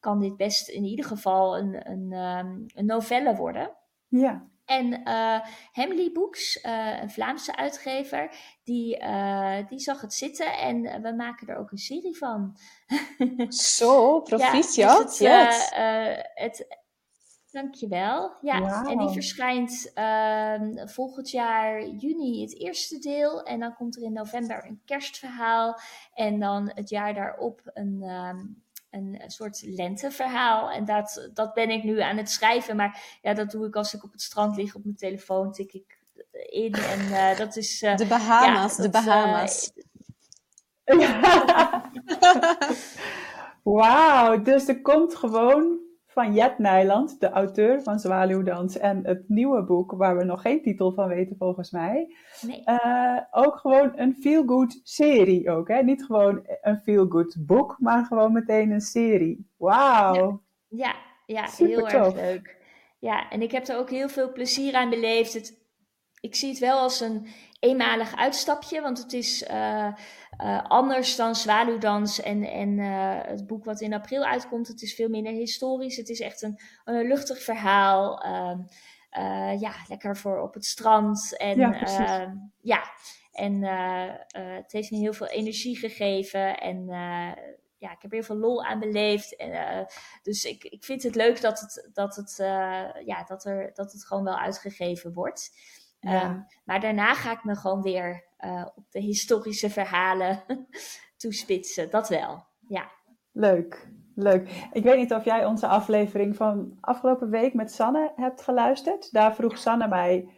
kan 0.00 0.20
dit 0.20 0.36
best 0.36 0.68
in 0.68 0.84
ieder 0.84 1.04
geval 1.04 1.58
een, 1.58 1.90
een, 1.90 2.12
um, 2.12 2.64
een 2.74 2.86
novelle 2.86 3.34
worden. 3.34 3.76
Ja. 4.08 4.48
En 4.66 5.00
uh, 5.08 5.40
Hemley 5.72 6.10
Books, 6.12 6.64
uh, 6.64 7.00
een 7.02 7.10
Vlaamse 7.10 7.56
uitgever, 7.56 8.30
die, 8.64 9.00
uh, 9.00 9.56
die 9.68 9.78
zag 9.78 10.00
het 10.00 10.14
zitten 10.14 10.58
en 10.58 11.02
we 11.02 11.14
maken 11.14 11.48
er 11.48 11.56
ook 11.56 11.70
een 11.70 11.78
serie 11.78 12.16
van. 12.16 12.56
Zo, 13.48 14.20
proficiat. 14.20 15.18
Ja, 15.18 15.44
dus 15.44 15.70
het, 15.74 16.32
het, 16.34 16.66
dankjewel. 17.50 18.36
Ja, 18.40 18.60
wow. 18.60 18.90
en 18.90 18.98
die 18.98 19.08
verschijnt 19.08 19.90
ehm, 19.94 20.86
volgend 20.86 21.30
jaar 21.30 21.86
juni 21.86 22.40
het 22.40 22.58
eerste 22.58 22.98
deel. 22.98 23.42
En 23.42 23.60
dan 23.60 23.74
komt 23.74 23.96
er 23.96 24.02
in 24.02 24.12
november 24.12 24.64
een 24.66 24.80
kerstverhaal. 24.84 25.80
En 26.14 26.38
dan 26.40 26.70
het 26.74 26.88
jaar 26.88 27.14
daarop 27.14 27.60
een, 27.64 28.02
um, 28.02 28.64
een, 28.96 29.30
soort 29.30 29.62
lenteverhaal. 29.62 30.70
En 30.70 30.84
dat, 30.84 31.30
dat 31.34 31.54
ben 31.54 31.70
ik 31.70 31.84
nu 31.84 32.00
aan 32.00 32.16
het 32.16 32.30
schrijven. 32.30 32.76
Maar 32.76 33.18
ja, 33.22 33.34
dat 33.34 33.50
doe 33.50 33.66
ik 33.66 33.76
als 33.76 33.94
ik 33.94 34.04
op 34.04 34.12
het 34.12 34.22
strand 34.22 34.56
lig 34.56 34.74
op 34.74 34.84
mijn 34.84 34.96
telefoon, 34.96 35.52
tik 35.52 35.72
ik 35.72 35.98
in. 36.48 36.72
En 36.72 37.00
uh, 37.00 37.36
dat 37.42 37.56
is... 37.56 37.82
Uh, 37.82 37.96
de 37.96 38.06
Bahama's, 38.06 38.76
ja, 38.76 38.82
de 38.82 38.90
Bahama's. 38.90 39.72
Uh, 40.84 41.82
Wauw, 43.74 44.42
dus 44.42 44.68
er 44.68 44.82
komt 44.82 45.14
gewoon 45.14 45.85
van 46.16 46.34
Jet 46.34 46.58
Nijland, 46.58 47.20
de 47.20 47.30
auteur 47.30 47.82
van 47.82 47.98
Zwaluwdans 47.98 48.78
en 48.78 49.06
het 49.06 49.28
nieuwe 49.28 49.62
boek, 49.62 49.92
waar 49.92 50.16
we 50.16 50.24
nog 50.24 50.42
geen 50.42 50.62
titel 50.62 50.92
van 50.92 51.08
weten 51.08 51.36
volgens 51.38 51.70
mij. 51.70 52.14
Nee. 52.40 52.62
Uh, 52.64 53.18
ook 53.30 53.56
gewoon 53.56 53.92
een 53.94 54.14
feel-good 54.14 54.80
serie 54.82 55.50
ook, 55.50 55.68
hè? 55.68 55.82
Niet 55.82 56.04
gewoon 56.04 56.46
een 56.62 56.80
feel-good 56.82 57.36
boek, 57.38 57.76
maar 57.78 58.04
gewoon 58.04 58.32
meteen 58.32 58.70
een 58.70 58.80
serie. 58.80 59.50
Wauw. 59.56 60.42
Ja, 60.68 60.94
ja, 61.26 61.44
ja 61.46 61.48
heel 61.56 61.88
erg 61.88 62.14
leuk. 62.14 62.56
Ja, 62.98 63.30
en 63.30 63.42
ik 63.42 63.50
heb 63.52 63.66
er 63.66 63.78
ook 63.78 63.90
heel 63.90 64.08
veel 64.08 64.32
plezier 64.32 64.74
aan 64.74 64.90
beleefd. 64.90 65.32
Het, 65.32 65.58
ik 66.20 66.34
zie 66.34 66.48
het 66.48 66.58
wel 66.58 66.78
als 66.78 67.00
een 67.00 67.26
eenmalig 67.60 68.16
uitstapje, 68.16 68.80
want 68.80 68.98
het 68.98 69.12
is 69.12 69.42
uh, 69.42 69.88
uh, 70.40 70.62
anders 70.62 71.16
dan 71.16 71.34
Zwaluwdans 71.34 72.20
en, 72.20 72.44
en 72.44 72.78
uh, 72.78 73.18
het 73.22 73.46
boek 73.46 73.64
wat 73.64 73.80
in 73.80 73.94
april 73.94 74.24
uitkomt. 74.24 74.68
Het 74.68 74.82
is 74.82 74.94
veel 74.94 75.08
minder 75.08 75.32
historisch. 75.32 75.96
Het 75.96 76.08
is 76.08 76.20
echt 76.20 76.42
een, 76.42 76.60
een 76.84 77.06
luchtig 77.06 77.42
verhaal. 77.42 78.22
Ehm, 78.22 78.58
ja, 79.58 79.72
lekker 79.88 80.16
voor 80.16 80.40
op 80.40 80.54
het 80.54 80.64
strand. 80.64 81.36
En, 81.36 81.58
ja, 81.58 81.80
ehm, 81.80 82.34
ja. 82.60 82.82
en 83.32 83.62
het 84.62 84.72
heeft 84.72 84.90
me 84.90 84.98
heel 84.98 85.12
veel 85.12 85.26
energie 85.26 85.76
gegeven. 85.76 86.58
En 86.58 86.86
ja, 87.78 87.92
ik 87.92 88.02
heb 88.02 88.10
heel 88.10 88.22
veel 88.22 88.36
lol 88.36 88.64
aan 88.64 88.78
beleefd. 88.78 89.36
En, 89.36 89.86
dus 90.22 90.44
ik, 90.44 90.64
ik 90.64 90.84
vind 90.84 91.02
het 91.02 91.14
leuk 91.14 91.40
dat 91.40 91.60
het, 91.60 91.90
dat 91.92 92.16
het, 92.16 92.34
ja, 93.04 93.24
dat 93.26 93.44
er, 93.44 93.70
dat 93.74 93.92
het 93.92 94.06
gewoon 94.06 94.24
wel 94.24 94.38
uitgegeven 94.38 95.12
wordt. 95.12 95.50
Ja. 96.10 96.30
Um, 96.30 96.46
maar 96.64 96.80
daarna 96.80 97.14
ga 97.14 97.32
ik 97.32 97.44
me 97.44 97.56
gewoon 97.56 97.82
weer 97.82 98.24
uh, 98.44 98.66
op 98.74 98.84
de 98.90 99.00
historische 99.00 99.70
verhalen 99.70 100.42
toespitsen. 101.16 101.90
Dat 101.90 102.08
wel, 102.08 102.44
ja. 102.68 102.90
Leuk, 103.32 103.88
leuk. 104.14 104.68
Ik 104.72 104.82
weet 104.82 104.96
niet 104.96 105.12
of 105.12 105.24
jij 105.24 105.46
onze 105.46 105.66
aflevering 105.66 106.36
van 106.36 106.78
afgelopen 106.80 107.30
week 107.30 107.54
met 107.54 107.72
Sanne 107.72 108.12
hebt 108.16 108.42
geluisterd. 108.42 109.12
Daar 109.12 109.34
vroeg 109.34 109.58
Sanne 109.58 109.88
mij 109.88 110.28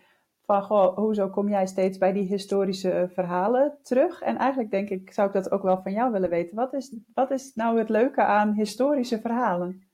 van, 0.45 0.63
goh, 0.63 0.97
hoezo 0.97 1.29
kom 1.29 1.49
jij 1.49 1.67
steeds 1.67 1.99
bij 1.99 2.13
die 2.13 2.27
historische 2.27 3.11
verhalen 3.13 3.79
terug? 3.83 4.21
En 4.21 4.37
eigenlijk 4.37 4.71
denk 4.71 4.89
ik, 4.89 5.13
zou 5.13 5.27
ik 5.27 5.35
dat 5.35 5.51
ook 5.51 5.63
wel 5.63 5.83
van 5.83 5.93
jou 5.93 6.13
willen 6.13 6.31
weten. 6.31 6.57
Wat 6.57 6.75
is, 6.75 6.97
wat 7.15 7.31
is 7.31 7.55
nou 7.55 7.79
het 7.79 7.89
leuke 7.89 8.23
aan 8.23 8.53
historische 8.53 9.21
verhalen? 9.21 9.88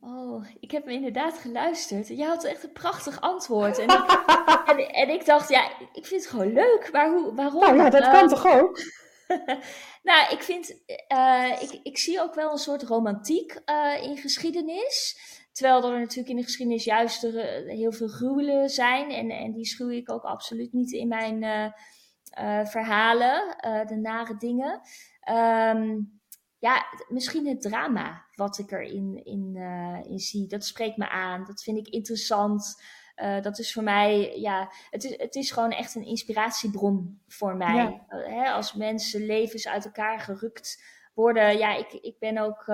Oh, 0.00 0.44
ik 0.60 0.70
heb 0.70 0.84
me 0.84 0.92
inderdaad 0.92 1.38
geluisterd. 1.38 2.08
Je 2.08 2.24
had 2.24 2.44
echt 2.44 2.64
een 2.64 2.72
prachtig 2.72 3.20
antwoord. 3.20 3.78
En 3.78 3.88
ik, 3.88 4.26
en, 4.70 4.88
en, 4.88 5.08
ik 5.08 5.26
dacht, 5.26 5.48
ja, 5.48 5.70
ik 5.92 6.06
vind 6.06 6.20
het 6.22 6.30
gewoon 6.30 6.52
leuk. 6.52 6.88
Maar 6.92 7.10
hoe, 7.10 7.34
waarom? 7.34 7.60
Nou 7.60 7.76
ja, 7.76 7.90
dat 7.90 8.02
kan 8.02 8.14
ehm, 8.14 8.28
toch 8.28 8.46
ook? 8.46 8.80
nou, 10.08 10.32
ik 10.32 10.42
vind, 10.42 10.74
uh, 11.12 11.62
ik, 11.62 11.80
ik 11.82 11.98
zie 11.98 12.20
ook 12.20 12.34
wel 12.34 12.50
een 12.50 12.58
soort 12.58 12.82
romantiek 12.82 13.60
uh, 13.66 14.02
in 14.02 14.16
geschiedenis. 14.16 15.18
Terwijl 15.52 15.92
er 15.92 15.98
natuurlijk 15.98 16.28
in 16.28 16.36
de 16.36 16.42
geschiedenis 16.42 16.84
juist 16.84 17.24
er, 17.24 17.64
uh, 17.66 17.76
heel 17.76 17.92
veel 17.92 18.08
gruwelen 18.08 18.68
zijn. 18.68 19.10
En, 19.10 19.30
en 19.30 19.52
die 19.52 19.66
schuw 19.66 19.90
ik 19.90 20.10
ook 20.10 20.24
absoluut 20.24 20.72
niet 20.72 20.92
in 20.92 21.08
mijn 21.08 21.72
verhalen, 22.66 23.56
de 23.86 23.96
nare 23.96 24.36
dingen. 24.36 24.80
Um, 25.30 26.17
ja, 26.58 26.86
misschien 27.08 27.46
het 27.46 27.60
drama 27.60 28.24
wat 28.34 28.58
ik 28.58 28.70
erin 28.70 29.24
in, 29.24 29.54
uh, 29.54 30.10
in 30.10 30.18
zie. 30.18 30.46
Dat 30.46 30.64
spreekt 30.64 30.96
me 30.96 31.08
aan. 31.08 31.44
Dat 31.44 31.62
vind 31.62 31.78
ik 31.78 31.88
interessant. 31.88 32.82
Uh, 33.16 33.42
dat 33.42 33.58
is 33.58 33.72
voor 33.72 33.82
mij, 33.82 34.38
ja, 34.40 34.72
het 34.90 35.04
is, 35.04 35.16
het 35.16 35.34
is 35.34 35.50
gewoon 35.50 35.70
echt 35.70 35.94
een 35.94 36.06
inspiratiebron 36.06 37.20
voor 37.26 37.56
mij. 37.56 37.74
Ja. 37.74 38.06
Uh, 38.08 38.26
hè, 38.26 38.50
als 38.50 38.74
mensen 38.74 39.26
levens 39.26 39.68
uit 39.68 39.84
elkaar 39.84 40.20
gerukt 40.20 40.82
worden. 41.14 41.58
Ja, 41.58 41.76
ik, 41.76 41.92
ik 41.92 42.18
ben 42.18 42.38
ook 42.38 42.64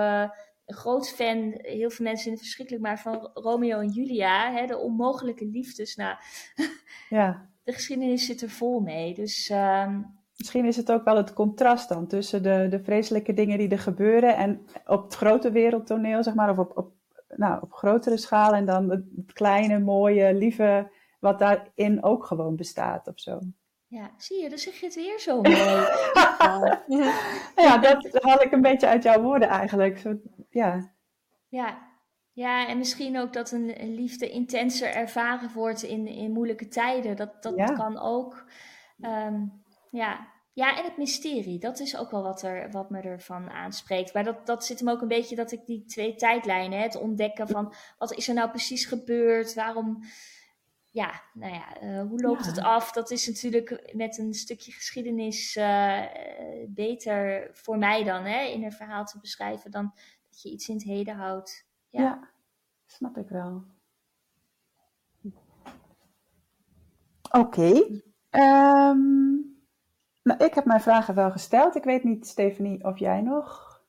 een 0.65 0.75
groot 0.75 1.09
fan. 1.09 1.53
Heel 1.57 1.89
veel 1.89 2.05
mensen 2.05 2.23
vinden 2.23 2.31
het 2.31 2.39
verschrikkelijk, 2.39 2.83
maar 2.83 2.99
van 2.99 3.29
Romeo 3.33 3.79
en 3.79 3.89
Julia. 3.89 4.53
Hè, 4.53 4.65
de 4.65 4.77
onmogelijke 4.77 5.45
liefdes. 5.45 5.95
Nou, 5.95 6.17
ja. 7.09 7.49
de 7.63 7.73
geschiedenis 7.73 8.25
zit 8.25 8.41
er 8.41 8.49
vol 8.49 8.79
mee. 8.79 9.13
Dus 9.13 9.49
ehm, 9.49 10.01
Misschien 10.37 10.65
is 10.65 10.75
het 10.75 10.91
ook 10.91 11.03
wel 11.03 11.17
het 11.17 11.33
contrast 11.33 11.89
dan 11.89 12.07
tussen 12.07 12.43
de, 12.43 12.67
de 12.69 12.83
vreselijke 12.83 13.33
dingen 13.33 13.57
die 13.57 13.69
er 13.69 13.79
gebeuren 13.79 14.35
en 14.35 14.67
op 14.85 15.03
het 15.03 15.15
grote 15.15 15.51
wereldtoneel, 15.51 16.23
zeg 16.23 16.33
maar, 16.33 16.49
of 16.49 16.57
op, 16.57 16.77
op, 16.77 16.91
nou, 17.35 17.61
op 17.61 17.73
grotere 17.73 18.17
schaal 18.17 18.53
en 18.53 18.65
dan 18.65 18.89
het 18.89 19.33
kleine, 19.33 19.79
mooie, 19.79 20.33
lieve, 20.33 20.91
wat 21.19 21.39
daarin 21.39 22.03
ook 22.03 22.25
gewoon 22.25 22.55
bestaat 22.55 23.07
of 23.07 23.19
zo. 23.19 23.39
Ja, 23.87 24.11
zie 24.17 24.41
je, 24.41 24.49
dan 24.49 24.57
zeg 24.57 24.79
je 24.79 24.85
het 24.85 24.95
weer 24.95 25.19
zo 25.19 25.41
mooi. 25.41 25.55
ja, 27.65 27.77
dat 27.77 28.21
haal 28.21 28.41
ik 28.41 28.51
een 28.51 28.61
beetje 28.61 28.87
uit 28.87 29.03
jouw 29.03 29.21
woorden 29.21 29.47
eigenlijk. 29.47 30.01
ja. 30.49 30.93
Ja. 31.47 31.93
Ja, 32.31 32.67
en 32.67 32.77
misschien 32.77 33.19
ook 33.19 33.33
dat 33.33 33.51
een, 33.51 33.95
liefde 33.95 34.29
intenser 34.29 34.93
ervaren 34.93 35.51
wordt 35.53 35.83
in, 35.83 36.07
in 36.07 36.31
moeilijke 36.31 36.67
tijden. 36.67 37.15
Dat, 37.15 37.43
dat 37.43 37.73
kan 37.73 37.99
ook. 37.99 38.45
Um, 39.01 39.63
ja. 39.95 40.27
ja, 40.53 40.77
en 40.77 40.83
het 40.83 40.97
mysterie, 40.97 41.59
dat 41.59 41.79
is 41.79 41.97
ook 41.97 42.11
wel 42.11 42.23
wat, 42.23 42.41
er, 42.41 42.71
wat 42.71 42.89
me 42.89 43.01
ervan 43.01 43.49
aanspreekt. 43.49 44.13
Maar 44.13 44.23
dat, 44.23 44.45
dat 44.45 44.65
zit 44.65 44.79
hem 44.79 44.89
ook 44.89 45.01
een 45.01 45.07
beetje 45.07 45.35
dat 45.35 45.51
ik 45.51 45.65
die 45.65 45.85
twee 45.85 46.15
tijdlijnen, 46.15 46.79
het 46.79 46.95
ontdekken 46.95 47.47
van 47.47 47.73
wat 47.97 48.13
is 48.13 48.27
er 48.27 48.33
nou 48.33 48.49
precies 48.49 48.85
gebeurd, 48.85 49.53
waarom, 49.53 50.03
ja, 50.91 51.21
nou 51.33 51.53
ja, 51.53 51.83
uh, 51.83 52.07
hoe 52.07 52.21
loopt 52.21 52.45
het 52.45 52.59
af? 52.59 52.91
Dat 52.91 53.11
is 53.11 53.27
natuurlijk 53.27 53.91
met 53.93 54.17
een 54.17 54.33
stukje 54.33 54.71
geschiedenis 54.71 55.55
uh, 55.55 56.03
beter 56.67 57.49
voor 57.51 57.77
mij 57.77 58.03
dan, 58.03 58.23
hè, 58.23 58.41
in 58.41 58.63
een 58.63 58.71
verhaal 58.71 59.05
te 59.05 59.19
beschrijven, 59.19 59.71
dan 59.71 59.93
dat 60.29 60.41
je 60.41 60.49
iets 60.49 60.67
in 60.69 60.75
het 60.75 60.83
heden 60.83 61.15
houdt. 61.15 61.65
Ja, 61.89 62.01
ja 62.01 62.29
snap 62.85 63.17
ik 63.17 63.29
wel. 63.29 63.63
Oké. 67.31 67.39
Okay. 67.39 68.03
Ehm, 68.29 69.54
nou, 70.25 70.43
ik 70.43 70.53
heb 70.53 70.65
mijn 70.65 70.81
vragen 70.81 71.15
wel 71.15 71.31
gesteld. 71.31 71.75
Ik 71.75 71.83
weet 71.83 72.03
niet, 72.03 72.27
Stephanie, 72.27 72.83
of 72.83 72.99
jij 72.99 73.21
nog 73.21 73.79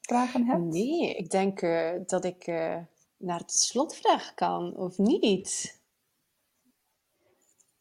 vragen 0.00 0.46
hebt? 0.46 0.62
Nee, 0.62 1.14
ik 1.14 1.30
denk 1.30 1.62
uh, 1.62 1.90
dat 2.06 2.24
ik 2.24 2.46
uh, 2.46 2.76
naar 3.16 3.38
de 3.38 3.52
slotvraag 3.52 4.34
kan, 4.34 4.76
of 4.76 4.98
niet? 4.98 5.80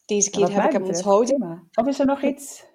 Deze 0.05 0.29
keer 0.29 0.53
heb 0.53 0.65
ik 0.65 0.71
hem 0.71 0.83
onthouden. 0.83 1.69
Of 1.73 1.87
is 1.87 1.99
er 1.99 2.05
nog 2.05 2.23
iets? 2.23 2.65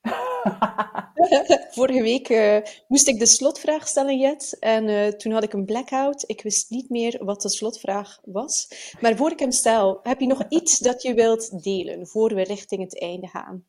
Vorige 1.70 2.02
week 2.02 2.28
uh, 2.28 2.58
moest 2.88 3.08
ik 3.08 3.18
de 3.18 3.26
slotvraag 3.26 3.88
stellen, 3.88 4.18
Jet. 4.18 4.56
En 4.58 4.88
uh, 4.88 5.08
toen 5.08 5.32
had 5.32 5.42
ik 5.42 5.52
een 5.52 5.64
blackout. 5.64 6.24
Ik 6.26 6.42
wist 6.42 6.70
niet 6.70 6.90
meer 6.90 7.24
wat 7.24 7.42
de 7.42 7.48
slotvraag 7.48 8.20
was. 8.24 8.68
Maar 9.00 9.16
voor 9.16 9.30
ik 9.30 9.38
hem 9.38 9.52
stel, 9.52 10.00
heb 10.02 10.20
je 10.20 10.26
nog 10.26 10.44
iets 10.58 10.78
dat 10.78 11.02
je 11.02 11.14
wilt 11.14 11.62
delen 11.62 12.06
voor 12.06 12.34
we 12.34 12.42
richting 12.42 12.82
het 12.82 13.00
einde 13.00 13.26
gaan? 13.26 13.66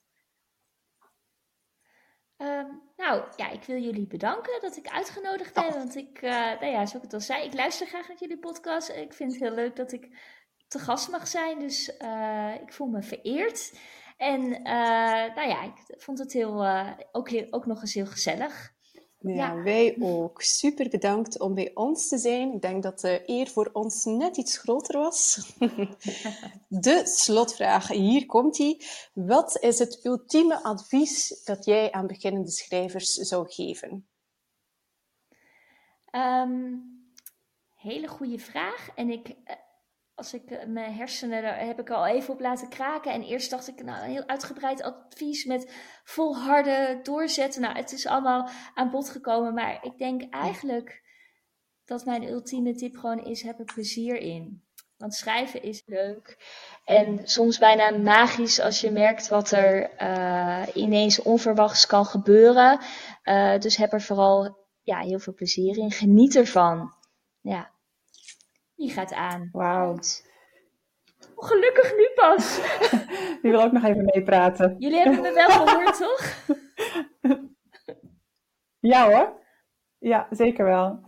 Um, 2.44 2.82
nou, 2.98 3.24
ja, 3.36 3.50
ik 3.50 3.64
wil 3.64 3.78
jullie 3.78 4.08
bedanken 4.08 4.62
dat 4.62 4.78
ik 4.78 4.88
uitgenodigd 4.88 5.54
ben. 5.54 5.68
Oh. 5.68 5.74
Want 5.74 5.96
ik, 5.96 6.22
uh, 6.22 6.32
nou 6.32 6.66
ja, 6.66 6.86
zoals 6.86 6.94
ik 6.94 7.02
het 7.02 7.14
al 7.14 7.22
zei, 7.22 7.46
ik 7.46 7.54
luister 7.54 7.88
graag 7.88 8.08
naar 8.08 8.18
jullie 8.18 8.40
podcast. 8.40 8.90
Ik 8.90 9.14
vind 9.14 9.32
het 9.32 9.42
heel 9.42 9.54
leuk 9.54 9.76
dat 9.76 9.92
ik 9.92 10.18
te 10.68 10.80
gast 10.80 11.10
mag 11.10 11.28
zijn. 11.28 11.60
Dus 11.60 11.88
ik 12.62 12.74
voel 12.74 12.88
me 12.88 13.02
vereerd. 13.02 13.80
En 14.18 14.42
uh, 14.42 15.36
nou 15.36 15.48
ja, 15.48 15.64
ik 15.64 16.02
vond 16.02 16.20
het 16.20 16.34
heel, 16.34 16.68
ook, 17.12 17.30
ook 17.50 17.66
nog 17.66 17.82
eens 17.82 17.94
heel 17.94 18.06
gezellig. 18.06 18.73
Ja, 19.24 19.34
ja, 19.34 19.64
wij 19.64 19.96
ook. 20.00 20.42
Super 20.42 20.90
bedankt 20.90 21.40
om 21.40 21.54
bij 21.54 21.72
ons 21.74 22.08
te 22.08 22.18
zijn. 22.18 22.54
Ik 22.54 22.62
denk 22.62 22.84
dat 22.84 23.00
de 23.00 23.22
eer 23.26 23.48
voor 23.48 23.70
ons 23.74 24.06
net 24.06 24.38
iets 24.38 24.58
groter 24.58 25.00
was. 25.00 25.52
de 26.68 27.02
slotvraag, 27.06 27.88
hier 27.88 28.26
komt 28.26 28.56
die. 28.56 28.86
Wat 29.14 29.58
is 29.62 29.80
het 29.80 30.06
ultieme 30.06 30.64
advies 30.64 31.42
dat 31.44 31.66
jij 31.66 31.92
aan 31.92 32.08
beginnende 32.08 32.52
schrijvers 32.52 33.14
zou 33.14 33.52
geven? 33.52 34.08
Um, 36.12 36.84
hele 37.76 38.08
goede 38.08 38.40
vraag. 38.40 38.90
En 38.96 39.10
ik, 39.10 39.28
eh, 39.44 39.56
als 40.24 40.34
ik 40.34 40.50
eh, 40.52 40.68
mijn 40.68 40.94
hersenen, 40.94 41.42
daar 41.42 41.66
heb 41.66 41.80
ik 41.80 41.90
al 41.90 42.06
even 42.06 42.34
op 42.34 42.40
laten 42.40 42.70
kraken. 42.70 43.12
En 43.12 43.22
eerst 43.22 43.50
dacht 43.50 43.68
ik, 43.68 43.84
nou, 43.84 44.04
een 44.04 44.10
heel 44.10 44.28
uitgebreid 44.28 44.82
advies 44.82 45.46
met 45.46 45.72
volharden, 46.04 47.04
doorzetten. 47.04 47.62
Nou, 47.62 47.76
het 47.76 47.92
is 47.92 48.08
allemaal 48.08 48.50
aan 48.74 48.90
bod 48.90 49.10
gekomen. 49.10 49.54
Maar 49.54 49.80
ik 49.82 49.98
denk 49.98 50.34
eigenlijk 50.34 51.02
dat 51.86 52.06
mijn 52.06 52.24
ultieme 52.24 52.76
tip 52.76 52.96
gewoon 52.96 53.26
is, 53.26 53.42
heb 53.42 53.60
er 53.60 53.74
plezier 53.74 54.16
in. 54.16 54.64
Want 54.98 55.14
schrijven 55.14 55.64
is 55.64 55.84
leuk. 55.86 56.38
En 56.86 57.20
soms 57.24 57.58
bijna 57.58 57.98
magisch 57.98 58.60
als 58.60 58.82
je 58.82 58.92
merkt 58.92 59.28
wat 59.28 59.52
er 59.52 60.02
uh, 60.02 60.64
ineens 60.74 61.22
onverwachts 61.22 61.86
kan 61.86 62.06
gebeuren. 62.06 62.80
Uh, 63.24 63.60
dus 63.60 63.78
heb 63.78 63.94
er 63.94 64.02
vooral 64.02 64.58
ja, 64.82 65.00
heel 65.00 65.20
veel 65.20 65.34
plezier 65.34 65.78
in. 65.78 65.92
Geniet 65.92 66.36
ervan. 66.36 66.94
Ja, 67.42 67.73
die 68.84 68.92
gaat 68.92 69.14
aan. 69.14 69.50
Wauw. 69.52 69.98
Gelukkig 71.36 71.94
nu 71.96 72.10
pas. 72.16 72.62
Die 73.42 73.52
wil 73.52 73.62
ook 73.62 73.72
nog 73.72 73.84
even 73.84 74.06
meepraten. 74.06 74.76
Jullie 74.80 75.00
hebben 75.00 75.22
me 75.22 75.34
wel 75.34 75.50
gehoord, 75.50 75.98
toch? 75.98 76.22
Ja 78.80 79.06
hoor. 79.10 79.42
Ja, 79.98 80.28
zeker 80.30 80.66
wel. 80.66 81.00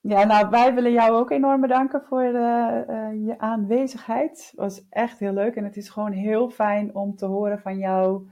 Ja, 0.00 0.24
nou, 0.24 0.48
wij 0.50 0.74
willen 0.74 0.92
jou 0.92 1.12
ook 1.12 1.30
enorm 1.30 1.60
bedanken 1.60 2.02
voor 2.02 2.22
uh, 2.22 2.80
uh, 2.88 3.26
je 3.26 3.34
aanwezigheid. 3.38 4.30
Het 4.30 4.52
was 4.54 4.88
echt 4.88 5.18
heel 5.18 5.32
leuk 5.32 5.54
en 5.54 5.64
het 5.64 5.76
is 5.76 5.88
gewoon 5.88 6.12
heel 6.12 6.50
fijn 6.50 6.94
om 6.94 7.16
te 7.16 7.26
horen 7.26 7.60
van 7.60 7.78
jou, 7.78 8.28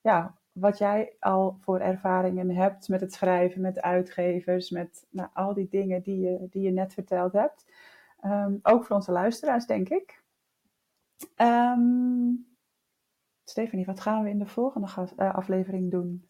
ja, 0.00 0.38
wat 0.54 0.78
jij 0.78 1.16
al 1.20 1.56
voor 1.60 1.80
ervaringen 1.80 2.50
hebt 2.50 2.88
met 2.88 3.00
het 3.00 3.12
schrijven, 3.12 3.60
met 3.60 3.80
uitgevers, 3.80 4.70
met 4.70 5.06
nou, 5.10 5.28
al 5.32 5.54
die 5.54 5.68
dingen 5.70 6.02
die 6.02 6.20
je, 6.20 6.46
die 6.50 6.62
je 6.62 6.70
net 6.70 6.92
verteld 6.92 7.32
hebt. 7.32 7.64
Um, 8.24 8.58
ook 8.62 8.84
voor 8.84 8.96
onze 8.96 9.12
luisteraars, 9.12 9.66
denk 9.66 9.88
ik. 9.88 10.22
Um, 11.36 12.46
Stephanie, 13.44 13.86
wat 13.86 14.00
gaan 14.00 14.22
we 14.22 14.28
in 14.30 14.38
de 14.38 14.46
volgende 14.46 14.88
uh, 15.18 15.34
aflevering 15.34 15.90
doen? 15.90 16.28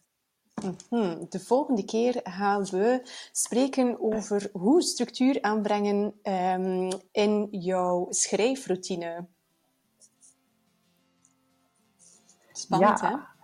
Mhm. 0.89 1.25
De 1.29 1.39
volgende 1.39 1.85
keer 1.85 2.19
gaan 2.23 2.63
we 2.63 3.01
spreken 3.31 4.01
over 4.01 4.49
hoe 4.53 4.81
structuur 4.81 5.41
aanbrengen 5.41 6.19
um, 6.23 6.89
in 7.11 7.47
jouw 7.51 8.07
schrijfroutine. 8.09 9.25
Spannend, 12.51 12.99
ja. 12.99 13.09
hè? 13.09 13.34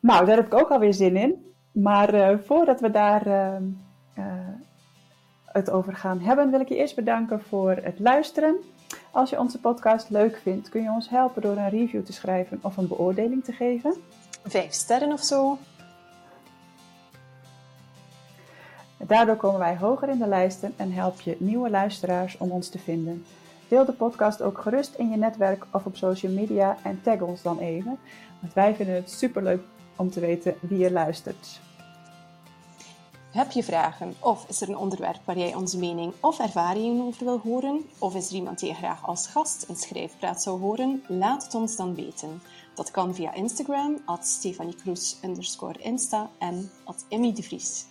Nou, 0.00 0.26
daar 0.26 0.36
heb 0.36 0.46
ik 0.46 0.54
ook 0.54 0.70
alweer 0.70 0.94
zin 0.94 1.16
in. 1.16 1.54
Maar 1.72 2.14
uh, 2.14 2.38
voordat 2.44 2.80
we 2.80 2.90
daar 2.90 3.26
uh, 3.26 3.56
uh, 4.18 4.24
het 5.44 5.70
over 5.70 5.94
gaan 5.94 6.20
hebben, 6.20 6.50
wil 6.50 6.60
ik 6.60 6.68
je 6.68 6.76
eerst 6.76 6.94
bedanken 6.94 7.42
voor 7.42 7.70
het 7.82 7.98
luisteren. 7.98 8.56
Als 9.10 9.30
je 9.30 9.38
onze 9.38 9.60
podcast 9.60 10.10
leuk 10.10 10.36
vindt, 10.42 10.68
kun 10.68 10.82
je 10.82 10.90
ons 10.90 11.08
helpen 11.08 11.42
door 11.42 11.56
een 11.56 11.68
review 11.68 12.04
te 12.04 12.12
schrijven 12.12 12.58
of 12.62 12.76
een 12.76 12.88
beoordeling 12.88 13.44
te 13.44 13.52
geven. 13.52 13.94
Vijf 14.44 14.72
sterren 14.72 15.12
of 15.12 15.22
zo. 15.22 15.58
Daardoor 18.96 19.36
komen 19.36 19.58
wij 19.58 19.76
hoger 19.76 20.08
in 20.08 20.18
de 20.18 20.26
lijsten 20.26 20.72
en 20.76 20.92
help 20.92 21.20
je 21.20 21.36
nieuwe 21.38 21.70
luisteraars 21.70 22.38
om 22.38 22.50
ons 22.50 22.68
te 22.68 22.78
vinden. 22.78 23.24
Deel 23.68 23.84
de 23.84 23.92
podcast 23.92 24.42
ook 24.42 24.58
gerust 24.58 24.94
in 24.94 25.10
je 25.10 25.16
netwerk 25.16 25.66
of 25.72 25.84
op 25.86 25.96
social 25.96 26.32
media 26.32 26.76
en 26.82 27.00
tag 27.02 27.20
ons 27.20 27.42
dan 27.42 27.58
even, 27.58 27.98
want 28.40 28.52
wij 28.52 28.74
vinden 28.74 28.94
het 28.94 29.10
superleuk 29.10 29.62
om 30.00 30.10
te 30.10 30.20
weten 30.20 30.54
wie 30.60 30.78
je 30.78 30.92
luistert. 30.92 31.60
Heb 33.32 33.50
je 33.50 33.62
vragen 33.62 34.14
of 34.18 34.48
is 34.48 34.60
er 34.60 34.68
een 34.68 34.76
onderwerp 34.76 35.20
waar 35.24 35.38
jij 35.38 35.54
onze 35.54 35.78
mening 35.78 36.12
of 36.20 36.38
ervaringen 36.38 37.04
over 37.04 37.24
wil 37.24 37.38
horen? 37.38 37.80
Of 37.98 38.14
is 38.14 38.28
er 38.28 38.34
iemand 38.34 38.58
die 38.58 38.68
je 38.68 38.74
graag 38.74 39.06
als 39.06 39.26
gast 39.26 39.62
in 39.68 39.76
Schrijfpraat 39.76 40.42
zou 40.42 40.60
horen? 40.60 41.02
Laat 41.06 41.44
het 41.44 41.54
ons 41.54 41.76
dan 41.76 41.94
weten. 41.94 42.42
Dat 42.74 42.90
kan 42.90 43.14
via 43.14 43.34
Instagram, 43.34 43.98
at 44.04 44.26
Stefanie 44.26 44.74
Kroes 44.74 45.18
Insta 45.78 46.30
en 46.38 46.70
at 46.84 47.04
Emmy 47.08 47.32
de 47.32 47.42
Vries. 47.42 47.84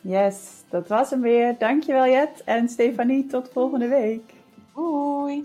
Yes, 0.00 0.36
dat 0.68 0.88
was 0.88 1.10
hem 1.10 1.20
weer. 1.20 1.58
Dankjewel 1.58 2.06
Jet 2.06 2.44
en 2.44 2.68
Stefanie, 2.68 3.26
tot 3.26 3.48
volgende 3.52 3.88
week. 3.88 4.34
Doei! 4.74 5.44